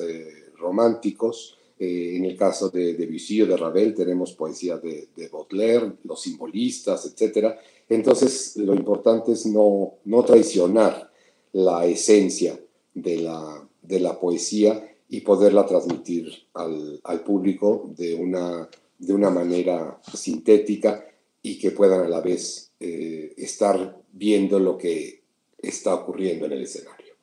románticos 0.58 1.55
eh, 1.78 2.16
en 2.16 2.26
el 2.26 2.38
caso 2.38 2.70
de 2.70 2.94
Debussy 2.94 3.42
o 3.42 3.48
de 3.48 3.58
Ravel 3.58 3.94
tenemos 3.94 4.34
poesía 4.34 4.78
de, 4.78 5.10
Baudelaire, 5.32 5.94
los 6.04 6.22
simbolistas, 6.22 7.06
etc. 7.06 7.56
Entonces 7.90 8.56
lo 8.58 8.74
importante 8.74 9.34
es 9.34 9.46
no, 9.46 9.96
no 10.06 10.24
traicionar 10.24 11.12
la 11.52 11.86
esencia 11.86 12.60
de 12.94 13.18
la, 13.18 13.68
de 13.82 14.00
la 14.00 14.20
poesía 14.20 14.90
y 15.10 15.22
poderla 15.22 15.66
transmitir 15.66 16.32
al, 16.54 17.00
al, 17.04 17.24
público 17.24 17.92
de 17.96 18.16
una, 18.16 18.70
de 18.98 19.14
una 19.14 19.30
manera 19.30 20.00
sintética 20.14 21.06
y 21.42 21.60
que 21.60 21.72
puedan 21.72 22.02
a 22.02 22.10
la 22.10 22.22
vez 22.22 22.72
eh, 22.80 23.34
estar 23.38 24.02
viendo 24.12 24.60
lo 24.60 24.78
que 24.78 25.22
está 25.58 25.94
ocurriendo 25.94 26.46
en 26.46 26.54
el 26.54 26.64
escenario. 26.64 27.14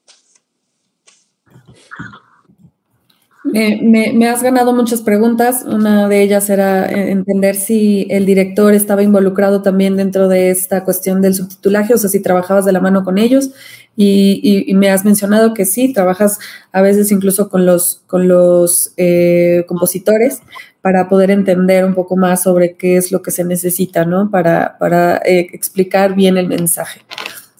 Me, 3.52 4.28
has 4.28 4.42
ganado 4.42 4.72
muchas 4.72 5.02
preguntas. 5.02 5.64
Una 5.66 6.08
de 6.08 6.22
ellas 6.22 6.48
era 6.48 6.86
eh, 6.90 7.10
entender 7.10 7.54
si 7.54 8.06
el 8.10 8.24
director 8.24 8.72
estaba 8.74 9.02
involucrado 9.02 9.62
también 9.62 9.96
dentro 9.96 10.28
de 10.28 10.50
esta 10.50 10.84
cuestión 10.84 11.20
del 11.20 11.34
subtitulaje, 11.34 11.94
o 11.94 11.98
sea, 11.98 12.08
si 12.08 12.20
trabajabas 12.20 12.64
de 12.64 12.72
la 12.72 12.80
mano 12.80 13.04
con 13.04 13.18
ellos. 13.18 13.50
Y, 13.94 14.72
me 14.74 14.90
has 14.90 15.04
mencionado 15.04 15.52
que 15.52 15.66
sí, 15.66 15.92
trabajas 15.92 16.38
a 16.72 16.80
veces 16.80 17.12
incluso 17.12 17.50
con 17.50 17.66
los, 17.66 18.02
con 18.06 18.26
los 18.26 18.94
eh, 18.96 19.64
compositores 19.68 20.40
para 20.80 21.10
poder 21.10 21.30
entender 21.30 21.84
un 21.84 21.94
poco 21.94 22.16
más 22.16 22.42
sobre 22.42 22.74
qué 22.74 22.96
es 22.96 23.12
lo 23.12 23.20
que 23.20 23.30
se 23.30 23.44
necesita, 23.44 24.06
¿no? 24.06 24.30
Para, 24.30 24.78
para 24.78 25.18
eh, 25.18 25.48
explicar 25.52 26.14
bien 26.14 26.38
el 26.38 26.48
mensaje. 26.48 27.02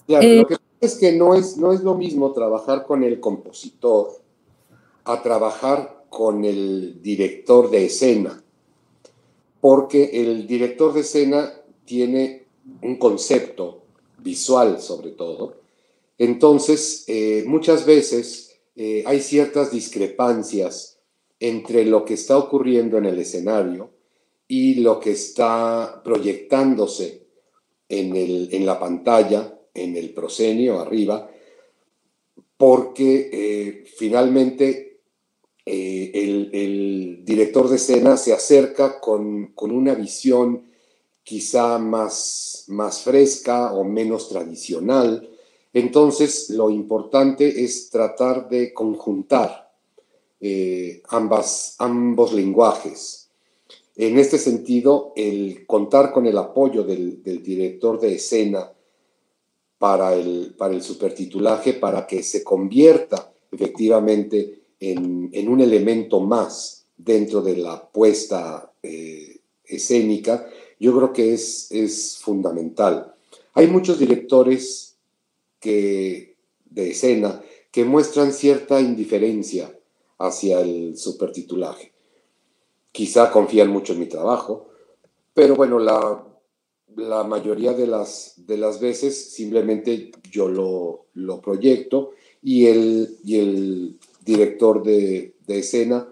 lo 0.07 0.19
que 0.19 0.43
pasa 0.43 0.59
es 0.81 0.95
que 0.95 1.11
no 1.13 1.35
es, 1.35 1.57
no 1.57 1.71
es 1.71 1.81
lo 1.81 1.93
mismo 1.93 2.31
trabajar 2.31 2.83
con 2.83 3.03
el 3.03 3.19
compositor 3.19 4.22
a 5.05 5.21
trabajar 5.21 6.05
con 6.09 6.45
el 6.45 7.01
director 7.01 7.69
de 7.69 7.85
escena, 7.85 8.43
porque 9.59 10.11
el 10.13 10.47
director 10.47 10.93
de 10.93 11.01
escena 11.01 11.53
tiene 11.85 12.45
un 12.81 12.97
concepto 12.97 13.83
visual 14.19 14.79
sobre 14.79 15.11
todo. 15.11 15.57
Entonces, 16.17 17.03
eh, 17.07 17.43
muchas 17.45 17.85
veces 17.85 18.55
eh, 18.75 19.03
hay 19.05 19.19
ciertas 19.19 19.71
discrepancias 19.71 20.99
entre 21.39 21.85
lo 21.85 22.05
que 22.05 22.13
está 22.13 22.37
ocurriendo 22.37 22.97
en 22.97 23.05
el 23.05 23.19
escenario 23.19 23.91
y 24.47 24.75
lo 24.75 24.99
que 24.99 25.11
está 25.11 26.01
proyectándose 26.03 27.25
en, 27.89 28.15
en 28.15 28.65
la 28.65 28.79
pantalla, 28.79 29.59
en 29.73 29.97
el 29.97 30.13
proscenio 30.13 30.79
arriba, 30.79 31.29
porque 32.57 33.29
eh, 33.33 33.83
finalmente 33.97 34.92
eh, 35.65 36.11
el, 36.51 37.23
director 37.23 37.69
de 37.69 37.77
escena 37.77 38.17
se 38.17 38.33
acerca 38.33 38.99
con, 38.99 39.53
una 39.57 39.95
visión 39.95 40.65
quizá 41.23 41.77
más, 41.79 42.65
más 42.67 43.01
fresca 43.01 43.73
o 43.73 43.83
menos 43.83 44.27
tradicional. 44.29 45.29
Entonces, 45.71 46.49
lo 46.49 46.69
importante 46.69 47.63
es 47.63 47.89
tratar 47.89 48.49
de 48.49 48.73
conjuntar 48.73 49.71
eh, 50.41 51.01
ambas, 51.07 51.75
ambos 51.79 52.33
lenguajes. 52.33 53.29
En 53.95 54.19
este 54.19 54.37
sentido, 54.37 55.13
el 55.15 55.65
contar 55.65 56.11
con 56.11 56.25
el 56.25 56.37
apoyo 56.37 56.83
del, 56.83 57.23
director 57.23 57.99
de 57.99 58.15
escena 58.15 58.71
para 59.77 60.13
el, 60.13 60.55
para 60.57 60.73
el 60.73 60.81
supertitulaje, 60.81 61.73
para 61.73 62.05
que 62.05 62.21
se 62.21 62.43
convierta 62.43 63.33
efectivamente 63.51 64.62
en, 64.91 65.49
un 65.49 65.61
elemento 65.61 66.19
más 66.19 66.85
dentro 66.97 67.41
de 67.41 67.57
la 67.57 67.89
puesta 67.89 68.71
eh, 68.81 69.39
escénica, 69.63 70.47
yo 70.79 70.95
creo 70.95 71.13
que 71.13 71.33
es, 71.33 71.71
es 71.71 72.17
fundamental. 72.17 73.13
Hay 73.53 73.67
muchos 73.67 73.99
directores 73.99 74.97
que, 75.59 76.35
de 76.65 76.91
escena 76.91 77.41
que 77.71 77.85
muestran 77.85 78.33
cierta 78.33 78.81
indiferencia 78.81 79.73
hacia 80.19 80.59
el 80.59 80.97
supertitulaje. 80.97 81.93
Quizá 82.91 83.31
confían 83.31 83.69
mucho 83.69 83.93
en 83.93 83.99
mi 83.99 84.07
trabajo, 84.07 84.69
pero 85.33 85.55
bueno, 85.55 85.79
la, 85.79 86.25
la 86.95 87.23
mayoría 87.23 87.73
de 87.73 87.87
las, 87.87 88.33
de 88.37 88.57
las 88.57 88.79
veces 88.79 89.33
simplemente 89.33 90.11
yo 90.29 90.49
lo, 90.49 91.05
lo 91.13 91.41
proyecto 91.41 92.11
y 92.41 92.67
el, 92.67 93.17
y 93.23 93.39
el 93.39 93.99
director 94.23 94.83
de, 94.83 95.35
escena 95.47 96.09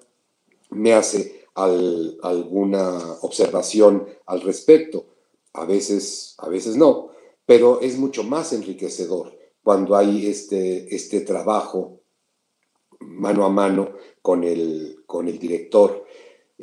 me 0.69 0.93
hace 0.93 1.45
alguna 1.55 3.17
observación 3.21 4.07
al 4.25 4.41
respecto. 4.41 5.05
A 5.53 5.65
veces, 5.65 6.35
a 6.37 6.47
veces 6.47 6.77
no, 6.77 7.09
pero 7.45 7.81
es 7.81 7.97
mucho 7.97 8.23
más 8.23 8.53
enriquecedor 8.53 9.37
cuando 9.63 9.95
hay 9.95 10.27
este, 10.27 10.95
este 10.95 11.21
trabajo 11.21 11.99
mano 12.99 13.45
a 13.45 13.49
mano 13.49 13.93
con 14.21 14.43
el, 14.43 15.03
con 15.05 15.27
el 15.27 15.39
director 15.39 16.05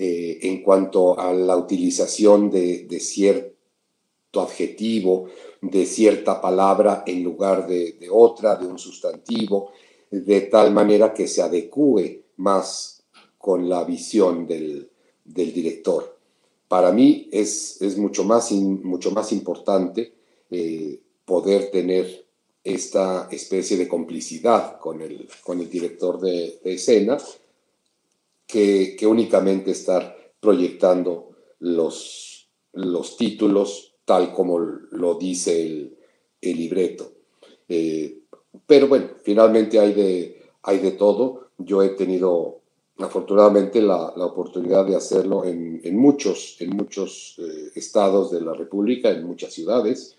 eh, 0.01 0.39
en 0.43 0.63
cuanto 0.63 1.19
a 1.19 1.33
la 1.33 1.57
utilización 1.57 2.51
de, 2.51 2.87
cierto 3.01 3.57
adjetivo, 4.41 5.27
de 5.61 5.87
cierta 5.87 6.41
palabra 6.41 7.03
en 7.07 7.25
lugar 7.25 7.67
de, 7.67 8.09
otra, 8.11 8.55
de 8.55 8.67
un 8.67 8.79
sustantivo, 8.79 9.73
de 10.11 10.43
tal 10.43 10.73
manera 10.73 11.13
que 11.13 11.29
se 11.29 11.43
adecue 11.43 12.25
más 12.37 13.03
con 13.37 13.69
la 13.69 13.85
visión 13.85 14.47
del, 14.47 14.91
director. 15.25 16.17
Para 16.67 16.93
mí 16.93 17.29
es, 17.33 17.81
es 17.81 17.97
mucho, 17.97 18.25
más 18.25 18.51
mucho 18.53 19.11
más 19.11 19.33
importante 19.33 20.13
eh, 20.51 21.01
poder 21.25 21.71
tener 21.71 22.27
esta 22.65 23.29
especie 23.31 23.77
de 23.77 23.89
complicidad 23.89 24.79
con 24.79 25.01
el, 25.01 25.29
con 25.45 25.61
el 25.61 25.71
director 25.71 26.21
de, 26.21 26.61
escena 26.65 27.19
que, 28.47 28.97
únicamente 29.07 29.71
estar 29.71 30.17
proyectando 30.41 31.31
los, 31.61 32.49
los 32.73 33.17
títulos 33.17 33.95
tal 34.05 34.33
como 34.33 34.59
lo 34.59 35.15
dice 35.17 35.63
el, 36.41 36.57
libreto. 36.57 37.13
Eh, 37.69 38.23
pero 38.67 38.89
bueno, 38.89 39.09
finalmente 39.23 39.79
hay 39.79 39.93
de, 39.93 40.43
hay 40.63 40.79
de 40.79 40.93
todo. 40.93 41.49
Yo 41.59 41.83
he 41.83 41.91
tenido 41.91 42.61
afortunadamente 42.99 43.81
la, 43.81 44.13
la 44.17 44.27
oportunidad 44.27 44.85
de 44.85 44.97
hacerlo 44.97 45.45
en, 45.45 45.81
en 45.85 45.97
muchos, 45.97 46.57
en 46.61 46.71
muchos 46.71 47.37
eh, 47.39 47.71
estados 47.75 48.31
de 48.33 48.41
la 48.41 48.55
República, 48.55 49.11
en 49.11 49.25
muchas 49.25 49.53
ciudades, 49.53 50.17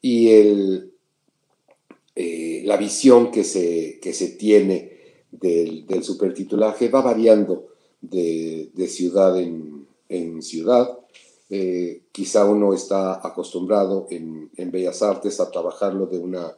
y 0.00 0.28
el, 0.30 0.92
eh, 2.14 2.62
la 2.64 2.76
visión 2.76 3.30
que 3.30 3.42
se, 3.42 3.98
que 4.00 4.12
se 4.12 4.28
tiene 4.28 4.92
del, 5.32 5.86
del 5.86 6.04
supertitulaje 6.04 6.88
va 6.88 7.02
variando 7.02 7.66
de, 8.00 8.70
de 8.72 8.86
ciudad 8.86 9.38
en, 9.40 9.86
en 10.08 10.42
ciudad. 10.42 10.98
Eh, 11.50 12.02
quizá 12.12 12.44
uno 12.44 12.72
está 12.72 13.26
acostumbrado 13.26 14.06
en, 14.10 14.50
en, 14.56 14.70
Bellas 14.70 15.02
Artes 15.02 15.40
a 15.40 15.50
trabajarlo 15.50 16.06
de 16.06 16.18
una, 16.18 16.56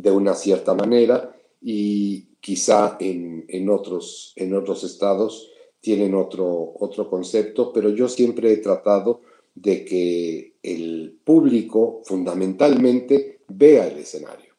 de 0.00 0.10
una 0.10 0.34
cierta 0.34 0.74
manera 0.74 1.36
y 1.60 2.28
quizá 2.40 2.96
en, 3.00 3.44
en, 3.48 3.68
otros, 3.68 4.32
en 4.36 4.54
otros 4.54 4.82
estados 4.84 5.50
tienen 5.80 6.14
otro, 6.14 6.74
otro 6.78 7.08
concepto, 7.08 7.72
pero 7.72 7.90
yo 7.90 8.08
siempre 8.08 8.52
he 8.52 8.56
tratado 8.58 9.20
de 9.54 9.84
que 9.84 10.54
el 10.62 11.18
público 11.24 12.02
fundamentalmente 12.04 13.40
vea 13.48 13.88
el 13.88 13.98
escenario, 13.98 14.54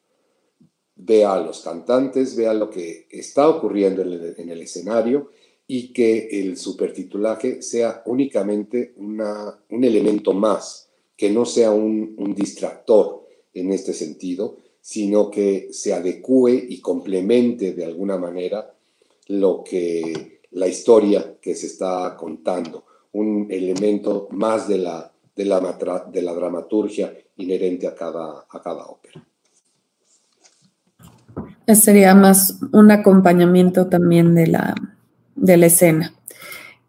vea 0.94 1.34
a 1.34 1.42
los 1.42 1.60
cantantes, 1.60 2.36
vea 2.36 2.54
lo 2.54 2.70
que 2.70 3.06
está 3.10 3.48
ocurriendo 3.48 4.02
en 4.02 4.12
el, 4.12 4.34
en 4.36 4.48
el 4.50 4.60
escenario 4.62 5.30
y 5.66 5.92
que 5.92 6.28
el 6.40 6.56
supertitulaje 6.56 7.62
sea 7.62 8.02
únicamente 8.06 8.94
una, 8.96 9.60
un 9.70 9.84
elemento 9.84 10.32
más, 10.32 10.88
que 11.16 11.30
no 11.30 11.44
sea 11.44 11.70
un, 11.70 12.14
un 12.18 12.34
distractor 12.34 13.26
en 13.54 13.72
este 13.72 13.92
sentido, 13.92 14.56
sino 14.82 15.30
que 15.30 15.68
se 15.70 15.94
adecue 15.94 16.66
y 16.68 16.80
complemente 16.80 17.72
de 17.72 17.84
alguna 17.84 18.18
manera 18.18 18.74
lo 19.28 19.62
que 19.64 20.40
la 20.50 20.66
historia 20.66 21.36
que 21.40 21.54
se 21.54 21.66
está 21.66 22.16
contando, 22.18 22.84
un 23.12 23.46
elemento 23.48 24.28
más 24.32 24.68
de 24.68 24.78
la, 24.78 25.12
de 25.36 25.44
la, 25.44 26.34
dramaturgia 26.34 27.16
inherente 27.36 27.86
a 27.86 27.94
cada, 27.94 28.44
a 28.50 28.60
cada 28.60 28.86
ópera. 28.86 29.24
Sería 31.74 32.14
más 32.14 32.58
un 32.72 32.90
acompañamiento 32.90 33.86
también 33.86 34.34
de 34.34 34.48
la, 34.48 34.74
de 35.36 35.56
la 35.56 35.66
escena. 35.66 36.12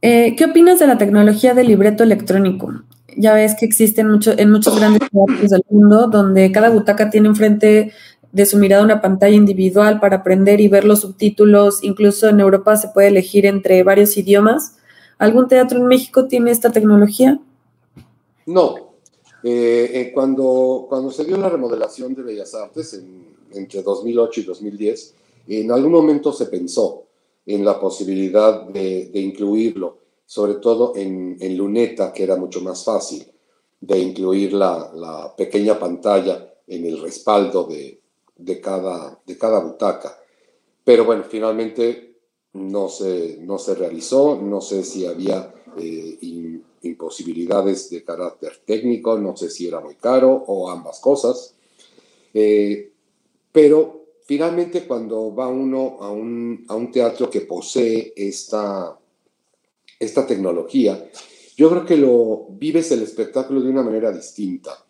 Eh, 0.01 0.35
¿Qué 0.35 0.45
opinas 0.45 0.79
de 0.79 0.87
la 0.87 0.97
tecnología 0.97 1.53
del 1.53 1.67
libreto 1.67 2.03
electrónico? 2.03 2.73
Ya 3.17 3.33
ves 3.33 3.55
que 3.59 3.65
existen 3.65 4.09
mucho, 4.09 4.31
en 4.37 4.51
muchos 4.51 4.75
grandes 4.77 5.09
teatros 5.09 5.49
del 5.49 5.63
mundo 5.69 6.07
donde 6.07 6.51
cada 6.51 6.69
butaca 6.69 7.09
tiene 7.09 7.27
enfrente 7.27 7.91
de 8.31 8.45
su 8.45 8.57
mirada 8.57 8.83
una 8.83 9.01
pantalla 9.01 9.35
individual 9.35 9.99
para 9.99 10.17
aprender 10.17 10.59
y 10.59 10.67
ver 10.67 10.85
los 10.85 11.01
subtítulos. 11.01 11.83
Incluso 11.83 12.27
en 12.27 12.39
Europa 12.39 12.75
se 12.75 12.89
puede 12.89 13.09
elegir 13.09 13.45
entre 13.45 13.83
varios 13.83 14.17
idiomas. 14.17 14.77
¿Algún 15.19 15.47
teatro 15.47 15.79
en 15.79 15.85
México 15.85 16.27
tiene 16.27 16.51
esta 16.51 16.71
tecnología? 16.71 17.39
No. 18.45 18.95
Eh, 19.43 19.91
eh, 19.93 20.11
cuando, 20.13 20.85
cuando 20.89 21.11
se 21.11 21.25
dio 21.25 21.37
la 21.37 21.49
remodelación 21.49 22.15
de 22.15 22.23
Bellas 22.23 22.55
Artes 22.55 22.93
en, 22.93 23.35
entre 23.51 23.83
2008 23.83 24.41
y 24.41 24.43
2010, 24.43 25.15
en 25.49 25.71
algún 25.71 25.91
momento 25.91 26.31
se 26.31 26.45
pensó 26.45 27.03
en 27.45 27.63
la 27.63 27.79
posibilidad 27.79 28.67
de, 28.67 29.09
de 29.13 29.19
incluirlo 29.19 30.02
sobre 30.25 30.55
todo 30.55 30.93
en, 30.95 31.37
en, 31.39 31.57
luneta, 31.57 32.13
que 32.13 32.23
era 32.23 32.35
mucho 32.35 32.61
más 32.61 32.83
fácil 32.83 33.25
de 33.79 33.99
incluir 33.99 34.53
la, 34.53 34.91
la 34.93 35.35
pequeña 35.35 35.77
pantalla 35.77 36.53
en 36.67 36.85
el 36.85 37.01
respaldo 37.01 37.65
de, 37.65 37.99
de, 38.37 38.61
cada, 38.61 39.19
de 39.25 39.37
cada 39.37 39.59
butaca. 39.59 40.17
Pero 40.83 41.05
bueno, 41.05 41.23
finalmente 41.23 42.17
no 42.53 42.89
se, 42.89 43.37
no 43.41 43.57
se 43.57 43.75
realizó, 43.75 44.39
no 44.41 44.61
sé 44.61 44.83
si 44.83 45.05
había 45.05 45.53
eh, 45.77 46.17
imposibilidades 46.83 47.89
de 47.89 48.03
carácter 48.03 48.61
técnico, 48.65 49.17
no 49.17 49.35
sé 49.35 49.49
si 49.49 49.67
era 49.67 49.79
muy 49.79 49.95
caro 49.95 50.43
o 50.47 50.69
ambas 50.69 50.99
cosas. 50.99 51.55
Eh, 52.33 52.91
pero 53.51 54.05
finalmente 54.23 54.85
cuando 54.85 55.33
va 55.33 55.47
uno 55.47 55.97
a 55.99 56.11
un, 56.11 56.65
a 56.67 56.75
un 56.75 56.91
teatro 56.91 57.29
que 57.29 57.41
posee 57.41 58.13
esta, 58.15 58.97
esta 59.99 60.25
tecnología, 60.25 61.09
yo 61.55 61.69
creo 61.69 61.85
que 61.85 61.97
lo 61.97 62.47
vives 62.49 62.91
el 62.91 63.03
espectáculo 63.03 63.61
de 63.61 63.69
una 63.69 63.83
manera 63.83 64.11
distinta. 64.11 64.85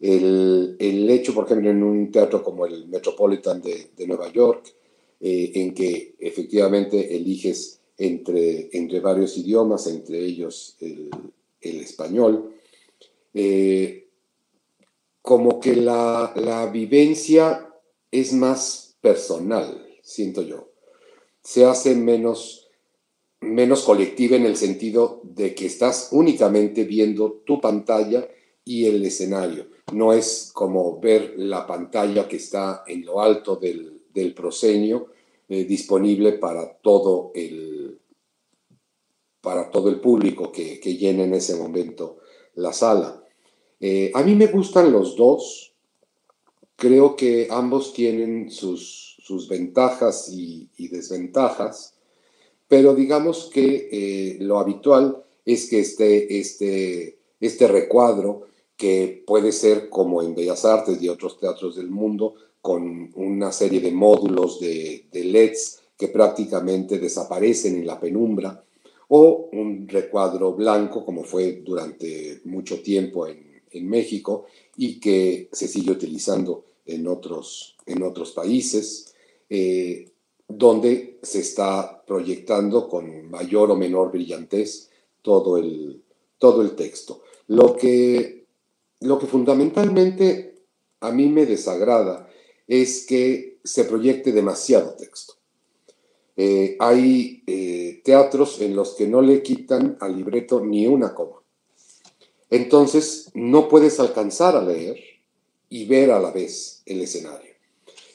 El, 0.00 0.76
el 0.78 1.08
hecho, 1.08 1.32
por 1.32 1.46
ejemplo, 1.46 1.70
en 1.70 1.82
un 1.82 2.10
teatro 2.10 2.42
como 2.42 2.66
el 2.66 2.88
Metropolitan 2.88 3.62
de, 3.62 4.06
Nueva 4.06 4.30
York, 4.32 4.74
eh, 5.20 5.52
en 5.54 5.72
que 5.72 6.14
efectivamente 6.18 7.16
eliges 7.16 7.80
entre, 7.96 8.70
entre 8.72 9.00
varios 9.00 9.36
idiomas, 9.38 9.86
entre 9.86 10.18
ellos 10.18 10.76
el, 10.80 11.10
el 11.60 11.80
español, 11.80 12.54
eh, 13.32 14.08
como 15.22 15.58
que 15.60 15.76
la, 15.76 16.34
la 16.36 16.66
vivencia 16.66 17.72
es 18.10 18.32
más 18.32 18.96
personal, 19.00 19.86
siento 20.02 20.42
yo. 20.42 20.68
Se 21.42 21.64
hace 21.64 21.94
menos 21.94 22.63
menos 23.44 23.82
colectiva 23.82 24.36
en 24.36 24.46
el 24.46 24.56
sentido 24.56 25.20
de 25.24 25.54
que 25.54 25.66
estás 25.66 26.08
únicamente 26.12 26.84
viendo 26.84 27.42
tu 27.44 27.60
pantalla 27.60 28.28
y 28.64 28.86
el 28.86 29.04
escenario. 29.04 29.66
No 29.92 30.12
es 30.12 30.50
como 30.52 30.98
ver 30.98 31.34
la 31.36 31.66
pantalla 31.66 32.26
que 32.26 32.36
está 32.36 32.84
en 32.86 33.04
lo 33.04 33.20
alto 33.20 33.56
del, 33.56 34.02
del 34.12 34.34
proscenio 34.34 35.08
eh, 35.48 35.64
disponible 35.64 36.32
para 36.32 36.72
todo 36.78 37.30
el, 37.34 37.98
para 39.40 39.70
todo 39.70 39.90
el 39.90 40.00
público 40.00 40.50
que, 40.50 40.80
que 40.80 40.96
llene 40.96 41.24
en 41.24 41.34
ese 41.34 41.56
momento 41.56 42.18
la 42.54 42.72
sala. 42.72 43.22
Eh, 43.80 44.10
a 44.14 44.22
mí 44.22 44.34
me 44.34 44.46
gustan 44.46 44.92
los 44.92 45.16
dos. 45.16 45.74
Creo 46.76 47.14
que 47.14 47.48
ambos 47.50 47.92
tienen 47.92 48.50
sus, 48.50 49.16
sus 49.22 49.48
ventajas 49.48 50.28
y 50.30 50.88
desventajas 50.88 51.93
pero 52.68 52.94
digamos 52.94 53.50
que 53.52 53.88
eh, 53.90 54.36
lo 54.40 54.58
habitual 54.58 55.22
es 55.44 55.68
que 55.68 55.80
este, 55.80 56.38
este, 56.38 57.18
este 57.40 57.68
recuadro, 57.68 58.48
que 58.76 59.22
puede 59.26 59.52
ser 59.52 59.88
como 59.88 60.22
en 60.22 60.34
Bellas 60.34 60.64
Artes 60.64 61.00
y 61.00 61.08
otros 61.08 61.38
teatros 61.38 61.76
del 61.76 61.90
mundo, 61.90 62.34
con 62.60 63.10
una 63.14 63.52
serie 63.52 63.80
de 63.80 63.92
módulos 63.92 64.58
de, 64.58 65.06
LEDs 65.12 65.80
que 65.96 66.08
prácticamente 66.08 66.98
desaparecen 66.98 67.76
en 67.76 67.86
la 67.86 68.00
penumbra, 68.00 68.64
o 69.08 69.50
un 69.52 69.86
recuadro 69.86 70.54
blanco, 70.54 71.04
como 71.04 71.24
fue 71.24 71.62
durante 71.64 72.40
mucho 72.44 72.80
tiempo 72.80 73.26
en, 73.26 73.62
en 73.70 73.88
México 73.88 74.46
y 74.76 74.98
que 74.98 75.48
se 75.52 75.68
sigue 75.68 75.90
utilizando 75.90 76.64
en 76.86 77.06
otros, 77.06 77.76
en 77.86 78.02
otros 78.02 78.32
países. 78.32 79.14
Eh, 79.50 80.10
donde 80.48 81.18
se 81.22 81.40
está 81.40 82.04
proyectando 82.06 82.88
con 82.88 83.30
mayor 83.30 83.70
o 83.70 83.76
menor 83.76 84.12
brillantez 84.12 84.90
todo 85.22 85.56
el, 85.56 86.02
todo 86.38 86.62
el 86.62 86.74
texto. 86.74 87.22
Lo 87.46 87.76
que, 87.76 88.46
lo 89.00 89.18
que 89.18 89.26
fundamentalmente 89.26 90.54
a 91.00 91.10
mí 91.10 91.28
me 91.28 91.46
desagrada 91.46 92.28
es 92.66 93.06
que 93.06 93.58
se 93.64 93.84
proyecte 93.84 94.32
demasiado 94.32 94.94
texto. 94.94 95.34
Eh, 96.36 96.76
hay 96.80 97.42
eh, 97.46 98.02
teatros 98.04 98.60
en 98.60 98.74
los 98.74 98.94
que 98.94 99.06
no 99.06 99.22
le 99.22 99.42
quitan 99.42 99.96
al 100.00 100.16
libreto 100.16 100.60
ni 100.60 100.86
una 100.86 101.14
coma. 101.14 101.42
Entonces 102.50 103.30
no 103.34 103.68
puedes 103.68 104.00
alcanzar 104.00 104.56
a 104.56 104.62
leer 104.62 104.98
y 105.68 105.86
ver 105.86 106.10
a 106.10 106.20
la 106.20 106.30
vez 106.30 106.82
el 106.86 107.00
escenario. 107.00 107.53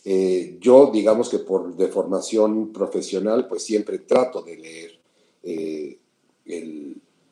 Eh, 0.06 0.58
yo, 0.60 0.91
digamos 0.91 1.30
que 1.30 1.39
por 1.39 1.76
de 1.76 1.88
formación 1.88 2.72
profesional, 2.72 3.47
pues 3.47 3.64
siempre 3.64 4.00
trato 4.00 4.41
de 4.41 4.58
leer 4.58 5.00
eh, 5.43 5.97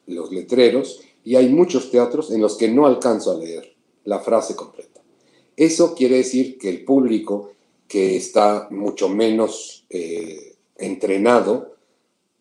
los 0.07 0.31
letreros 0.31 1.01
y 1.23 1.35
hay 1.35 1.49
muchos 1.49 1.91
teatros 1.91 2.31
en 2.31 2.41
los 2.41 2.55
que 2.55 2.69
no 2.69 2.85
alcanzo 2.85 3.31
a 3.31 3.37
leer 3.37 3.75
la 4.05 4.19
frase 4.19 4.55
completa. 4.55 5.01
Eso 5.55 5.95
quiere 5.95 6.17
decir 6.17 6.57
que 6.57 6.69
el 6.69 6.85
público 6.85 7.51
que 7.87 8.15
está 8.15 8.67
mucho 8.69 9.09
menos 9.09 9.85
eh, 9.89 10.55
entrenado, 10.77 11.75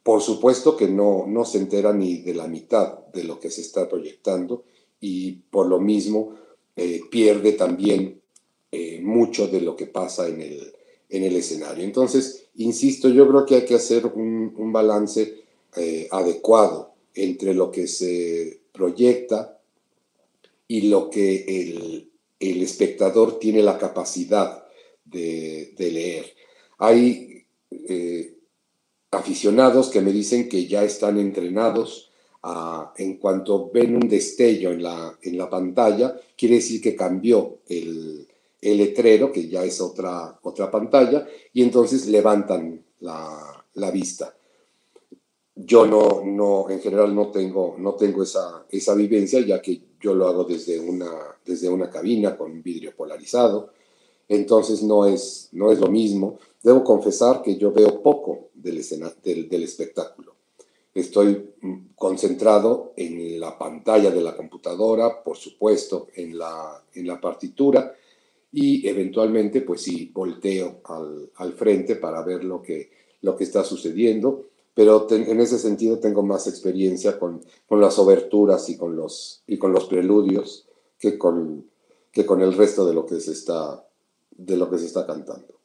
por 0.03 0.23
supuesto 0.23 0.77
que 0.77 0.89
no, 0.89 1.25
no 1.27 1.45
se 1.45 1.59
entera 1.59 1.93
ni 1.93 2.19
de 2.19 2.35
la 2.35 2.47
mitad 2.47 3.07
de 3.13 3.25
lo 3.25 3.41
que 3.41 3.51
se 3.51 3.63
está 3.63 3.89
proyectando 3.89 4.65
y 5.01 5.33
por 5.33 5.67
lo 5.67 5.81
mismo 5.81 6.35
eh, 6.77 7.01
pierde 7.11 7.53
también 7.53 8.21
eh, 8.77 9.01
mucho 9.01 9.49
de 9.49 9.61
lo 9.63 9.75
que 9.75 9.87
pasa 9.87 10.29
en 10.29 10.41
el, 10.43 10.73
en 11.09 11.23
el 11.25 11.35
escenario. 11.37 11.83
Entonces, 11.83 12.49
insisto, 12.57 13.09
yo 13.09 13.27
creo 13.29 13.47
que 13.47 13.55
hay 13.57 13.65
que 13.65 13.77
hacer 13.77 14.05
un, 14.07 14.53
un 14.57 14.71
balance 14.71 15.21
eh, 15.77 16.09
adecuado 16.11 16.93
entre 17.15 17.55
lo 17.55 17.71
que 17.71 17.87
se 17.87 18.61
proyecta 18.73 19.59
y 20.69 20.89
lo 20.89 21.09
que 21.09 21.45
el, 21.61 22.11
el 22.39 22.63
espectador 22.63 23.39
tiene 23.39 23.63
la 23.63 23.79
capacidad 23.79 24.67
de, 25.05 25.73
de 25.79 25.91
leer. 25.91 26.27
Hay 26.79 27.45
eh, 27.71 28.35
aficionados 29.11 29.89
que 29.89 30.03
me 30.03 30.13
dicen 30.13 30.49
que 30.51 30.67
ya 30.67 30.85
están 30.85 31.19
entrenados 31.19 32.11
en 32.97 33.17
cuanto 33.17 33.71
ven 33.75 33.97
un 33.97 34.09
destello 34.09 34.71
en 34.71 34.83
la, 34.83 35.19
en 35.23 35.37
la 35.37 35.51
pantalla, 35.51 36.17
quiere 36.37 36.57
decir 36.57 36.81
que 36.81 36.95
cambió 36.95 37.59
el, 37.69 38.26
el 38.61 38.79
letrero, 38.79 39.31
que 39.31 39.49
ya 39.49 39.65
es 39.65 39.81
otra, 39.81 40.39
otra 40.43 40.71
pantalla, 40.71 41.27
y 41.53 41.63
entonces 41.63 42.07
levantan 42.07 42.85
la, 43.01 43.65
la 43.75 43.91
vista. 43.91 44.35
Yo 45.55 45.87
no, 45.87 46.23
no, 46.25 46.69
en 46.69 46.81
general 46.81 47.15
no 47.15 47.31
tengo, 47.31 47.77
no 47.79 47.95
tengo 47.95 48.23
esa, 48.23 48.67
esa 48.69 48.95
vivencia, 48.95 49.41
ya 49.41 49.61
que 49.63 49.81
yo 50.01 50.15
lo 50.15 50.27
hago 50.27 50.45
desde 50.45 50.79
una, 50.79 51.11
desde 51.45 51.69
una 51.69 51.89
cabina 51.89 52.37
con 52.37 52.63
vidrio 52.63 52.95
polarizado, 52.95 53.71
entonces 54.29 54.83
no 54.83 55.07
es, 55.07 55.49
no 55.53 55.71
es 55.71 55.79
lo 55.79 55.89
mismo. 55.89 56.39
Debo 56.63 56.83
confesar 56.85 57.43
que 57.43 57.57
yo 57.57 57.73
veo 57.73 58.03
poco 58.03 58.49
del, 58.55 58.79
escena, 58.79 59.13
del, 59.23 59.49
del 59.49 59.63
espectáculo. 59.63 60.35
Estoy 60.95 61.55
mm, 61.61 61.95
concentrado 61.95 62.93
en 62.97 63.39
la 63.39 63.59
pantalla 63.59 64.11
de 64.11 64.21
la 64.21 64.37
computadora, 64.37 65.23
por 65.23 65.37
supuesto, 65.37 66.09
en 66.15 66.37
la, 66.37 66.83
en 66.95 67.07
la 67.07 67.21
partitura, 67.21 67.95
y 68.59 68.89
eventualmente, 68.89 69.61
pues 69.61 69.83
sí, 69.83 70.11
volteo 70.15 70.81
al, 70.85 71.29
al 71.37 71.53
frente 71.53 71.95
para 71.97 72.23
ver 72.23 72.43
lo 72.43 72.63
que, 72.63 72.91
lo 73.21 73.37
que 73.37 73.45
está 73.45 73.63
sucediendo, 73.63 74.47
pero 74.73 75.07
en 75.11 75.41
ese 75.43 75.59
sentido 75.59 75.99
tengo 75.99 76.23
más 76.23 76.47
experiencia 76.47 77.19
con, 77.19 77.43
con, 77.69 77.83
las 77.83 77.99
oberturas 77.99 78.71
y 78.71 78.79
con 78.79 78.97
los, 78.97 79.43
y 79.47 79.59
con 79.59 79.73
los 79.73 79.85
preludios 79.85 80.67
que 80.99 81.19
con, 81.19 81.67
que 82.11 82.25
con 82.25 82.41
el 82.41 82.55
resto 82.55 82.87
de 82.87 82.95
lo 82.95 83.05
que 83.05 83.21
se 83.21 83.33
está, 83.33 83.85
de 84.31 84.57
lo 84.57 84.71
que 84.71 84.79
se 84.79 84.87
está 84.87 85.07
cantando. 85.07 85.61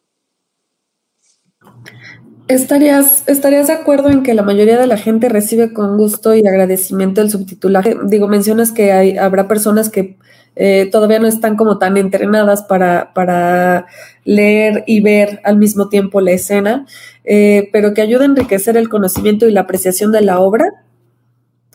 ¿Estarías, 2.50 3.26
¿Estarías 3.30 3.68
de 3.68 3.74
acuerdo 3.74 4.10
en 4.10 4.22
que 4.22 4.34
la 4.34 4.44
mayoría 4.44 4.78
de 4.78 4.88
la 4.88 4.98
gente 4.98 5.30
recibe 5.30 5.72
con 5.72 5.96
gusto 5.96 6.36
y 6.36 6.46
agradecimiento 6.46 7.22
el 7.22 7.30
subtitulaje? 7.30 7.96
Digo, 8.08 8.28
mencionas 8.28 8.74
que 8.74 9.18
habrá 9.18 9.48
personas 9.48 9.90
que 9.90 10.18
eh, 10.56 10.90
todavía 10.92 11.20
no 11.20 11.28
están 11.28 11.56
como 11.56 11.78
tan 11.78 11.98
entrenadas 11.98 12.64
para, 12.64 13.14
para 13.14 13.88
leer 14.26 14.84
y 14.86 15.00
ver 15.00 15.40
al 15.44 15.58
mismo 15.58 15.88
tiempo 15.90 16.20
la 16.20 16.32
escena, 16.32 16.86
eh, 17.24 17.70
pero 17.72 17.94
que 17.94 18.02
ayuda 18.02 18.24
a 18.24 18.26
enriquecer 18.26 18.76
el 18.76 18.90
conocimiento 18.90 19.48
y 19.48 19.52
la 19.52 19.62
apreciación 19.62 20.12
de 20.12 20.22
la 20.22 20.40
obra. 20.40 20.86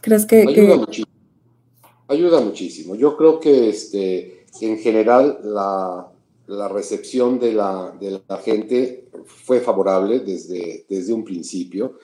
¿Crees 0.03 0.27
que...? 0.27 0.43
Ayuda, 0.43 0.77
Muchísimo. 0.77 1.13
ayuda 2.09 2.41
muchísimo. 2.41 2.95
Yo 2.95 3.17
creo 3.17 3.41
que 3.41 3.71
este, 3.71 4.45
en 4.61 4.79
general 4.79 5.39
la, 5.43 6.09
la 6.47 6.69
recepción 6.69 7.39
de 7.39 7.53
la, 7.53 7.97
de 7.99 8.21
la, 8.29 8.37
gente 8.39 9.09
fue 9.25 9.61
favorable 9.61 10.21
desde, 10.21 10.85
desde 10.89 11.13
un 11.13 11.25
principio, 11.25 11.99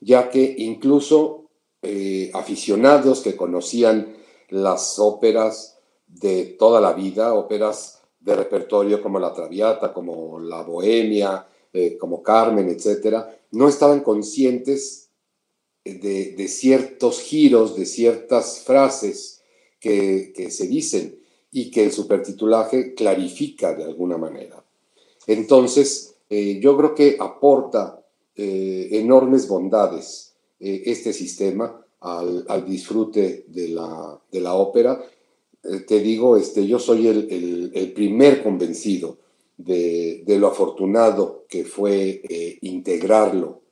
ya 0.00 0.28
que 0.28 0.54
incluso 0.58 1.50
eh, 1.82 2.30
aficionados 2.34 3.20
que 3.20 3.36
conocían 3.36 4.16
las 4.50 4.98
óperas 4.98 5.75
de 6.20 6.56
toda 6.58 6.80
la 6.80 6.92
vida, 6.92 7.34
óperas 7.34 8.00
de 8.20 8.34
repertorio 8.34 9.02
como 9.02 9.18
La 9.18 9.32
Traviata, 9.32 9.92
como 9.92 10.40
La 10.40 10.62
Bohemia, 10.62 11.46
eh, 11.72 11.96
como 11.98 12.22
Carmen, 12.22 12.68
etcétera, 12.68 13.38
no 13.52 13.68
estaban 13.68 14.00
conscientes 14.00 15.10
de, 15.84 16.48
ciertos 16.48 17.20
giros, 17.20 17.76
de 17.76 17.86
ciertas 17.86 18.60
frases 18.60 19.42
que, 19.78 20.32
se 20.50 20.66
dicen 20.66 21.20
y 21.52 21.70
que 21.70 21.84
el 21.84 21.92
supertitulaje 21.92 22.94
clarifica 22.94 23.74
de 23.74 23.84
alguna 23.84 24.16
manera. 24.16 24.64
Entonces, 25.28 26.16
eh, 26.28 26.58
yo 26.60 26.76
creo 26.76 26.94
que 26.94 27.16
aporta 27.20 28.04
eh, 28.34 28.88
enormes 28.92 29.46
bondades 29.46 30.34
este 30.58 31.12
sistema 31.12 31.84
al, 32.00 32.46
al 32.48 32.64
disfrute 32.64 33.44
de 33.46 33.68
la, 33.68 34.18
de 34.32 34.40
la 34.40 34.54
ópera 34.54 35.04
te 35.86 36.00
digo, 36.00 36.36
este, 36.36 36.66
yo 36.66 36.78
soy 36.78 37.08
el, 37.08 37.72
el, 37.74 37.92
primer 37.92 38.42
convencido 38.42 39.18
de, 39.56 40.22
de, 40.24 40.38
lo 40.38 40.48
afortunado 40.48 41.44
que 41.48 41.64
fue 41.64 42.20
eh, 42.28 42.58
integrarlo 42.62 43.62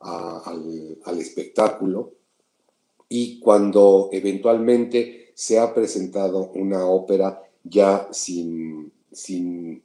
al, 0.00 0.98
al, 1.04 1.18
espectáculo. 1.18 2.12
Y 3.08 3.38
cuando 3.40 4.08
eventualmente 4.12 5.32
se 5.34 5.58
ha 5.58 5.74
presentado 5.74 6.50
una 6.54 6.86
ópera 6.86 7.42
ya 7.64 8.08
sin, 8.12 8.92
sin 9.12 9.82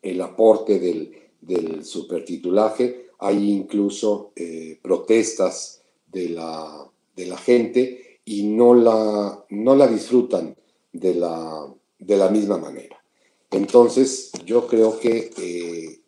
el 0.00 0.20
aporte 0.20 0.78
del, 0.78 1.12
del 1.40 1.84
supertitulaje, 1.84 3.10
hay 3.18 3.50
incluso 3.50 4.32
eh, 4.36 4.78
protestas 4.82 5.82
de 6.10 6.30
la, 6.30 6.90
de 7.14 7.26
la 7.26 7.36
gente 7.36 8.20
y 8.24 8.44
no 8.44 8.74
la, 8.74 9.44
no 9.50 9.76
la 9.76 9.86
disfrutan 9.86 10.56
de 10.92 11.14
la, 11.14 11.72
de 11.98 12.16
la 12.16 12.28
misma 12.28 12.58
manera. 12.58 13.02
Entonces, 13.50 14.32
yo 14.44 14.66
creo 14.66 14.98
que 14.98 15.30
eh, 15.36 16.00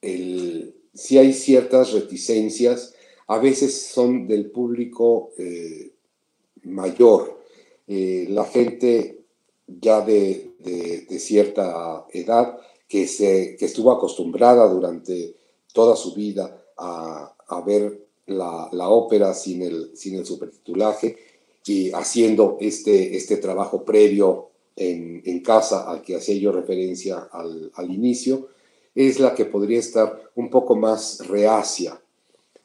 el, 0.00 0.74
si 0.94 1.18
hay 1.18 1.32
ciertas 1.32 1.92
reticencias, 1.92 2.94
a 3.26 3.38
veces 3.38 3.86
son 3.86 4.26
del 4.26 4.50
público 4.50 5.32
eh, 5.36 5.92
mayor, 6.62 7.40
eh, 7.86 8.26
la 8.30 8.44
gente 8.44 9.24
ya 9.66 10.00
de, 10.00 10.52
de, 10.58 11.18
cierta 11.18 12.06
edad 12.12 12.58
que, 12.88 13.06
se, 13.06 13.56
que 13.58 13.64
estuvo 13.64 13.90
acostumbrada 13.90 14.68
durante 14.68 15.34
toda 15.72 15.96
su 15.96 16.14
vida 16.14 16.64
a, 16.76 17.34
a 17.48 17.60
ver 17.62 18.06
la, 18.26 18.68
la, 18.72 18.88
ópera 18.88 19.34
sin 19.34 19.62
el, 19.62 19.96
sin 19.96 20.16
el 20.16 20.26
supertitulaje 20.26 21.16
y 21.66 21.90
haciendo 21.92 22.58
este, 22.60 23.16
este 23.16 23.38
trabajo 23.38 23.84
previo 23.84 24.50
en, 24.76 25.40
casa 25.40 25.90
al 25.90 26.02
que 26.02 26.16
hacía 26.16 26.36
yo 26.36 26.52
referencia 26.52 27.28
al, 27.32 27.90
inicio, 27.90 28.48
es 28.94 29.20
la 29.20 29.34
que 29.34 29.44
podría 29.44 29.78
estar 29.78 30.30
un 30.34 30.50
poco 30.50 30.74
más 30.76 31.26
reacia 31.26 32.00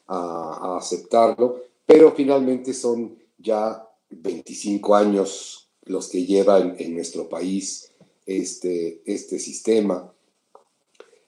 a, 0.06 0.76
aceptarlo, 0.78 1.62
pero 1.86 2.12
finalmente 2.12 2.74
son 2.74 3.16
ya 3.38 3.88
25 4.10 4.94
años 4.94 5.68
los 5.84 6.08
que 6.08 6.24
lleva 6.24 6.58
en, 6.58 6.94
nuestro 6.94 7.28
país 7.28 7.92
este, 8.26 9.00
este 9.04 9.38
sistema. 9.38 10.12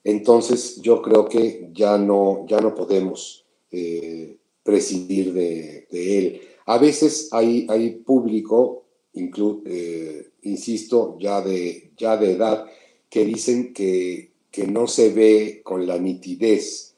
Entonces 0.03 0.81
yo 0.81 1.01
creo 1.01 1.25
que 1.27 1.69
ya 1.73 1.97
no, 1.97 2.45
ya 2.47 2.59
no 2.59 2.75
podemos 2.75 3.45
eh, 3.71 4.37
prescindir 4.63 5.33
de 5.33 5.85
él. 5.91 6.41
A 6.65 6.77
veces 6.77 7.29
hay, 7.31 7.67
hay 7.69 7.91
público, 7.91 8.85
eh, 9.13 10.29
insisto, 10.41 11.17
ya 11.19 11.41
de, 11.41 11.91
ya 11.97 12.17
de 12.17 12.31
edad, 12.31 12.65
que 13.09 13.23
dicen 13.23 13.73
que, 13.73 14.31
que 14.51 14.67
no 14.67 14.87
se 14.87 15.11
ve 15.11 15.61
con 15.63 15.85
la 15.85 15.97
nitidez 15.97 16.95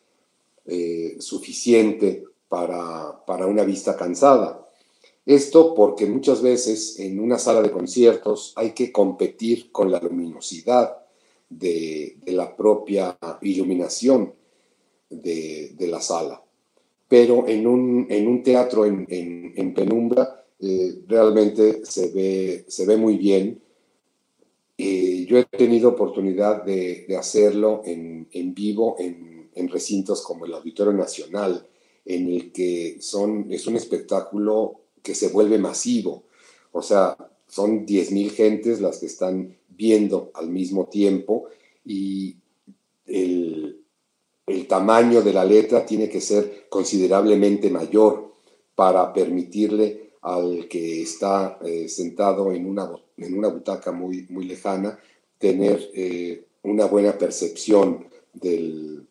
eh, 0.65 1.18
suficiente 1.20 2.24
para, 2.47 3.26
para 3.26 3.45
una 3.45 3.63
vista 3.63 3.95
cansada. 3.95 4.65
Esto 5.26 5.76
porque 5.76 6.05
muchas 6.05 6.41
veces 6.41 6.99
en 6.99 7.20
una 7.20 7.38
sala 7.38 7.61
de 7.61 7.72
conciertos 7.72 8.53
hay 8.55 8.72
que 8.72 8.93
competir 8.93 9.72
con 9.74 9.91
la 9.91 9.99
luminosidad 9.99 10.97
de, 11.49 12.18
de 12.24 12.32
la 12.32 12.55
propia 12.55 13.18
iluminación 13.41 14.34
de, 15.09 15.74
de, 15.78 15.88
la 15.88 16.01
sala 16.01 16.41
pero 17.07 17.47
en 17.47 17.67
un, 17.67 18.07
en 18.09 18.27
un 18.27 18.43
teatro 18.43 18.85
en, 18.85 19.05
en, 19.09 19.53
en 19.55 19.73
penumbra 19.73 20.45
eh, 20.59 21.01
realmente 21.07 21.85
se 21.85 22.09
ve, 22.11 22.65
se 22.67 22.85
ve 22.85 22.97
muy 22.97 23.17
bien. 23.17 23.61
Eh, 24.77 25.25
yo 25.27 25.37
he 25.37 25.45
tenido 25.45 25.89
oportunidad 25.89 26.63
de, 26.63 27.05
de 27.07 27.17
hacerlo 27.17 27.81
en, 27.85 28.27
en 28.31 28.53
vivo 28.53 28.95
en, 28.99 29.49
en, 29.55 29.69
recintos 29.69 30.21
como 30.21 30.45
el 30.45 30.53
Auditorio 30.53 30.93
Nacional, 30.93 31.65
en 32.05 32.29
el 32.29 32.51
que 32.51 32.97
son, 32.99 33.47
es 33.51 33.65
un 33.67 33.75
espectáculo 33.75 34.81
que 35.01 35.15
se 35.15 35.29
vuelve 35.29 35.57
masivo. 35.57 36.23
O 36.71 36.81
sea, 36.81 37.17
son 37.47 37.85
10.000 37.85 38.29
gentes 38.31 38.81
las 38.81 38.99
que 38.99 39.07
están 39.07 39.55
viendo 39.69 40.31
al 40.33 40.49
mismo 40.49 40.87
tiempo 40.87 41.45
y 41.85 42.35
el, 43.05 43.66
el 44.47 44.65
tamaño 44.65 45.21
de 45.21 45.33
la 45.33 45.43
letra 45.43 45.85
tiene 45.85 46.09
que 46.09 46.21
ser 46.21 46.67
considerablemente 46.69 47.69
mayor 47.69 48.31
para 48.75 49.11
permitirle 49.11 50.11
al 50.21 50.67
que 50.69 51.01
está 51.01 51.59
eh, 51.63 51.89
sentado 51.89 52.51
en 52.53 52.65
una, 52.65 52.89
en 53.17 53.37
una 53.37 53.49
butaca 53.49 53.91
muy, 53.91 54.25
muy 54.29 54.45
lejana 54.45 54.97
tener 55.37 55.91
eh, 55.93 56.45
una 56.63 56.85
buena 56.85 57.17
percepción 57.17 58.05
del, 58.33 59.05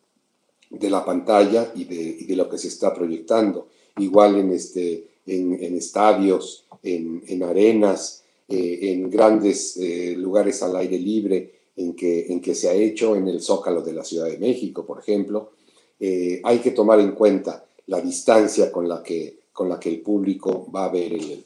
de 0.71 0.89
la 0.89 1.05
pantalla 1.05 1.71
y 1.75 1.85
de, 1.85 2.25
de, 2.25 2.35
lo 2.35 2.49
que 2.49 2.57
se 2.57 2.67
está 2.67 2.93
proyectando. 2.93 3.67
Igual 3.97 4.37
en, 4.37 4.51
este, 4.51 5.07
en, 5.25 5.63
en 5.63 5.77
estadios, 5.77 6.65
en, 6.81 7.23
en 7.27 7.43
arenas, 7.43 8.23
eh, 8.49 8.79
en 8.81 9.09
grandes 9.09 9.77
lugares 10.17 10.63
al 10.63 10.75
aire 10.77 10.97
libre, 10.97 11.56
en 11.77 11.95
que, 11.95 12.25
en 12.27 12.41
que 12.41 12.55
se 12.55 12.69
ha 12.69 12.73
hecho 12.73 13.15
en 13.15 13.27
el 13.27 13.41
Zócalo 13.41 13.81
de 13.81 13.93
la 13.93 14.03
Ciudad 14.03 14.25
de 14.25 14.39
México, 14.39 14.85
por 14.85 14.99
ejemplo, 14.99 15.51
eh, 15.99 16.41
hay 16.43 16.59
que 16.59 16.71
tomar 16.71 16.99
en 16.99 17.11
cuenta 17.11 17.65
la 17.85 18.01
distancia 18.01 18.71
con 18.71 18.89
la 18.89 19.01
que, 19.01 19.39
con 19.53 19.69
la 19.69 19.79
que 19.79 19.89
el 19.89 20.01
público 20.01 20.69
va 20.75 20.85
a 20.85 20.89
ver 20.89 21.13
el, 21.13 21.45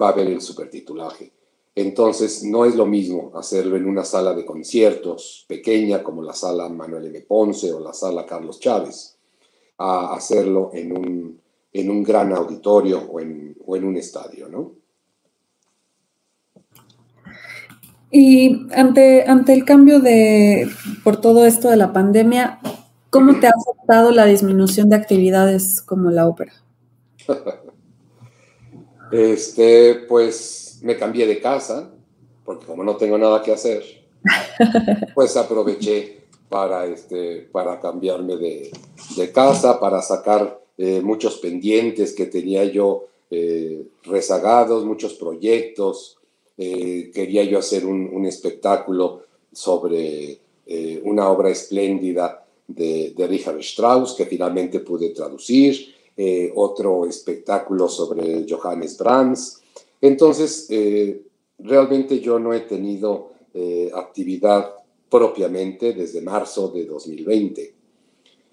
va 0.00 0.10
a 0.10 0.12
ver 0.12 0.26
el 0.26 0.40
supertitulaje. 0.40 1.30
Entonces, 1.74 2.42
no 2.42 2.64
es 2.64 2.74
lo 2.74 2.86
mismo 2.86 3.32
hacerlo 3.34 3.76
en 3.76 3.86
una 3.86 4.04
sala 4.04 4.34
de 4.34 4.44
conciertos 4.44 5.44
pequeña 5.46 6.02
como 6.02 6.22
la 6.22 6.32
sala 6.32 6.68
Manuel 6.68 7.06
M. 7.06 7.20
Ponce 7.20 7.72
o 7.72 7.80
la 7.80 7.92
sala 7.92 8.26
Carlos 8.26 8.58
Chávez, 8.58 9.16
a 9.78 10.14
hacerlo 10.14 10.70
en 10.72 10.96
un, 10.96 11.40
en 11.72 11.90
un 11.90 12.02
gran 12.02 12.32
auditorio 12.32 13.06
o 13.10 13.20
en, 13.20 13.56
o 13.64 13.76
en 13.76 13.84
un 13.84 13.96
estadio, 13.96 14.48
¿no? 14.48 14.72
Y 18.10 18.66
ante, 18.72 19.24
ante 19.26 19.52
el 19.52 19.64
cambio 19.64 20.00
de, 20.00 20.68
por 21.02 21.20
todo 21.20 21.44
esto 21.44 21.70
de 21.70 21.76
la 21.76 21.92
pandemia, 21.92 22.60
¿cómo 23.10 23.38
te 23.40 23.46
ha 23.46 23.50
afectado 23.50 24.12
la 24.12 24.26
disminución 24.26 24.88
de 24.88 24.96
actividades 24.96 25.82
como 25.82 26.10
la 26.10 26.28
ópera? 26.28 26.52
este, 29.12 30.06
pues 30.08 30.78
me 30.82 30.96
cambié 30.96 31.26
de 31.26 31.40
casa, 31.40 31.90
porque 32.44 32.66
como 32.66 32.84
no 32.84 32.96
tengo 32.96 33.18
nada 33.18 33.42
que 33.42 33.52
hacer, 33.52 33.82
pues 35.14 35.36
aproveché 35.36 36.26
para, 36.48 36.86
este, 36.86 37.48
para 37.50 37.80
cambiarme 37.80 38.36
de, 38.36 38.70
de 39.16 39.32
casa, 39.32 39.80
para 39.80 40.00
sacar 40.00 40.60
eh, 40.78 41.00
muchos 41.00 41.38
pendientes 41.38 42.14
que 42.14 42.26
tenía 42.26 42.64
yo 42.64 43.06
eh, 43.30 43.86
rezagados, 44.04 44.84
muchos 44.84 45.14
proyectos. 45.14 46.18
Eh, 46.58 47.10
quería 47.12 47.44
yo 47.44 47.58
hacer 47.58 47.84
un, 47.84 48.24
espectáculo 48.26 49.22
sobre 49.52 50.40
una 51.04 51.30
obra 51.30 51.50
espléndida 51.50 52.44
de, 52.66 53.12
de, 53.16 53.26
Richard 53.28 53.60
Strauss 53.60 54.14
que 54.14 54.26
finalmente 54.26 54.80
pude 54.80 55.10
traducir, 55.10 55.94
otro 56.54 57.06
espectáculo 57.06 57.88
sobre 57.88 58.44
Johannes 58.48 58.98
Brahms. 58.98 59.60
Entonces, 60.00 60.68
realmente 61.58 62.18
yo 62.18 62.40
no 62.40 62.52
he 62.52 62.60
tenido 62.60 63.30
actividad 63.94 64.74
propiamente 65.08 65.92
desde 65.92 66.20
marzo 66.20 66.68
de 66.68 66.84
2020. 66.84 67.76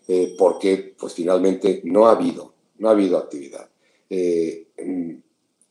Eh, 0.05 0.35
porque 0.37 0.93
pues 0.99 1.13
finalmente 1.13 1.81
no 1.85 2.07
ha 2.07 2.11
habido, 2.11 2.53
no 2.79 2.89
ha 2.89 2.91
habido 2.91 3.17
actividad. 3.17 3.69
Eh, 4.09 4.67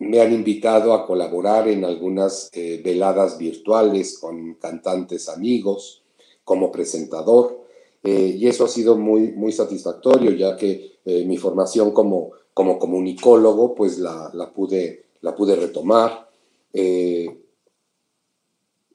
me 0.08 0.20
han 0.20 0.32
invitado 0.32 0.94
a 0.94 1.06
colaborar 1.06 1.68
en 1.68 1.84
algunas 1.84 2.50
eh, 2.52 2.80
veladas 2.84 3.38
virtuales 3.38 4.18
con 4.18 4.54
cantantes 4.54 5.28
amigos 5.28 6.02
como 6.44 6.70
presentador 6.72 7.62
y 8.04 8.48
eso 8.48 8.64
ha 8.64 8.68
sido 8.68 8.98
muy, 8.98 9.30
muy 9.30 9.52
satisfactorio 9.52 10.32
ya 10.32 10.56
que 10.56 10.96
mi 11.24 11.36
formación 11.36 11.92
como, 11.92 12.32
como 12.52 12.76
comunicólogo 12.76 13.76
pues 13.76 13.98
la, 13.98 14.28
la 14.34 14.52
pude, 14.52 15.04
la 15.20 15.36
pude 15.36 15.54
retomar 15.54 16.28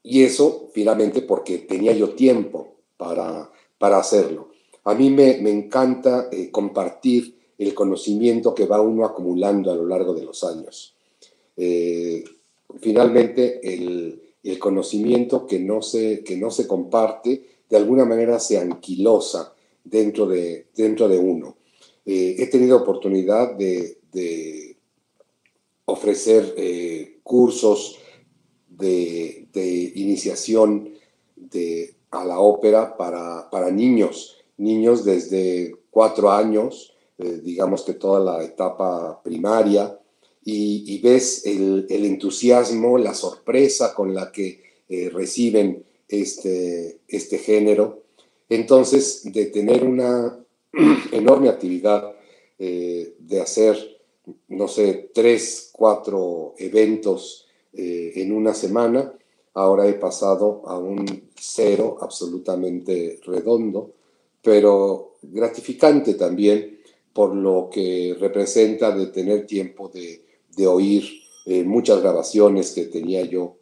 y 0.09 0.23
eso 0.23 0.69
finalmente 0.73 1.21
porque 1.21 1.59
tenía 1.59 1.91
yo 1.91 2.11
tiempo 2.15 2.75
para, 2.95 3.51
para 3.77 3.97
hacerlo. 3.97 4.49
A 4.85 4.93
mí 4.93 5.09
me, 5.09 5.37
encanta 5.49 6.29
eh, 6.31 6.49
compartir 6.49 7.37
el 7.57 7.73
conocimiento 7.73 8.55
que 8.55 8.65
va 8.65 8.79
uno 8.79 9.05
acumulando 9.05 9.69
a 9.69 9.75
lo 9.75 9.85
largo 9.85 10.13
de 10.13 10.23
los 10.23 10.45
años. 10.45 10.95
Eh, 11.57 12.23
finalmente, 12.79 13.59
el, 13.63 14.23
conocimiento 14.59 15.45
que 15.45 15.59
no, 15.59 15.81
se, 15.81 16.23
que 16.23 16.37
no 16.37 16.51
se 16.51 16.67
comparte, 16.67 17.43
de 17.69 17.75
alguna 17.75 18.05
manera 18.05 18.39
se 18.39 18.57
anquilosa 18.57 19.53
dentro 19.83 20.25
de, 20.25 20.67
dentro 20.73 21.09
de 21.09 21.17
uno. 21.17 21.57
Eh, 22.05 22.37
he 22.39 22.47
tenido 22.47 22.77
oportunidad 22.77 23.55
de, 23.55 23.97
ofrecer 25.83 26.55
cursos 27.23 27.99
de, 28.69 29.91
iniciación 29.95 30.93
a 32.11 32.25
la 32.25 32.39
ópera 32.39 32.95
para, 32.95 33.49
para 33.49 33.69
niños 33.69 34.37
niños 34.57 35.05
desde 35.05 35.75
cuatro 35.89 36.31
años, 36.31 36.93
eh, 37.17 37.39
digamos 37.43 37.83
que 37.83 37.93
toda 37.93 38.19
la 38.19 38.43
etapa 38.43 39.21
primaria, 39.23 39.97
y, 40.49 40.99
ves 41.01 41.45
el, 41.45 41.85
entusiasmo, 41.89 42.97
la 42.97 43.13
sorpresa 43.13 43.93
con 43.93 44.13
la 44.13 44.31
que 44.31 44.61
eh, 44.87 45.09
reciben 45.09 45.83
este, 46.07 46.99
este 47.07 47.37
género. 47.37 48.03
Entonces, 48.47 49.23
de 49.25 49.47
tener 49.47 49.83
una 49.83 50.39
enorme 51.11 51.49
actividad, 51.49 52.15
eh, 52.57 53.15
de 53.19 53.41
hacer, 53.41 53.99
no 54.47 54.69
sé, 54.69 55.11
tres, 55.13 55.69
cuatro 55.73 56.55
eventos 56.57 57.43
en 57.73 58.31
una 58.31 58.55
semana, 58.55 59.13
ahora 59.53 59.87
he 59.87 59.93
pasado 59.93 60.63
a 60.65 60.79
un 60.79 61.29
cero 61.35 61.97
absolutamente 62.01 63.19
redondo 63.23 63.93
pero 64.47 65.17
gratificante 65.21 66.13
también 66.13 66.79
por 67.11 67.35
lo 67.35 67.69
que 67.69 68.15
representa 68.17 68.95
de 68.95 69.07
tener 69.07 69.45
tiempo 69.45 69.89
de, 69.89 70.26
oír 70.65 71.03
eh, 71.45 71.63
muchas 71.63 72.01
grabaciones 72.01 72.71
que 72.71 72.85
tenía 72.85 73.23
yo 73.25 73.57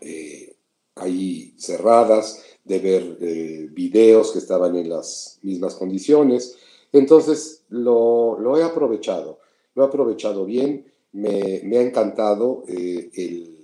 eh, 0.00 0.56
ahí 0.96 1.54
cerradas, 1.56 2.42
de 2.64 2.78
ver 2.78 3.18
eh, 3.20 3.68
videos 3.72 4.32
que 4.32 4.38
estaban 4.38 4.76
en 4.76 4.90
las 4.90 5.38
mismas 5.42 5.74
condiciones. 5.74 6.56
Entonces 6.92 7.64
lo, 7.70 8.58
he 8.58 8.62
aprovechado, 8.62 9.38
lo 9.74 9.84
he 9.84 9.86
aprovechado 9.86 10.44
bien, 10.44 10.92
me, 11.12 11.62
me 11.64 11.78
ha 11.78 11.82
encantado 11.82 12.64
el 12.66 13.56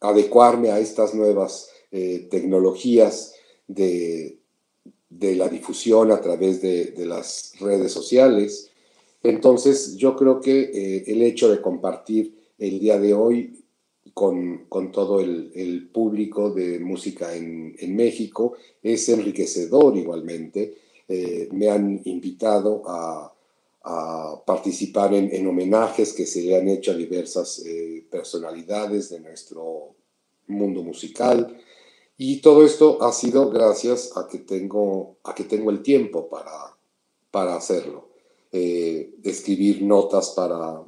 adecuarme 0.00 0.70
a 0.70 0.78
estas 0.78 1.14
nuevas 1.14 1.70
tecnologías 1.90 3.34
de, 3.66 4.38
de 5.08 5.36
la 5.36 5.48
difusión 5.48 6.10
a 6.10 6.20
través 6.20 6.60
de, 6.60 6.92
las 7.06 7.52
redes 7.60 7.92
sociales. 7.92 8.70
Entonces, 9.22 9.96
yo 9.96 10.16
creo 10.16 10.40
que 10.40 10.60
eh, 10.60 11.04
el 11.06 11.22
hecho 11.22 11.50
de 11.50 11.60
compartir 11.60 12.36
el 12.58 12.78
día 12.78 12.98
de 12.98 13.14
hoy 13.14 13.66
con, 14.14 14.66
todo 14.92 15.20
el, 15.20 15.90
público 15.92 16.50
de 16.50 16.78
música 16.78 17.34
en, 17.34 17.96
México 17.96 18.54
es 18.82 19.08
enriquecedor 19.08 19.96
igualmente. 19.96 20.74
Eh, 21.08 21.48
me 21.52 21.68
han 21.68 22.00
invitado 22.04 22.82
a, 22.86 23.32
participar 24.44 25.14
en, 25.14 25.46
homenajes 25.46 26.12
que 26.12 26.26
se 26.26 26.42
le 26.42 26.56
han 26.56 26.66
hecho 26.66 26.90
a 26.90 26.96
diversas 26.96 27.60
eh, 27.64 28.04
personalidades 28.10 29.10
de 29.10 29.20
nuestro 29.20 29.94
mundo 30.48 30.82
musical. 30.82 31.56
Y 32.16 32.40
todo 32.40 32.64
esto 32.64 33.02
ha 33.02 33.12
sido 33.12 33.50
gracias 33.50 34.16
a 34.16 34.26
que 34.26 34.38
tengo, 34.38 35.18
a 35.22 35.34
que 35.34 35.44
tengo 35.44 35.70
el 35.70 35.82
tiempo 35.82 36.28
para, 36.28 36.76
para 37.30 37.54
hacerlo. 37.54 38.05
Eh, 38.58 39.10
escribir 39.22 39.82
notas 39.82 40.30
para, 40.30 40.82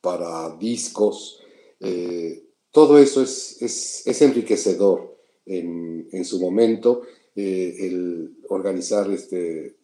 para 0.00 0.56
discos, 0.56 1.40
eh, 1.80 2.44
todo 2.70 2.96
eso 2.96 3.22
es, 3.22 3.60
es, 4.06 4.22
enriquecedor 4.22 5.18
en, 5.44 6.08
en, 6.12 6.24
su 6.24 6.38
momento. 6.38 7.02
Eh, 7.34 7.74
el 7.80 8.36
organizar 8.48 9.10
este, 9.10 9.74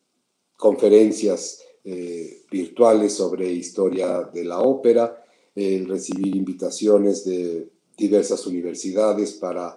conferencias 0.56 1.60
virtuales 2.50 3.12
sobre 3.12 3.52
historia 3.52 4.30
de 4.32 4.44
la 4.44 4.60
ópera, 4.60 5.24
el 5.56 5.88
recibir 5.88 6.36
invitaciones 6.36 7.24
de 7.24 7.68
diversas 7.96 8.46
universidades 8.46 9.32
para 9.32 9.76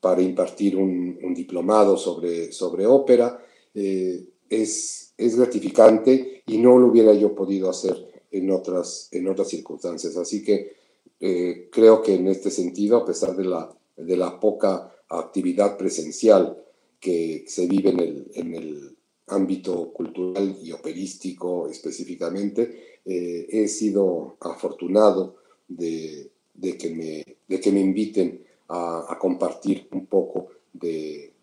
para 0.00 0.20
impartir 0.20 0.76
un, 0.76 1.32
diplomado 1.34 1.96
sobre, 1.96 2.50
sobre 2.52 2.86
ópera. 2.86 3.40
Es, 3.74 5.14
es 5.16 5.36
gratificante 5.36 6.33
y 6.46 6.58
no 6.58 6.78
lo 6.78 6.88
hubiera 6.88 7.14
yo 7.14 7.34
podido 7.34 7.70
hacer 7.70 8.24
en 8.30 8.50
otras, 8.50 9.08
en 9.12 9.28
otras 9.28 9.48
circunstancias. 9.48 10.16
Así 10.16 10.42
que 10.42 10.76
eh, 11.20 11.68
creo 11.70 12.02
que 12.02 12.14
en 12.14 12.28
este 12.28 12.50
sentido, 12.50 12.98
a 12.98 13.04
pesar 13.04 13.36
de 13.36 13.44
la, 13.44 13.74
de 13.96 14.16
la 14.16 14.38
poca 14.40 14.92
actividad 15.08 15.76
presencial 15.76 16.58
que 17.00 17.44
se 17.46 17.66
vive 17.66 17.90
en 17.90 18.00
el, 18.00 18.30
en 18.34 18.54
el 18.54 18.96
ámbito 19.26 19.92
cultural 19.92 20.56
y 20.62 20.72
operístico 20.72 21.68
específicamente, 21.68 22.98
eh, 23.04 23.46
he 23.50 23.68
sido 23.68 24.36
afortunado 24.40 25.36
de, 25.68 26.30
de, 26.54 26.76
que 26.76 26.90
me, 26.90 27.36
de 27.46 27.60
que 27.60 27.72
me 27.72 27.80
inviten 27.80 28.44
a, 28.68 29.18
compartir 29.20 29.88
un 29.92 30.06
poco 30.06 30.48
de, 30.72 31.33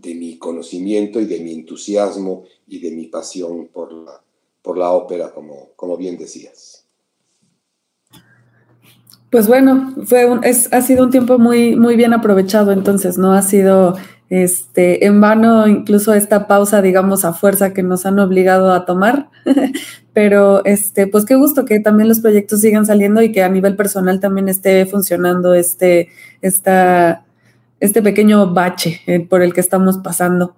de, 0.00 0.14
mi 0.14 0.38
conocimiento 0.38 1.20
y 1.20 1.26
de 1.26 1.40
mi 1.40 1.52
entusiasmo 1.52 2.44
y 2.66 2.78
de 2.78 2.90
mi 2.90 3.06
pasión 3.06 3.68
por 3.72 3.92
la, 3.92 4.22
por 4.62 4.78
la 4.78 4.90
ópera, 4.92 5.32
como, 5.32 5.70
como 5.76 5.96
bien 5.96 6.16
decías. 6.16 6.86
Pues 9.30 9.48
bueno, 9.48 9.94
fue 10.04 10.28
es, 10.44 10.72
ha 10.72 10.80
sido 10.80 11.04
un 11.04 11.10
tiempo 11.10 11.38
muy, 11.38 11.74
muy 11.74 11.96
bien 11.96 12.12
aprovechado, 12.12 12.70
entonces, 12.70 13.18
¿no? 13.18 13.32
Ha 13.32 13.42
sido 13.42 13.96
este, 14.30 15.06
en 15.06 15.20
vano 15.20 15.66
incluso 15.68 16.14
esta 16.14 16.46
pausa, 16.46 16.82
digamos, 16.82 17.24
a 17.24 17.32
fuerza 17.32 17.74
que 17.74 17.82
nos 17.82 18.06
han 18.06 18.18
obligado 18.18 18.72
a 18.72 18.84
tomar. 18.84 19.30
Pero, 20.12 20.64
este, 20.64 21.08
pues 21.08 21.24
qué 21.24 21.34
gusto 21.34 21.64
que 21.64 21.80
también 21.80 22.08
los 22.08 22.20
proyectos 22.20 22.60
sigan 22.60 22.86
saliendo 22.86 23.22
y 23.22 23.32
que 23.32 23.42
a 23.42 23.48
nivel 23.48 23.74
personal 23.74 24.20
también 24.20 24.48
esté 24.48 24.86
funcionando 24.86 25.54
este, 25.54 26.08
esta, 26.40 27.23
este 27.84 28.00
pequeño 28.00 28.52
bache 28.54 29.02
eh, 29.06 29.20
por 29.20 29.42
el 29.42 29.52
que 29.52 29.60
estamos 29.60 29.98
pasando. 29.98 30.54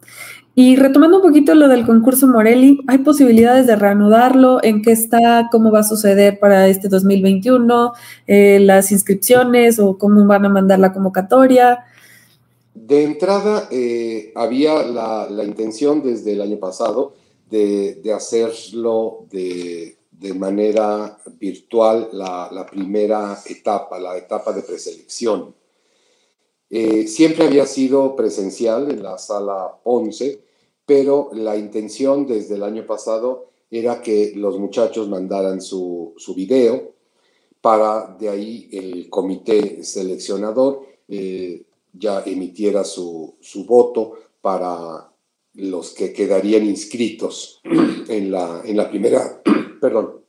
Y 0.54 0.76
retomando 0.76 1.18
un 1.18 1.22
poquito 1.22 1.54
lo 1.54 1.68
del 1.68 1.84
concurso 1.84 2.26
Morelli, 2.28 2.80
¿hay 2.86 2.98
posibilidades 2.98 3.66
de 3.66 3.76
reanudarlo? 3.76 4.62
¿En 4.62 4.80
qué 4.80 4.92
está? 4.92 5.48
¿Cómo 5.50 5.70
va 5.70 5.80
a 5.80 5.84
suceder 5.84 6.38
para 6.38 6.68
este 6.68 6.88
2021? 6.88 7.92
Eh, 8.26 8.58
¿Las 8.60 8.90
inscripciones 8.90 9.78
o 9.78 9.98
cómo 9.98 10.24
van 10.26 10.46
a 10.46 10.48
mandar 10.48 10.78
la 10.78 10.94
convocatoria? 10.94 11.84
De 12.74 13.04
entrada, 13.04 13.68
eh, 13.70 14.32
había 14.34 14.82
la, 14.84 15.44
intención 15.44 16.02
desde 16.02 16.32
el 16.32 16.40
año 16.40 16.58
pasado 16.58 17.14
de, 17.50 18.00
hacerlo 18.14 19.26
de, 19.30 19.98
manera 20.38 21.18
virtual 21.38 22.08
la, 22.12 22.66
primera 22.70 23.36
etapa, 23.46 23.98
la 23.98 24.16
etapa 24.16 24.52
de 24.52 24.62
preselección. 24.62 25.54
Eh, 26.70 27.06
siempre 27.06 27.44
había 27.44 27.66
sido 27.66 28.16
presencial 28.16 28.90
en 28.90 29.02
la 29.02 29.18
sala 29.18 29.78
11, 29.84 30.40
pero 30.84 31.30
la 31.32 31.56
intención 31.56 32.26
desde 32.26 32.56
el 32.56 32.62
año 32.62 32.86
pasado 32.86 33.46
era 33.70 34.00
que 34.00 34.32
los 34.36 34.58
muchachos 34.58 35.08
mandaran 35.08 35.60
su, 35.60 36.14
video 36.34 36.94
para 37.60 38.16
de 38.18 38.28
ahí 38.28 38.68
el 38.72 39.10
comité 39.10 39.82
seleccionador 39.82 40.86
eh, 41.08 41.64
ya 41.92 42.22
emitiera 42.24 42.84
su, 42.84 43.36
voto 43.66 44.14
para 44.40 45.10
los 45.54 45.92
que 45.92 46.12
quedarían 46.12 46.64
inscritos 46.64 47.60
en 48.08 48.30
la, 48.30 48.62
en 48.64 48.76
la 48.76 48.88
primera, 48.88 49.42
perdón, 49.80 50.20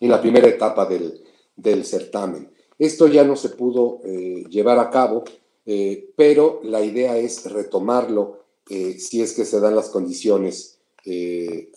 en 0.00 0.10
la 0.10 0.20
primera 0.20 0.48
etapa 0.48 0.86
del, 0.86 1.84
certamen. 1.84 2.50
Esto 2.78 3.08
ya 3.08 3.24
no 3.24 3.34
se 3.34 3.50
pudo 3.50 4.00
eh, 4.04 4.44
llevar 4.48 4.78
a 4.78 4.90
cabo, 4.90 5.24
eh, 5.66 6.10
pero 6.16 6.60
la 6.62 6.84
idea 6.84 7.18
es 7.18 7.50
retomarlo 7.50 8.44
eh, 8.70 8.98
si 8.98 9.20
es 9.20 9.32
que 9.32 9.44
se 9.44 9.60
dan 9.60 9.74
las 9.74 9.88
condiciones 9.88 10.76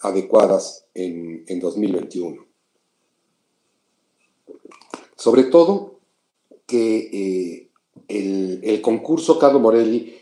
adecuadas 0.01 0.87
en, 0.93 1.45
2021. 1.61 2.45
Sobre 5.15 5.43
todo 5.43 5.99
que 6.67 7.69
el, 8.09 8.81
concurso 8.81 9.39
Carlos 9.39 9.61
Morelli 9.61 10.13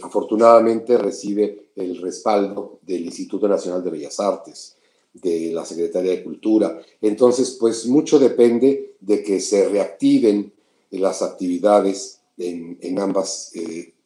afortunadamente 0.00 0.96
recibe 0.98 1.70
el 1.74 2.00
respaldo 2.00 2.78
del 2.82 3.06
Instituto 3.06 3.48
Nacional 3.48 3.82
de 3.82 3.90
Bellas 3.90 4.20
Artes, 4.20 4.76
de 5.14 5.52
la 5.52 5.64
Secretaría 5.64 6.10
de 6.10 6.22
Cultura. 6.22 6.78
Entonces, 7.00 7.56
pues 7.58 7.86
mucho 7.86 8.18
depende 8.18 8.96
de 9.00 9.22
que 9.22 9.40
se 9.40 9.68
reactiven 9.68 10.52
las 10.90 11.22
actividades 11.22 12.20
en, 12.36 12.78
en 12.80 12.98
ambas 12.98 13.52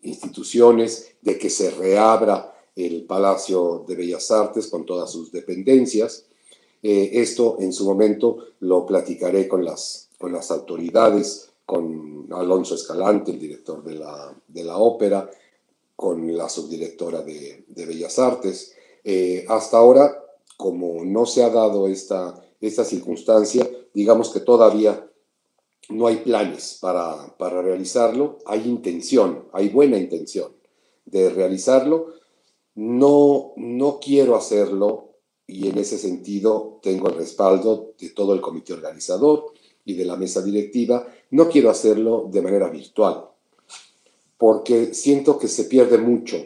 instituciones, 0.03 1.17
de 1.23 1.37
que 1.39 1.51
se 1.51 1.71
reabra 1.71 2.55
el 2.77 3.05
Palacio 3.05 3.85
de 3.89 3.97
Bellas 3.97 4.31
Artes 4.31 4.69
con 4.69 4.87
todas 4.87 5.11
sus 5.11 5.33
dependencias. 5.33 6.27
Eh, 6.83 7.11
esto 7.15 7.57
en 7.59 7.73
su 7.73 7.85
momento 7.85 8.39
lo 8.61 8.87
platicaré 8.87 9.49
con 9.49 9.65
las, 9.65 10.11
con 10.17 10.33
las 10.33 10.51
autoridades, 10.51 11.51
con 11.67 12.29
Alonso 12.31 12.77
Escalante, 12.77 13.33
el 13.33 13.41
director 13.41 13.83
de 13.83 13.95
la, 13.97 14.35
de 14.47 14.65
la 14.65 14.79
ópera, 14.79 15.29
con 15.97 16.37
la 16.37 16.49
subdirectora 16.49 17.23
de, 17.23 17.65
de 17.67 17.87
Bellas 17.87 18.19
Artes. 18.21 18.73
Eh, 19.03 19.45
hasta 19.49 19.79
ahora, 19.79 20.25
como 20.59 21.05
no 21.05 21.25
se 21.25 21.45
ha 21.45 21.51
dado 21.51 21.87
esta, 21.87 22.35
esta 22.61 22.85
circunstancia, 22.85 23.71
digamos 23.95 24.31
que 24.31 24.41
todavía 24.41 25.09
no 25.89 26.09
hay 26.09 26.17
planes 26.17 26.79
para, 26.83 27.33
realizarlo, 27.39 28.39
hay 28.45 28.69
intención, 28.69 29.45
hay 29.53 29.69
buena 29.69 29.97
intención 29.97 30.53
de 31.07 31.31
realizarlo. 31.31 32.09
No, 32.75 33.53
no 33.57 34.01
quiero 34.01 34.35
hacerlo 34.35 35.15
y 35.47 35.69
en 35.69 35.79
ese 35.79 35.97
sentido 35.97 36.81
tengo 36.83 37.09
el 37.09 37.15
respaldo 37.15 37.93
de 37.99 38.11
todo 38.11 38.35
el 38.35 38.41
comité 38.41 38.73
organizador 38.73 39.53
y 39.85 39.95
de 39.95 40.05
la 40.05 40.17
mesa 40.17 40.43
directiva. 40.43 41.07
No 41.31 41.49
quiero 41.49 41.71
hacerlo 41.71 42.29
de 42.29 42.43
manera 42.43 42.69
virtual 42.69 43.27
porque 44.37 44.93
siento 44.93 45.39
que 45.39 45.47
se 45.47 45.65
pierde 45.65 45.99
mucho 45.99 46.37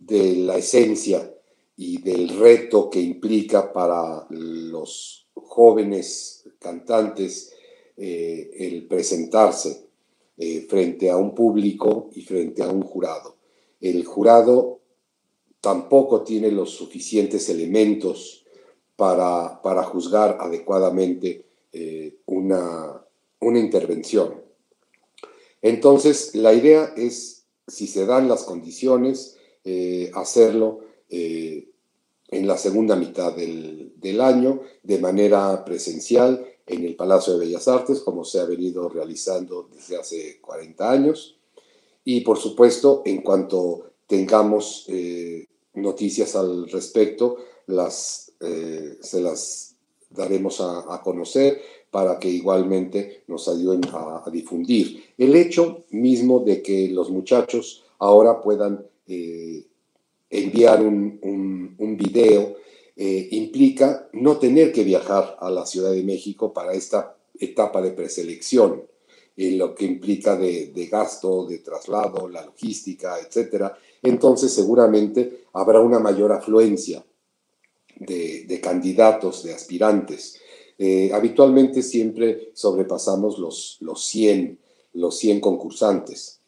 de 0.00 0.36
la 0.36 0.56
esencia 0.56 1.33
y 1.76 2.00
del 2.02 2.28
reto 2.38 2.88
que 2.88 3.00
implica 3.00 3.72
para 3.72 4.26
los 4.30 5.26
jóvenes 5.34 6.48
cantantes 6.58 7.52
eh, 7.96 8.50
el 8.58 8.86
presentarse 8.86 9.86
eh, 10.36 10.66
frente 10.68 11.10
a 11.10 11.16
un 11.16 11.34
público 11.34 12.10
y 12.14 12.22
frente 12.22 12.62
a 12.62 12.68
un 12.68 12.82
jurado. 12.82 13.36
El 13.80 14.04
jurado 14.04 14.80
tampoco 15.60 16.22
tiene 16.22 16.50
los 16.50 16.70
suficientes 16.70 17.48
elementos 17.48 18.44
para, 18.96 19.60
para 19.62 19.82
juzgar 19.82 20.38
adecuadamente 20.40 21.44
eh, 21.72 22.18
una, 22.26 23.04
una 23.40 23.58
intervención. 23.58 24.42
Entonces, 25.60 26.34
la 26.34 26.52
idea 26.52 26.92
es, 26.96 27.46
si 27.66 27.86
se 27.86 28.06
dan 28.06 28.28
las 28.28 28.44
condiciones, 28.44 29.38
hacerlo 30.12 30.80
en 31.14 32.46
la 32.46 32.56
segunda 32.56 32.96
mitad 32.96 33.34
del, 33.34 33.92
del, 33.96 34.20
año 34.20 34.60
de 34.82 34.98
manera 34.98 35.64
presencial 35.64 36.44
en 36.66 36.84
el 36.84 36.96
Palacio 36.96 37.34
de 37.34 37.46
Bellas 37.46 37.68
Artes, 37.68 38.00
como 38.00 38.24
se 38.24 38.40
ha 38.40 38.44
venido 38.44 38.88
realizando 38.88 39.68
desde 39.72 39.96
hace 39.96 40.40
40 40.40 40.90
años. 40.90 41.36
Y 42.04 42.20
por 42.20 42.38
supuesto, 42.38 43.02
en 43.04 43.22
cuanto 43.22 43.90
tengamos 44.06 44.84
eh, 44.88 45.46
noticias 45.74 46.36
al 46.36 46.68
respecto, 46.70 47.36
las, 47.66 48.32
eh, 48.40 48.98
se 49.00 49.20
las 49.20 49.76
daremos 50.10 50.60
a, 50.60 51.00
conocer 51.02 51.60
para 51.90 52.18
que 52.18 52.28
igualmente 52.28 53.24
nos 53.26 53.48
ayuden 53.48 53.80
a, 53.92 54.22
difundir. 54.30 55.02
El 55.18 55.34
hecho 55.34 55.84
mismo 55.90 56.40
de 56.40 56.62
que 56.62 56.88
los 56.88 57.10
muchachos 57.10 57.84
ahora 57.98 58.40
puedan 58.40 58.86
eh, 59.08 59.64
enviar 60.30 60.82
un, 60.82 61.18
un, 61.78 61.96
video 61.96 62.56
eh, 62.96 63.28
implica 63.32 64.08
no 64.12 64.38
tener 64.38 64.72
que 64.72 64.84
viajar 64.84 65.36
a 65.40 65.50
la 65.50 65.66
Ciudad 65.66 65.92
de 65.92 66.02
México 66.02 66.52
para 66.52 66.74
esta 66.74 67.16
etapa 67.38 67.82
de 67.82 67.90
preselección, 67.92 68.84
lo 69.36 69.74
que 69.74 69.84
implica 69.84 70.36
de, 70.36 70.88
gasto, 70.90 71.46
de 71.46 71.58
traslado, 71.58 72.28
la 72.28 72.44
logística, 72.44 73.16
etc. 73.18 73.72
Entonces 74.02 74.52
seguramente 74.52 75.46
habrá 75.52 75.80
una 75.80 75.98
mayor 75.98 76.32
afluencia 76.32 77.04
de, 77.98 78.60
candidatos, 78.62 79.42
de 79.42 79.54
aspirantes. 79.54 80.38
Eh, 80.78 81.10
habitualmente 81.12 81.82
siempre 81.82 82.50
sobrepasamos 82.54 83.38
los, 83.38 83.78
los, 83.80 84.04
100, 84.04 84.58
los 84.94 85.18
100 85.18 85.40
concursantes. 85.40 86.40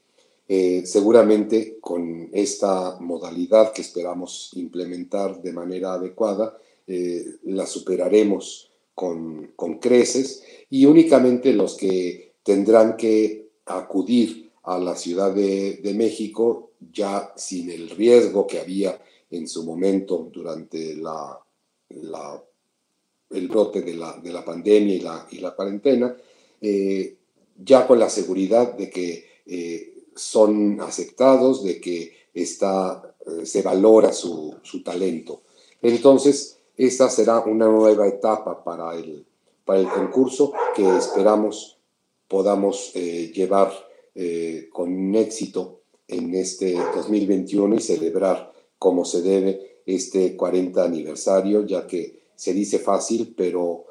Eh, 0.48 0.82
seguramente 0.86 1.78
con 1.80 2.30
esta 2.32 2.98
modalidad 3.00 3.72
que 3.72 3.82
esperamos 3.82 4.50
implementar 4.54 5.42
de 5.42 5.52
manera 5.52 5.94
adecuada, 5.94 6.56
eh, 6.86 7.24
la 7.44 7.66
superaremos 7.66 8.70
con, 8.94 9.54
creces 9.80 10.44
y 10.70 10.86
únicamente 10.86 11.52
los 11.52 11.76
que 11.76 12.34
tendrán 12.44 12.96
que 12.96 13.48
acudir 13.66 14.50
a 14.62 14.78
la 14.78 14.94
Ciudad 14.94 15.34
de, 15.34 15.92
México 15.96 16.70
ya 16.92 17.32
sin 17.36 17.70
el 17.70 17.90
riesgo 17.90 18.46
que 18.46 18.60
había 18.60 19.00
en 19.30 19.48
su 19.48 19.64
momento 19.64 20.30
durante 20.32 20.94
la, 20.94 21.40
el 23.30 23.48
brote 23.48 23.82
de 23.82 23.94
la, 23.94 24.44
pandemia 24.44 24.94
y 24.94 25.00
la, 25.00 25.26
y 25.30 25.38
la 25.38 25.54
cuarentena, 25.56 26.16
eh, 26.60 27.16
ya 27.58 27.86
con 27.86 27.98
la 27.98 28.08
seguridad 28.08 28.74
de 28.74 28.88
que 28.88 29.95
son 30.16 30.80
aceptados, 30.80 31.62
de 31.62 31.80
que 31.80 32.12
está, 32.34 33.14
eh, 33.26 33.46
se 33.46 33.62
valora 33.62 34.12
su, 34.12 34.56
talento. 34.84 35.42
Entonces, 35.82 36.58
esta 36.76 37.08
será 37.08 37.40
una 37.40 37.66
nueva 37.66 38.08
etapa 38.08 38.64
para 38.64 38.94
el, 38.96 39.24
para 39.64 39.80
el 39.80 39.88
concurso 39.88 40.52
que 40.74 40.96
esperamos 40.96 41.78
podamos 42.28 42.90
eh, 42.94 43.30
llevar 43.32 43.72
eh, 44.14 44.68
con 44.72 45.14
éxito 45.14 45.80
en 46.08 46.34
este 46.34 46.74
2021 46.74 47.76
y 47.76 47.80
celebrar 47.80 48.52
como 48.78 49.04
se 49.04 49.22
debe 49.22 49.80
este 49.86 50.36
40 50.36 50.82
aniversario, 50.82 51.64
ya 51.64 51.86
que 51.86 52.20
se 52.34 52.52
dice 52.52 52.78
fácil, 52.78 53.34
pero 53.36 53.84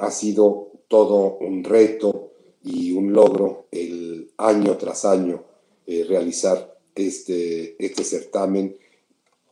ha 0.00 0.10
sido 0.12 0.70
todo 0.86 1.38
un 1.40 1.64
reto 1.64 2.30
y 2.62 2.92
un 2.92 3.12
logro 3.12 3.66
el 3.72 3.97
año 4.38 4.76
tras 4.76 5.04
año 5.04 5.44
eh, 5.86 6.04
realizar 6.08 6.78
este, 6.94 7.76
este 7.84 8.04
certamen, 8.04 8.76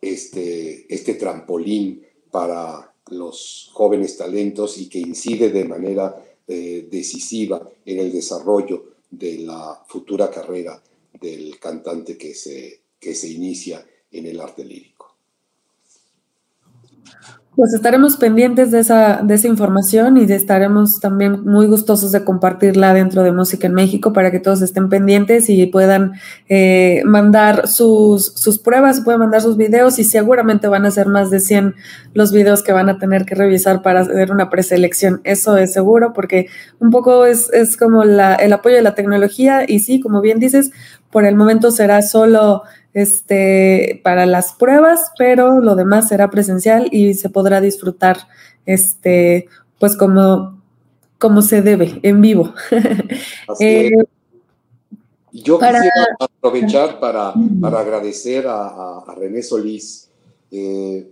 este, 0.01 0.93
este 0.93 1.14
trampolín 1.14 2.05
para 2.30 2.95
los 3.11 3.70
jóvenes 3.72 4.16
talentos 4.16 4.78
y 4.78 4.89
que 4.89 4.99
incide 4.99 5.51
de 5.51 5.64
manera 5.64 6.14
eh, 6.49 6.89
decisiva 6.91 7.68
en 7.84 7.99
el 8.01 8.12
desarrollo 8.12 8.97
de 9.11 9.39
la 9.39 9.82
futura 9.87 10.30
carrera 10.30 10.82
del 11.20 11.59
cantante 11.59 12.16
que 12.18 12.34
se, 12.34 12.80
que 12.99 13.14
se 13.14 13.28
inicia 13.28 13.87
en 14.11 14.26
el 14.26 14.41
arte 14.41 14.64
lírico. 14.64 15.06
Pues 17.57 17.73
estaremos 17.73 18.19
pendientes 18.19 18.71
de 18.71 18.81
esa, 18.81 19.23
de 19.23 19.33
esa 19.35 19.49
información 19.49 20.19
y 20.19 20.31
estaremos 20.31 21.01
también 21.01 21.43
muy 21.47 21.67
gustosos 21.67 22.13
de 22.13 22.23
compartirla 22.23 22.93
dentro 22.93 23.23
de 23.23 23.33
Música 23.33 23.67
en 23.67 23.73
México 23.73 24.13
para 24.13 24.31
que 24.31 24.41
todos 24.41 24.61
estén 24.61 24.91
pendientes 24.91 25.49
y 25.49 25.65
puedan 25.65 26.13
eh, 26.51 27.01
mandar 27.07 27.67
sus, 27.67 28.27
sus 28.35 28.59
pruebas, 28.59 29.01
pueden 29.01 29.21
mandar 29.21 29.41
sus 29.41 29.57
videos 29.57 29.99
y 29.99 30.05
seguramente 30.05 30.69
van 30.69 30.85
a 30.85 30.91
ser 30.91 31.07
más 31.07 31.31
de 31.31 31.41
100 31.41 31.75
los 32.13 32.31
videos 32.31 32.63
que 32.63 32.73
van 32.73 32.91
a 32.91 32.99
tener 32.99 33.25
que 33.25 33.35
revisar 33.35 33.81
para 33.81 34.01
hacer 34.01 34.31
una 34.33 34.51
preselección. 34.51 35.23
Eso 35.25 35.57
es 35.57 35.73
seguro 35.73 36.13
porque 36.13 36.49
un 36.79 36.91
poco 36.91 37.25
es, 37.25 37.51
es 37.55 37.79
como 37.79 38.05
la, 38.05 38.35
el 38.35 38.53
apoyo 38.53 38.77
de 38.77 38.83
la 38.83 38.95
tecnología 38.95 39.65
y 39.67 39.79
sí, 39.79 39.99
como 39.99 40.21
bien 40.21 40.41
dices, 40.41 40.73
por 41.11 41.25
el 41.25 41.37
momento 41.37 41.71
será 41.71 42.03
solo 42.03 42.65
este, 42.97 44.01
para 44.03 44.24
las 44.24 44.55
pruebas, 44.55 45.12
pero 45.18 45.61
lo 45.61 45.76
demás 45.76 46.09
será 46.09 46.30
presencial 46.30 46.88
y 46.90 47.12
se 47.12 47.28
podrá 47.28 47.61
disfrutar, 47.61 48.16
este, 48.64 49.51
pues 49.78 49.97
como, 49.97 50.62
como 51.18 51.42
se 51.42 51.61
debe, 51.61 52.01
en 52.03 52.22
vivo. 52.22 52.55
eh, 53.61 53.90
Yo 55.30 55.59
quisiera 55.59 55.90
aprovechar 56.18 56.99
para, 56.99 57.34
para 57.61 57.80
agradecer 57.80 58.47
a, 58.47 59.01
a, 59.01 59.14
René 59.14 59.42
Solís, 59.42 60.09
eh, 60.51 61.07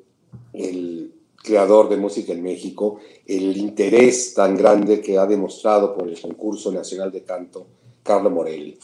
el 0.54 1.12
creador 1.36 1.90
de 1.90 1.98
música 1.98 2.32
en 2.32 2.42
México, 2.42 3.00
el 3.26 3.58
interés 3.58 4.32
tan 4.32 4.56
grande 4.56 5.02
que 5.02 5.18
ha 5.18 5.26
demostrado 5.26 5.94
por 5.94 6.08
el 6.08 6.18
concurso 6.18 6.72
nacional 6.72 7.12
de 7.12 7.24
canto 7.24 7.66
Carlo 8.02 8.30
Morelli. 8.30 8.78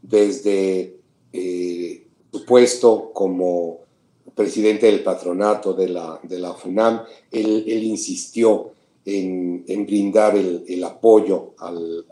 Desde 0.00 1.00
eh, 1.32 2.05
puesto 2.44 3.12
como 3.12 3.86
presidente 4.36 4.86
del 4.86 5.02
patronato 5.02 5.72
de 5.72 5.88
la, 5.88 6.20
de 6.22 6.38
la 6.38 6.52
FUNAM, 6.52 7.02
él, 7.32 7.82
insistió 7.84 8.72
en, 9.04 9.64
brindar 9.86 10.36
el, 10.36 10.84
apoyo 10.84 11.54
al, 11.58 12.04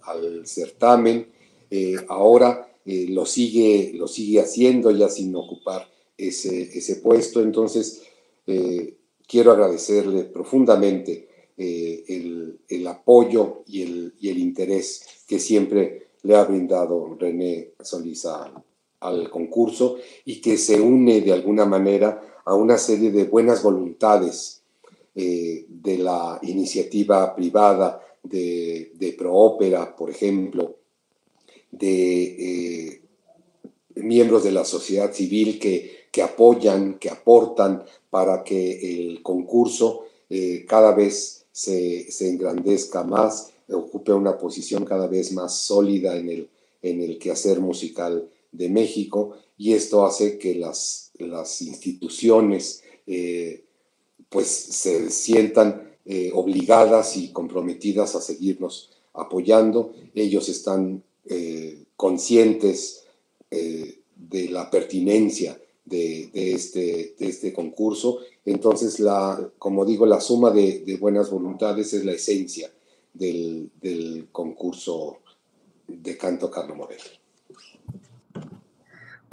certamen. 0.46 1.28
Eh, 1.70 1.96
ahora 2.08 2.66
eh, 2.86 3.06
lo, 3.10 3.26
sigue, 3.26 3.92
lo 3.94 4.08
sigue 4.08 4.40
haciendo 4.40 4.90
ya 4.90 5.08
sin 5.08 5.36
ocupar 5.36 5.86
ese, 6.16 6.62
ese 6.62 6.96
puesto. 6.96 7.42
Entonces, 7.42 8.02
eh, 8.46 8.94
quiero 9.26 9.52
agradecerle 9.52 10.24
profundamente 10.24 11.28
el, 11.56 12.58
el, 12.68 12.86
apoyo 12.86 13.62
y 13.66 13.82
el, 13.82 14.14
y 14.18 14.30
el 14.30 14.38
interés 14.38 15.04
que 15.28 15.38
siempre 15.38 16.08
le 16.22 16.34
ha 16.34 16.44
brindado 16.44 17.16
René 17.18 17.74
Solís 17.80 18.26
al 19.04 19.30
concurso 19.30 19.96
y 20.24 20.40
que 20.40 20.56
se 20.56 20.80
une 20.80 21.20
de 21.20 21.32
alguna 21.32 21.66
manera 21.66 22.40
a 22.44 22.54
una 22.54 22.78
serie 22.78 23.10
de 23.10 23.24
buenas 23.24 23.62
voluntades 23.62 24.62
eh, 25.14 25.66
de 25.68 25.98
la 25.98 26.38
iniciativa 26.42 27.34
privada 27.36 28.00
de, 28.22 28.92
de 28.94 29.12
Proópera, 29.12 29.94
por 29.94 30.10
ejemplo, 30.10 30.76
de 31.70 32.22
eh, 32.24 33.00
miembros 33.96 34.42
de 34.44 34.52
la 34.52 34.64
sociedad 34.64 35.12
civil 35.12 35.58
que, 35.58 36.08
que, 36.10 36.22
apoyan, 36.22 36.98
que 36.98 37.10
aportan 37.10 37.84
para 38.10 38.42
que 38.42 39.08
el 39.08 39.22
concurso 39.22 40.06
eh, 40.30 40.64
cada 40.66 40.94
vez 40.94 41.46
se, 41.52 42.10
se, 42.10 42.28
engrandezca 42.28 43.04
más, 43.04 43.52
ocupe 43.70 44.12
una 44.12 44.38
posición 44.38 44.84
cada 44.84 45.06
vez 45.06 45.32
más 45.32 45.54
sólida 45.58 46.16
en 46.16 46.28
el, 46.28 46.48
en 46.82 47.02
el 47.02 47.18
quehacer 47.18 47.60
musical 47.60 48.28
de 48.54 48.68
México 48.68 49.36
y 49.56 49.74
esto 49.74 50.04
hace 50.04 50.38
que 50.38 50.54
las, 50.54 51.12
las 51.18 51.62
instituciones 51.62 52.82
eh, 53.06 53.64
pues 54.28 54.48
se 54.48 55.10
sientan 55.10 55.96
eh, 56.06 56.30
obligadas 56.34 57.16
y 57.16 57.32
comprometidas 57.32 58.14
a 58.14 58.20
seguirnos 58.20 58.90
apoyando. 59.12 59.94
Ellos 60.14 60.48
están 60.48 61.02
eh, 61.26 61.84
conscientes 61.96 63.02
de 63.50 64.48
la 64.48 64.68
pertinencia 64.68 65.60
de, 65.84 66.28
este, 66.34 67.14
este, 67.20 67.52
concurso. 67.52 68.18
Entonces, 68.44 68.98
la, 68.98 69.48
como 69.60 69.84
digo, 69.84 70.06
la 70.06 70.20
suma 70.20 70.50
de, 70.50 70.98
buenas 71.00 71.30
voluntades 71.30 71.92
es 71.92 72.04
la 72.04 72.12
esencia 72.12 72.72
del, 73.12 73.70
del 73.80 74.26
concurso 74.32 75.18
de 75.86 76.16
canto 76.16 76.50
Carlos 76.50 76.76
Morel. 76.76 77.00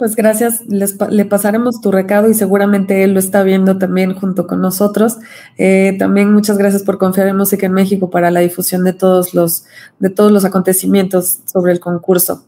Pues 0.02 0.16
gracias, 0.16 0.64
le 0.66 1.24
pasaremos 1.26 1.80
tu 1.80 1.92
recado 1.92 2.28
y 2.28 2.34
seguramente 2.34 3.04
él 3.04 3.14
lo 3.14 3.20
está 3.20 3.44
viendo 3.44 3.78
también 3.78 4.14
junto 4.14 4.48
con 4.48 4.60
nosotros. 4.60 5.18
Eh, 5.58 5.94
también 5.96 6.32
muchas 6.32 6.58
gracias 6.58 6.82
por 6.82 6.98
confiar 6.98 7.28
en 7.28 7.36
Música 7.36 7.66
en 7.66 7.72
México 7.72 8.10
para 8.10 8.32
la 8.32 8.40
difusión 8.40 8.82
de 8.82 8.94
todos 8.94 9.32
los, 9.32 9.64
de 10.00 10.10
todos 10.10 10.32
los 10.32 10.44
acontecimientos 10.44 11.38
sobre 11.44 11.70
el 11.70 11.78
concurso. 11.78 12.44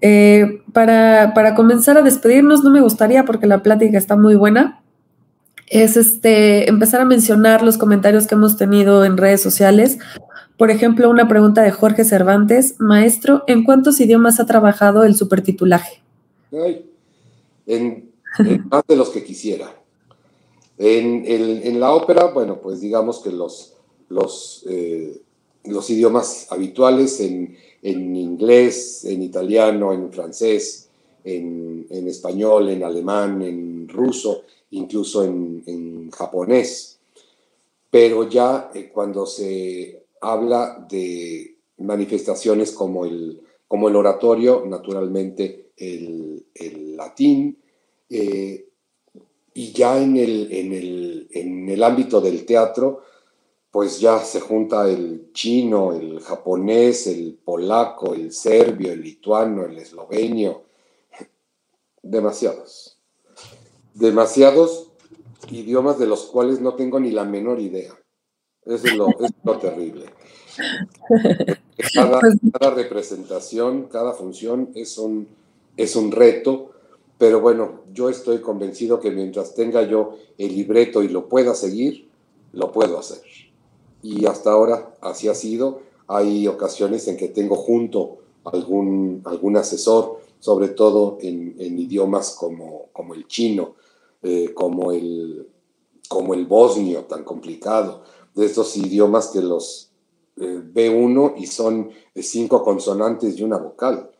Eh, 0.00 0.64
para, 0.72 1.32
para, 1.32 1.54
comenzar 1.54 1.96
a 1.96 2.02
despedirnos, 2.02 2.64
no 2.64 2.70
me 2.70 2.80
gustaría, 2.80 3.24
porque 3.24 3.46
la 3.46 3.62
plática 3.62 3.96
está 3.96 4.16
muy 4.16 4.34
buena, 4.34 4.82
es 5.68 5.96
este, 5.96 6.68
empezar 6.68 7.00
a 7.00 7.04
mencionar 7.04 7.62
los 7.62 7.78
comentarios 7.78 8.26
que 8.26 8.34
hemos 8.34 8.56
tenido 8.56 9.04
en 9.04 9.16
redes 9.16 9.40
sociales. 9.40 10.00
Por 10.56 10.72
ejemplo, 10.72 11.08
una 11.08 11.28
pregunta 11.28 11.62
de 11.62 11.70
Jorge 11.70 12.02
Cervantes, 12.02 12.74
maestro, 12.80 13.44
¿en 13.46 13.62
cuántos 13.62 14.00
idiomas 14.00 14.40
ha 14.40 14.46
trabajado 14.46 15.04
el 15.04 15.14
supertitulaje? 15.14 16.00
En, 17.66 18.12
más 18.70 18.84
de 18.86 18.96
los 18.96 19.10
que 19.10 19.24
quisiera. 19.24 19.76
En, 20.78 21.78
la 21.78 21.92
ópera, 21.92 22.26
bueno, 22.26 22.60
pues 22.60 22.80
digamos 22.80 23.20
que 23.20 23.30
los, 23.30 23.74
los, 24.08 24.64
eh, 24.68 25.20
los 25.64 25.90
idiomas 25.90 26.46
habituales 26.50 27.20
en, 27.20 27.56
inglés, 27.82 29.04
en 29.04 29.22
italiano, 29.22 29.92
en 29.92 30.10
francés, 30.10 30.88
en, 31.24 31.86
español, 31.90 32.70
en 32.70 32.82
alemán, 32.82 33.42
en 33.42 33.88
ruso, 33.88 34.42
incluso 34.70 35.24
en, 35.24 36.10
japonés. 36.10 36.98
Pero 37.90 38.28
ya 38.28 38.70
eh, 38.74 38.90
cuando 38.92 39.26
se 39.26 40.04
habla 40.20 40.86
de 40.88 41.56
manifestaciones 41.78 42.72
como 42.72 43.04
el, 43.04 43.40
como 43.68 43.88
el 43.88 43.96
oratorio, 43.96 44.64
naturalmente 44.66 45.69
el, 45.80 46.96
latín, 46.96 47.58
eh, 48.08 48.68
y 49.54 49.72
ya 49.72 50.00
en 50.00 50.16
el, 50.16 50.52
en, 50.52 50.72
el, 50.72 51.28
en 51.32 51.68
el 51.68 51.82
ámbito 51.82 52.20
del 52.20 52.44
teatro, 52.44 53.02
pues 53.70 54.00
ya 54.00 54.18
se 54.18 54.40
junta 54.40 54.88
el 54.88 55.30
chino, 55.32 55.92
el 55.92 56.20
japonés, 56.20 57.06
el 57.06 57.38
polaco, 57.44 58.14
el 58.14 58.32
serbio, 58.32 58.92
el 58.92 59.02
lituano, 59.02 59.64
el 59.64 59.78
eslovenio, 59.78 60.64
demasiados. 62.02 62.98
Demasiados 63.94 64.90
idiomas 65.50 65.98
de 65.98 66.06
los 66.06 66.26
cuales 66.26 66.60
no 66.60 66.74
tengo 66.74 67.00
ni 67.00 67.10
la 67.10 67.24
menor 67.24 67.60
idea. 67.60 67.94
Eso 68.64 68.86
es 68.86 68.94
lo, 68.94 69.08
es 69.08 69.32
lo 69.42 69.58
terrible. 69.58 70.06
Cada, 71.94 72.20
pues 72.20 72.34
cada, 72.52 72.74
representación, 72.74 73.84
cada 73.84 74.12
función 74.12 74.70
es 74.74 74.98
un, 74.98 75.26
es 75.82 75.96
un 75.96 76.12
reto, 76.12 76.72
pero 77.16 77.40
bueno, 77.40 77.80
yo 77.92 78.10
estoy 78.10 78.40
convencido 78.40 79.00
que 79.00 79.10
mientras 79.10 79.54
tenga 79.54 79.82
yo 79.82 80.16
el 80.36 80.54
libreto 80.54 81.02
y 81.02 81.08
lo 81.08 81.26
pueda 81.28 81.54
seguir, 81.54 82.10
lo 82.52 82.70
puedo 82.70 82.98
hacer. 82.98 83.22
Y 84.02 84.26
hasta 84.26 84.52
ahora 84.52 84.94
así 85.00 85.28
ha 85.28 85.34
sido. 85.34 85.80
Hay 86.06 86.46
ocasiones 86.46 87.08
en 87.08 87.16
que 87.16 87.28
tengo 87.28 87.56
junto 87.56 88.18
algún, 88.44 89.22
algún 89.24 89.56
asesor, 89.56 90.20
sobre 90.38 90.68
todo 90.68 91.16
en, 91.20 91.54
idiomas 91.58 92.34
como, 92.34 92.88
como 92.92 93.14
el 93.14 93.26
chino, 93.26 93.74
eh, 94.22 94.52
como, 94.52 94.92
el, 94.92 95.48
como 96.08 96.34
el 96.34 96.46
bosnio, 96.46 97.04
tan 97.04 97.24
complicado, 97.24 98.02
de 98.34 98.44
estos 98.44 98.76
idiomas 98.76 99.28
que 99.28 99.40
los 99.40 99.92
eh, 100.36 100.60
ve 100.62 100.90
uno 100.90 101.34
y 101.38 101.46
son 101.46 101.90
cinco 102.14 102.62
consonantes 102.62 103.38
y 103.38 103.42
una 103.42 103.56
vocal 103.56 104.10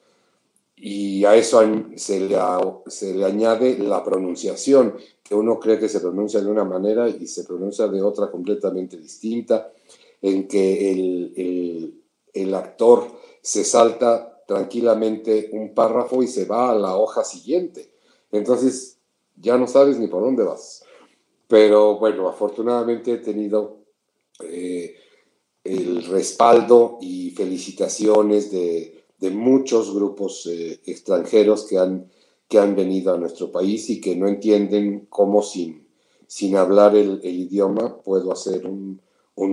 y 0.82 1.26
a 1.26 1.36
eso 1.36 1.60
se 1.96 2.20
le, 2.20 2.38
se 2.86 3.14
le, 3.14 3.24
añade 3.24 3.78
la 3.78 4.02
pronunciación, 4.02 4.96
que 5.22 5.34
uno 5.34 5.60
cree 5.60 5.78
que 5.78 5.90
se 5.90 6.00
pronuncia 6.00 6.40
de 6.40 6.50
una 6.50 6.64
manera 6.64 7.06
y 7.06 7.26
se 7.26 7.44
pronuncia 7.44 7.86
de 7.86 8.00
otra 8.00 8.30
completamente 8.30 8.96
distinta, 8.96 9.70
en 10.22 10.48
que 10.48 10.90
el, 10.90 11.32
el, 11.36 12.02
el 12.32 12.54
actor 12.54 13.08
se 13.42 13.62
salta 13.62 14.42
tranquilamente 14.46 15.50
un 15.52 15.74
párrafo 15.74 16.22
y 16.22 16.28
se 16.28 16.46
va 16.46 16.70
a 16.70 16.74
la 16.74 16.96
hoja 16.96 17.24
siguiente. 17.24 17.90
Entonces, 18.32 18.98
ya 19.36 19.58
no 19.58 19.66
sabes 19.66 19.98
ni 19.98 20.06
por 20.06 20.22
dónde 20.22 20.44
vas. 20.44 20.82
Pero 21.46 21.98
bueno, 21.98 22.26
afortunadamente 22.26 23.12
he 23.12 23.18
tenido 23.18 23.80
eh, 24.42 24.96
el 25.62 26.04
respaldo 26.04 26.98
y 27.02 27.32
felicitaciones 27.32 28.50
de, 28.50 28.99
muchos 29.28 29.94
grupos 29.94 30.46
eh, 30.46 30.80
extranjeros 30.86 31.66
que 31.66 31.78
han, 31.78 32.10
que 32.48 32.58
han 32.58 32.74
venido 32.74 33.12
a 33.12 33.18
nuestro 33.18 33.52
país 33.52 33.90
y 33.90 34.00
que 34.00 34.16
no 34.16 34.26
entienden 34.26 35.06
cómo 35.10 35.42
sin, 35.42 35.86
sin 36.26 36.56
hablar 36.56 36.96
el, 36.96 37.20
idioma 37.22 38.00
puedo 38.02 38.32
hacer 38.32 38.66
un, 38.66 39.00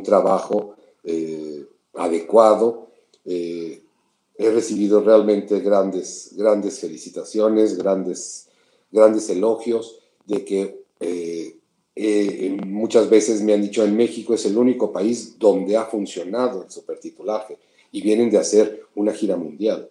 trabajo 0.04 0.76
eh, 1.04 1.66
adecuado. 1.96 2.90
he 3.26 3.82
recibido 4.38 5.02
realmente 5.02 5.60
grandes, 5.60 6.34
grandes 6.38 6.80
felicitaciones, 6.80 7.78
grandes, 7.78 8.48
grandes 8.92 9.30
elogios 9.30 10.00
de 10.26 10.46
que 10.46 10.84
eh, 12.00 12.56
muchas 12.64 13.10
veces 13.10 13.42
me 13.42 13.56
han 13.56 13.62
dicho 13.64 13.84
en 13.84 13.98
México 13.98 14.36
es 14.36 14.46
el 14.46 14.56
único 14.56 14.92
país 14.92 15.40
donde 15.40 15.78
ha 15.78 15.86
funcionado 15.86 16.62
el 16.62 16.70
supertitulaje 16.70 17.58
y 17.92 18.02
vienen 18.02 18.30
de 18.30 18.38
hacer 18.38 18.84
una 18.96 19.14
gira 19.14 19.38
mundial. 19.38 19.90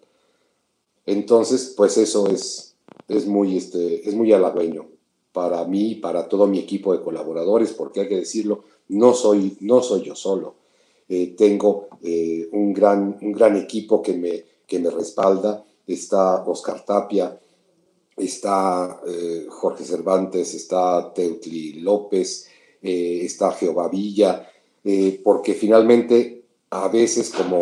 Entonces, 1.06 1.74
pues 1.76 1.96
eso 1.96 2.28
es, 2.28 2.76
es, 3.08 3.26
muy, 3.26 3.56
este, 3.56 4.08
es 4.08 4.14
muy 4.14 4.32
halagüeño 4.32 4.88
para 5.32 5.64
mí 5.64 5.92
y 5.92 5.94
para 5.96 6.28
todo 6.28 6.46
mi 6.46 6.58
equipo 6.58 6.92
de 6.92 7.02
colaboradores, 7.02 7.72
porque 7.72 8.00
hay 8.00 8.08
que 8.08 8.16
decirlo, 8.16 8.64
no 8.88 9.14
soy, 9.14 9.56
no 9.60 9.82
soy 9.82 10.02
yo 10.02 10.16
solo. 10.16 10.54
Eh, 11.08 11.34
tengo 11.36 11.88
eh, 12.02 12.48
un, 12.52 12.72
gran, 12.72 13.18
un 13.20 13.32
gran 13.32 13.56
equipo 13.56 14.02
que 14.02 14.14
me, 14.14 14.44
que 14.66 14.78
me 14.78 14.90
respalda. 14.90 15.64
Está 15.86 16.42
Oscar 16.44 16.84
Tapia, 16.84 17.38
está 18.16 19.00
eh, 19.06 19.46
Jorge 19.48 19.84
Cervantes, 19.84 20.54
está 20.54 21.12
Teutli 21.14 21.74
López, 21.74 22.48
está 22.82 23.50
Jehová 23.52 23.88
Villa, 23.88 24.48
porque 25.24 25.54
finalmente 25.54 26.35
a 26.70 26.88
veces 26.88 27.30
como 27.30 27.60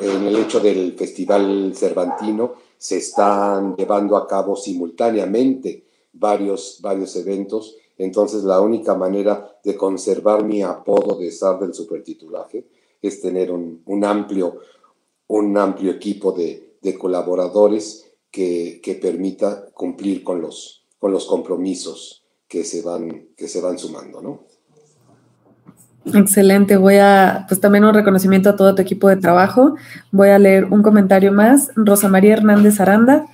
en 0.00 0.24
el 0.24 0.36
hecho 0.36 0.60
del 0.60 0.94
Festival 0.94 1.72
Cervantino 1.74 2.54
se 2.78 2.98
están 2.98 3.76
llevando 3.76 4.16
a 4.16 4.26
cabo 4.26 4.56
simultáneamente 4.56 5.84
varios, 6.12 6.78
varios 6.80 7.14
eventos, 7.16 7.76
entonces 7.98 8.44
la 8.44 8.60
única 8.60 8.94
manera 8.94 9.58
de 9.62 9.76
conservar 9.76 10.44
mi 10.44 10.62
apodo 10.62 11.16
de 11.16 11.28
estar 11.28 11.58
del 11.58 11.74
supertitulaje 11.74 12.66
es 13.00 13.20
tener 13.20 13.50
un, 13.50 14.04
amplio, 14.04 14.58
un 15.28 15.56
amplio 15.56 15.92
equipo 15.92 16.32
de, 16.32 16.76
de 16.80 16.98
colaboradores 16.98 18.06
que, 18.30 18.98
permita 19.00 19.70
cumplir 19.72 20.22
con 20.22 20.42
los, 20.42 20.86
con 20.98 21.10
los 21.10 21.24
compromisos 21.26 22.24
que 22.46 22.64
se 22.64 22.82
van, 22.82 23.28
que 23.36 23.48
se 23.48 23.60
van 23.60 23.78
sumando, 23.78 24.20
¿no? 24.20 24.44
Excelente, 26.14 26.76
voy 26.76 26.96
a, 26.96 27.46
pues 27.48 27.60
también 27.60 27.84
un 27.84 27.92
reconocimiento 27.92 28.50
a 28.50 28.56
todo 28.56 28.74
tu 28.74 28.82
equipo 28.82 29.08
de 29.08 29.16
trabajo. 29.16 29.74
Voy 30.12 30.28
a 30.28 30.38
leer 30.38 30.66
un 30.66 30.82
comentario 30.82 31.32
más. 31.32 31.70
Rosa 31.74 32.08
María 32.08 32.34
Hernández 32.34 32.80
Aranda. 32.80 33.26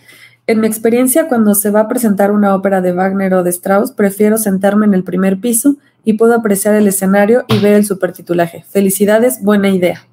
En 0.46 0.60
mi 0.60 0.66
experiencia, 0.66 1.28
cuando 1.28 1.54
se 1.54 1.70
va 1.70 1.80
a 1.80 1.88
presentar 1.88 2.32
una 2.32 2.54
ópera 2.54 2.80
de 2.80 2.92
Wagner 2.92 3.34
o 3.34 3.42
de 3.42 3.50
Strauss, 3.50 3.92
prefiero 3.92 4.38
sentarme 4.38 4.86
en 4.86 4.94
el 4.94 5.04
primer 5.04 5.38
piso 5.38 5.76
y 6.04 6.14
puedo 6.14 6.34
apreciar 6.34 6.74
el 6.74 6.88
escenario 6.88 7.44
y 7.48 7.58
ver 7.58 7.74
el 7.74 7.84
supertitulaje. 7.84 8.64
Felicidades, 8.68 9.42
buena 9.42 9.68
idea. 9.68 10.06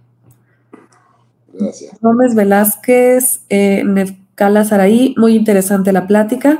Gracias. 1.53 1.97
Gómez 2.01 2.35
Velázquez, 2.35 3.41
eh, 3.49 3.83
Cala 4.35 4.65
Saraí, 4.65 5.15
muy 5.17 5.35
interesante 5.35 5.91
la 5.91 6.07
plática. 6.07 6.59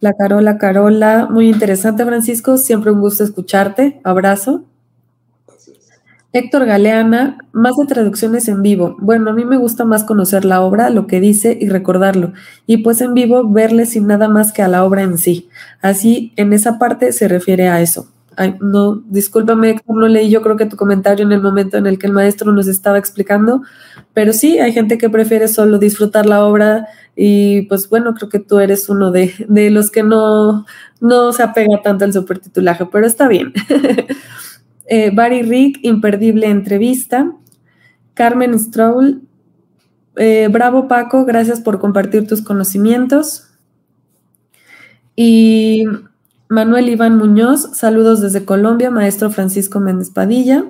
La 0.00 0.14
Carola 0.14 0.58
Carola, 0.58 1.28
muy 1.30 1.48
interesante 1.48 2.04
Francisco, 2.04 2.56
siempre 2.56 2.90
un 2.90 3.00
gusto 3.00 3.22
escucharte, 3.22 4.00
abrazo. 4.02 4.64
Héctor 6.32 6.66
Galeana, 6.66 7.38
más 7.52 7.72
de 7.76 7.86
traducciones 7.86 8.48
en 8.48 8.62
vivo. 8.62 8.96
Bueno, 9.00 9.30
a 9.30 9.32
mí 9.34 9.44
me 9.44 9.56
gusta 9.56 9.84
más 9.84 10.04
conocer 10.04 10.44
la 10.44 10.60
obra, 10.60 10.90
lo 10.90 11.06
que 11.06 11.20
dice 11.20 11.56
y 11.60 11.68
recordarlo. 11.68 12.32
Y 12.66 12.78
pues 12.78 13.00
en 13.00 13.14
vivo 13.14 13.48
verle 13.50 13.86
sin 13.86 14.06
nada 14.06 14.28
más 14.28 14.52
que 14.52 14.62
a 14.62 14.68
la 14.68 14.84
obra 14.84 15.02
en 15.02 15.18
sí. 15.18 15.48
Así, 15.82 16.32
en 16.36 16.52
esa 16.52 16.78
parte 16.78 17.12
se 17.12 17.28
refiere 17.28 17.68
a 17.68 17.80
eso 17.80 18.08
no, 18.60 19.02
discúlpame, 19.08 19.70
Héctor, 19.70 19.96
no 19.96 20.08
leí 20.08 20.30
yo 20.30 20.42
creo 20.42 20.56
que 20.56 20.66
tu 20.66 20.76
comentario 20.76 21.24
en 21.26 21.32
el 21.32 21.42
momento 21.42 21.76
en 21.76 21.86
el 21.86 21.98
que 21.98 22.06
el 22.06 22.12
maestro 22.12 22.52
nos 22.52 22.68
estaba 22.68 22.98
explicando, 22.98 23.62
pero 24.14 24.32
sí, 24.32 24.58
hay 24.58 24.72
gente 24.72 24.98
que 24.98 25.10
prefiere 25.10 25.48
solo 25.48 25.78
disfrutar 25.78 26.26
la 26.26 26.44
obra 26.44 26.86
y 27.16 27.62
pues 27.62 27.88
bueno, 27.88 28.14
creo 28.14 28.28
que 28.28 28.38
tú 28.38 28.58
eres 28.58 28.88
uno 28.88 29.10
de, 29.10 29.32
los 29.70 29.90
que 29.90 30.02
no, 30.02 30.64
no 31.00 31.32
se 31.32 31.42
apega 31.42 31.82
tanto 31.82 32.04
al 32.04 32.12
supertitulaje, 32.12 32.86
pero 32.86 33.06
está 33.06 33.28
bien. 33.28 33.52
eh, 34.90 35.10
Barry 35.14 35.42
Rick, 35.42 35.78
imperdible 35.82 36.48
entrevista. 36.48 37.32
Carmen 38.14 38.58
Stroll, 38.58 39.22
eh, 40.16 40.48
bravo 40.50 40.88
Paco, 40.88 41.24
gracias 41.24 41.60
por 41.60 41.78
compartir 41.78 42.26
tus 42.26 42.42
conocimientos. 42.42 43.46
Y 45.14 45.84
Manuel 46.48 46.88
Iván 46.88 47.16
Muñoz, 47.16 47.70
saludos 47.72 48.20
desde 48.20 48.44
Colombia, 48.44 48.90
maestro 48.90 49.30
Francisco 49.30 49.78
Méndez 49.78 50.10
Padilla. 50.10 50.64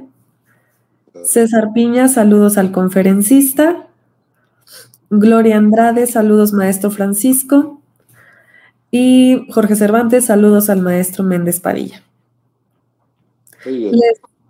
César 1.24 1.70
Piña, 1.74 2.06
saludos 2.06 2.58
al 2.58 2.72
conferencista. 2.72 3.86
Gloria 5.08 5.56
Andrade, 5.56 6.06
saludos 6.06 6.52
maestro 6.52 6.90
Francisco. 6.90 7.80
Y 8.90 9.46
Jorge 9.50 9.76
Cervantes, 9.76 10.26
saludos 10.26 10.68
al 10.68 10.82
maestro 10.82 11.24
Méndez 11.24 11.58
Padilla. 11.58 12.02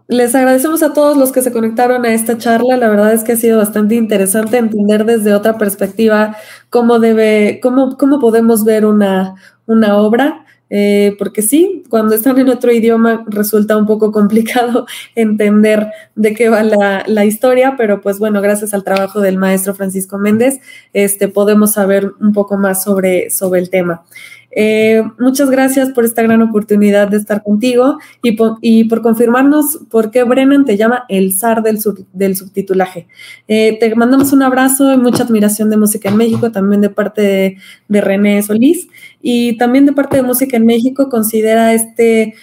Les, 0.09 0.35
agradecemos 0.35 0.83
a 0.83 0.93
todos 0.93 1.17
los 1.17 1.31
que 1.31 1.41
se 1.41 1.53
conectaron 1.53 2.05
a 2.05 2.13
esta 2.13 2.37
charla. 2.37 2.77
La 2.77 2.89
verdad 2.89 3.13
es 3.13 3.23
que 3.23 3.33
ha 3.33 3.37
sido 3.37 3.59
bastante 3.59 3.95
interesante 3.95 4.59
entender 4.59 5.05
desde 5.05 5.35
otra 5.35 5.57
perspectiva 5.57 6.37
cómo 6.69 6.99
debe, 6.99 7.61
cómo, 7.63 7.97
cómo 7.97 8.19
podemos 8.19 8.65
ver 8.65 8.87
una, 8.87 9.37
una 9.67 9.97
obra. 9.97 10.45
Eh, 10.73 11.17
porque 11.19 11.43
sí, 11.43 11.83
cuando 11.89 12.15
están 12.15 12.39
en 12.39 12.49
otro 12.49 12.73
idioma 12.73 13.25
resulta 13.27 13.77
un 13.77 13.87
poco 13.87 14.13
complicado 14.13 14.87
entender 15.17 15.89
de 16.15 16.33
qué 16.35 16.49
va 16.49 16.63
la, 16.63 17.25
historia, 17.25 17.75
pero 17.77 18.01
pues 18.01 18.19
bueno, 18.19 18.41
gracias 18.41 18.73
al 18.73 18.85
trabajo 18.85 19.21
del 19.21 19.37
maestro 19.37 19.75
Francisco 19.75 20.17
Méndez, 20.17 20.61
este, 20.93 21.29
podemos 21.29 21.73
saber 21.73 22.13
un 22.21 22.33
poco 22.33 22.57
más 22.57 22.85
sobre, 22.85 23.31
sobre 23.31 23.61
el 23.61 23.69
tema. 23.69 24.05
Eh, 24.53 25.05
muchas 25.19 25.49
gracias 25.49 25.91
por 25.91 26.05
esta 26.05 26.23
gran 26.23 26.43
oportunidad 26.43 27.09
de 27.09 27.19
estar 27.19 27.43
contigo 27.43 27.99
y 28.21 28.33
por, 28.33 28.59
y 28.61 28.85
por 28.85 29.01
confirmarnos 29.01 29.79
por 29.91 30.11
qué 30.11 30.25
Brennan 30.25 30.65
te 30.65 30.77
llama 30.77 31.05
el 31.09 31.35
zar 31.35 31.63
del, 31.63 31.81
subtitulaje. 31.81 33.07
Eh, 33.47 33.77
te 33.79 33.95
mandamos 33.95 34.33
un 34.33 34.43
abrazo 34.43 34.93
y 34.93 34.97
mucha 34.97 35.23
admiración 35.23 35.71
de 35.71 35.77
Música 35.77 36.09
en 36.09 36.17
México, 36.17 36.51
también 36.51 36.81
de 36.81 36.91
parte 36.91 37.59
de, 37.89 38.01
René 38.01 38.43
Solís 38.43 38.89
y 39.21 39.57
también 39.59 39.87
de 39.87 39.93
parte 39.93 40.17
de 40.17 40.23
Música 40.23 40.57
en 40.57 40.67
México. 40.67 41.09
Considera 41.09 41.75
este 41.75 42.35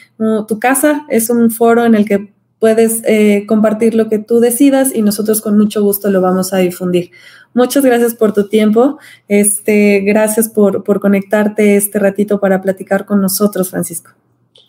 tu 0.48 0.60
casa, 0.60 1.06
es 1.10 1.30
un 1.30 1.52
foro 1.52 1.86
en 1.86 1.96
el 1.96 2.06
que 2.06 2.34
puedes 2.60 3.02
eh, 3.06 3.46
compartir 3.48 3.94
lo 3.94 4.10
que 4.10 4.20
tú 4.20 4.40
decidas 4.40 4.94
y 4.94 5.02
nosotros 5.02 5.42
con 5.42 5.58
mucho 5.58 5.84
gusto 5.84 6.10
lo 6.10 6.22
vamos 6.22 6.54
a 6.54 6.58
difundir. 6.58 7.12
Muchas 7.54 7.84
gracias 7.84 8.14
por 8.16 8.34
tu 8.34 8.48
tiempo. 8.48 8.98
Este, 9.28 10.02
gracias 10.02 10.50
por, 10.50 10.84
por 10.84 11.00
conectarte 11.00 11.76
este 11.76 12.00
ratito 12.00 12.40
para 12.40 12.62
platicar 12.62 13.06
con 13.06 13.22
nosotros, 13.22 13.70
Francisco. 13.70 14.12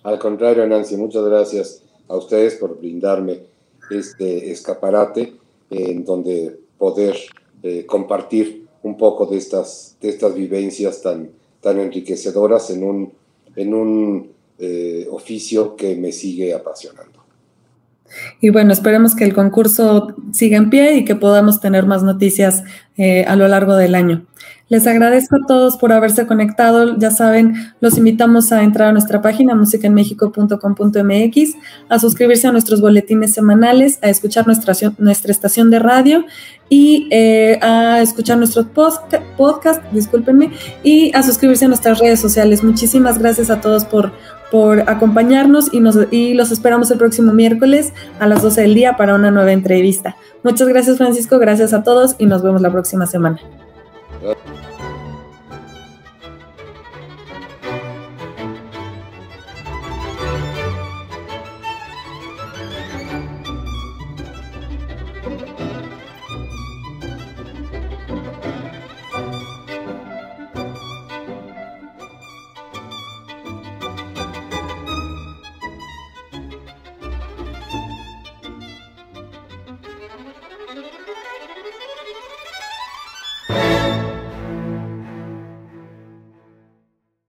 Al 0.02 0.18
contrario, 0.18 0.66
Nancy, 0.66 0.96
muchas 0.96 1.24
gracias 1.24 1.82
a 2.08 2.16
ustedes 2.16 2.54
por 2.54 2.78
brindarme 2.78 3.42
este 3.90 4.50
escaparate 4.50 5.34
en 5.70 6.04
donde 6.04 6.58
poder 6.78 7.16
eh, 7.62 7.84
compartir 7.86 8.66
un 8.82 8.96
poco 8.96 9.26
de 9.26 9.36
estas, 9.36 9.96
de 10.00 10.08
estas 10.08 10.34
vivencias 10.34 11.02
tan, 11.02 11.30
enriquecedoras 11.76 12.70
en 12.70 12.84
un, 12.84 13.12
en 13.56 13.74
un 13.74 14.32
eh, 14.58 15.06
oficio 15.10 15.76
que 15.76 15.96
me 15.96 16.12
sigue 16.12 16.54
apasionando. 16.54 17.17
Y 18.40 18.50
bueno, 18.50 18.72
esperemos 18.72 19.14
que 19.14 19.24
el 19.24 19.34
concurso 19.34 20.14
siga 20.32 20.56
en 20.56 20.70
pie 20.70 20.96
y 20.96 21.04
que 21.04 21.14
podamos 21.14 21.60
tener 21.60 21.86
más 21.86 22.02
noticias 22.02 22.64
eh, 22.96 23.24
a 23.26 23.36
lo 23.36 23.46
largo 23.48 23.76
del 23.76 23.94
año. 23.94 24.24
Les 24.68 24.86
agradezco 24.86 25.36
a 25.36 25.46
todos 25.46 25.78
por 25.78 25.92
haberse 25.92 26.26
conectado. 26.26 26.98
Ya 26.98 27.10
saben, 27.10 27.54
los 27.80 27.96
invitamos 27.96 28.52
a 28.52 28.62
entrar 28.62 28.88
a 28.88 28.92
nuestra 28.92 29.22
página 29.22 29.54
musicaenmexico.com.mx, 29.54 31.54
a 31.88 31.98
suscribirse 31.98 32.48
a 32.48 32.52
nuestros 32.52 32.82
boletines 32.82 33.32
semanales, 33.32 33.98
a 34.02 34.10
escuchar 34.10 34.46
nuestra, 34.46 34.74
nuestra 34.98 35.32
estación 35.32 35.70
de 35.70 35.78
radio 35.78 36.26
y 36.68 37.08
eh, 37.10 37.58
a 37.62 38.02
escuchar 38.02 38.36
nuestro 38.36 38.66
podcast, 39.36 39.82
discúlpenme, 39.90 40.50
y 40.82 41.16
a 41.16 41.22
suscribirse 41.22 41.64
a 41.64 41.68
nuestras 41.68 41.98
redes 41.98 42.20
sociales. 42.20 42.62
Muchísimas 42.62 43.18
gracias 43.18 43.48
a 43.48 43.62
todos 43.62 43.86
por, 43.86 44.12
por 44.50 44.80
acompañarnos 44.88 45.72
y, 45.72 45.80
nos, 45.80 45.98
y 46.10 46.34
los 46.34 46.50
esperamos 46.50 46.90
el 46.90 46.98
próximo 46.98 47.32
miércoles 47.32 47.92
a 48.18 48.26
las 48.26 48.42
12 48.42 48.62
del 48.62 48.74
día 48.74 48.96
para 48.96 49.14
una 49.14 49.30
nueva 49.30 49.52
entrevista. 49.52 50.16
Muchas 50.42 50.68
gracias 50.68 50.96
Francisco, 50.98 51.38
gracias 51.38 51.72
a 51.72 51.82
todos 51.82 52.16
y 52.18 52.26
nos 52.26 52.42
vemos 52.42 52.62
la 52.62 52.70
próxima 52.70 53.06
semana. 53.06 53.38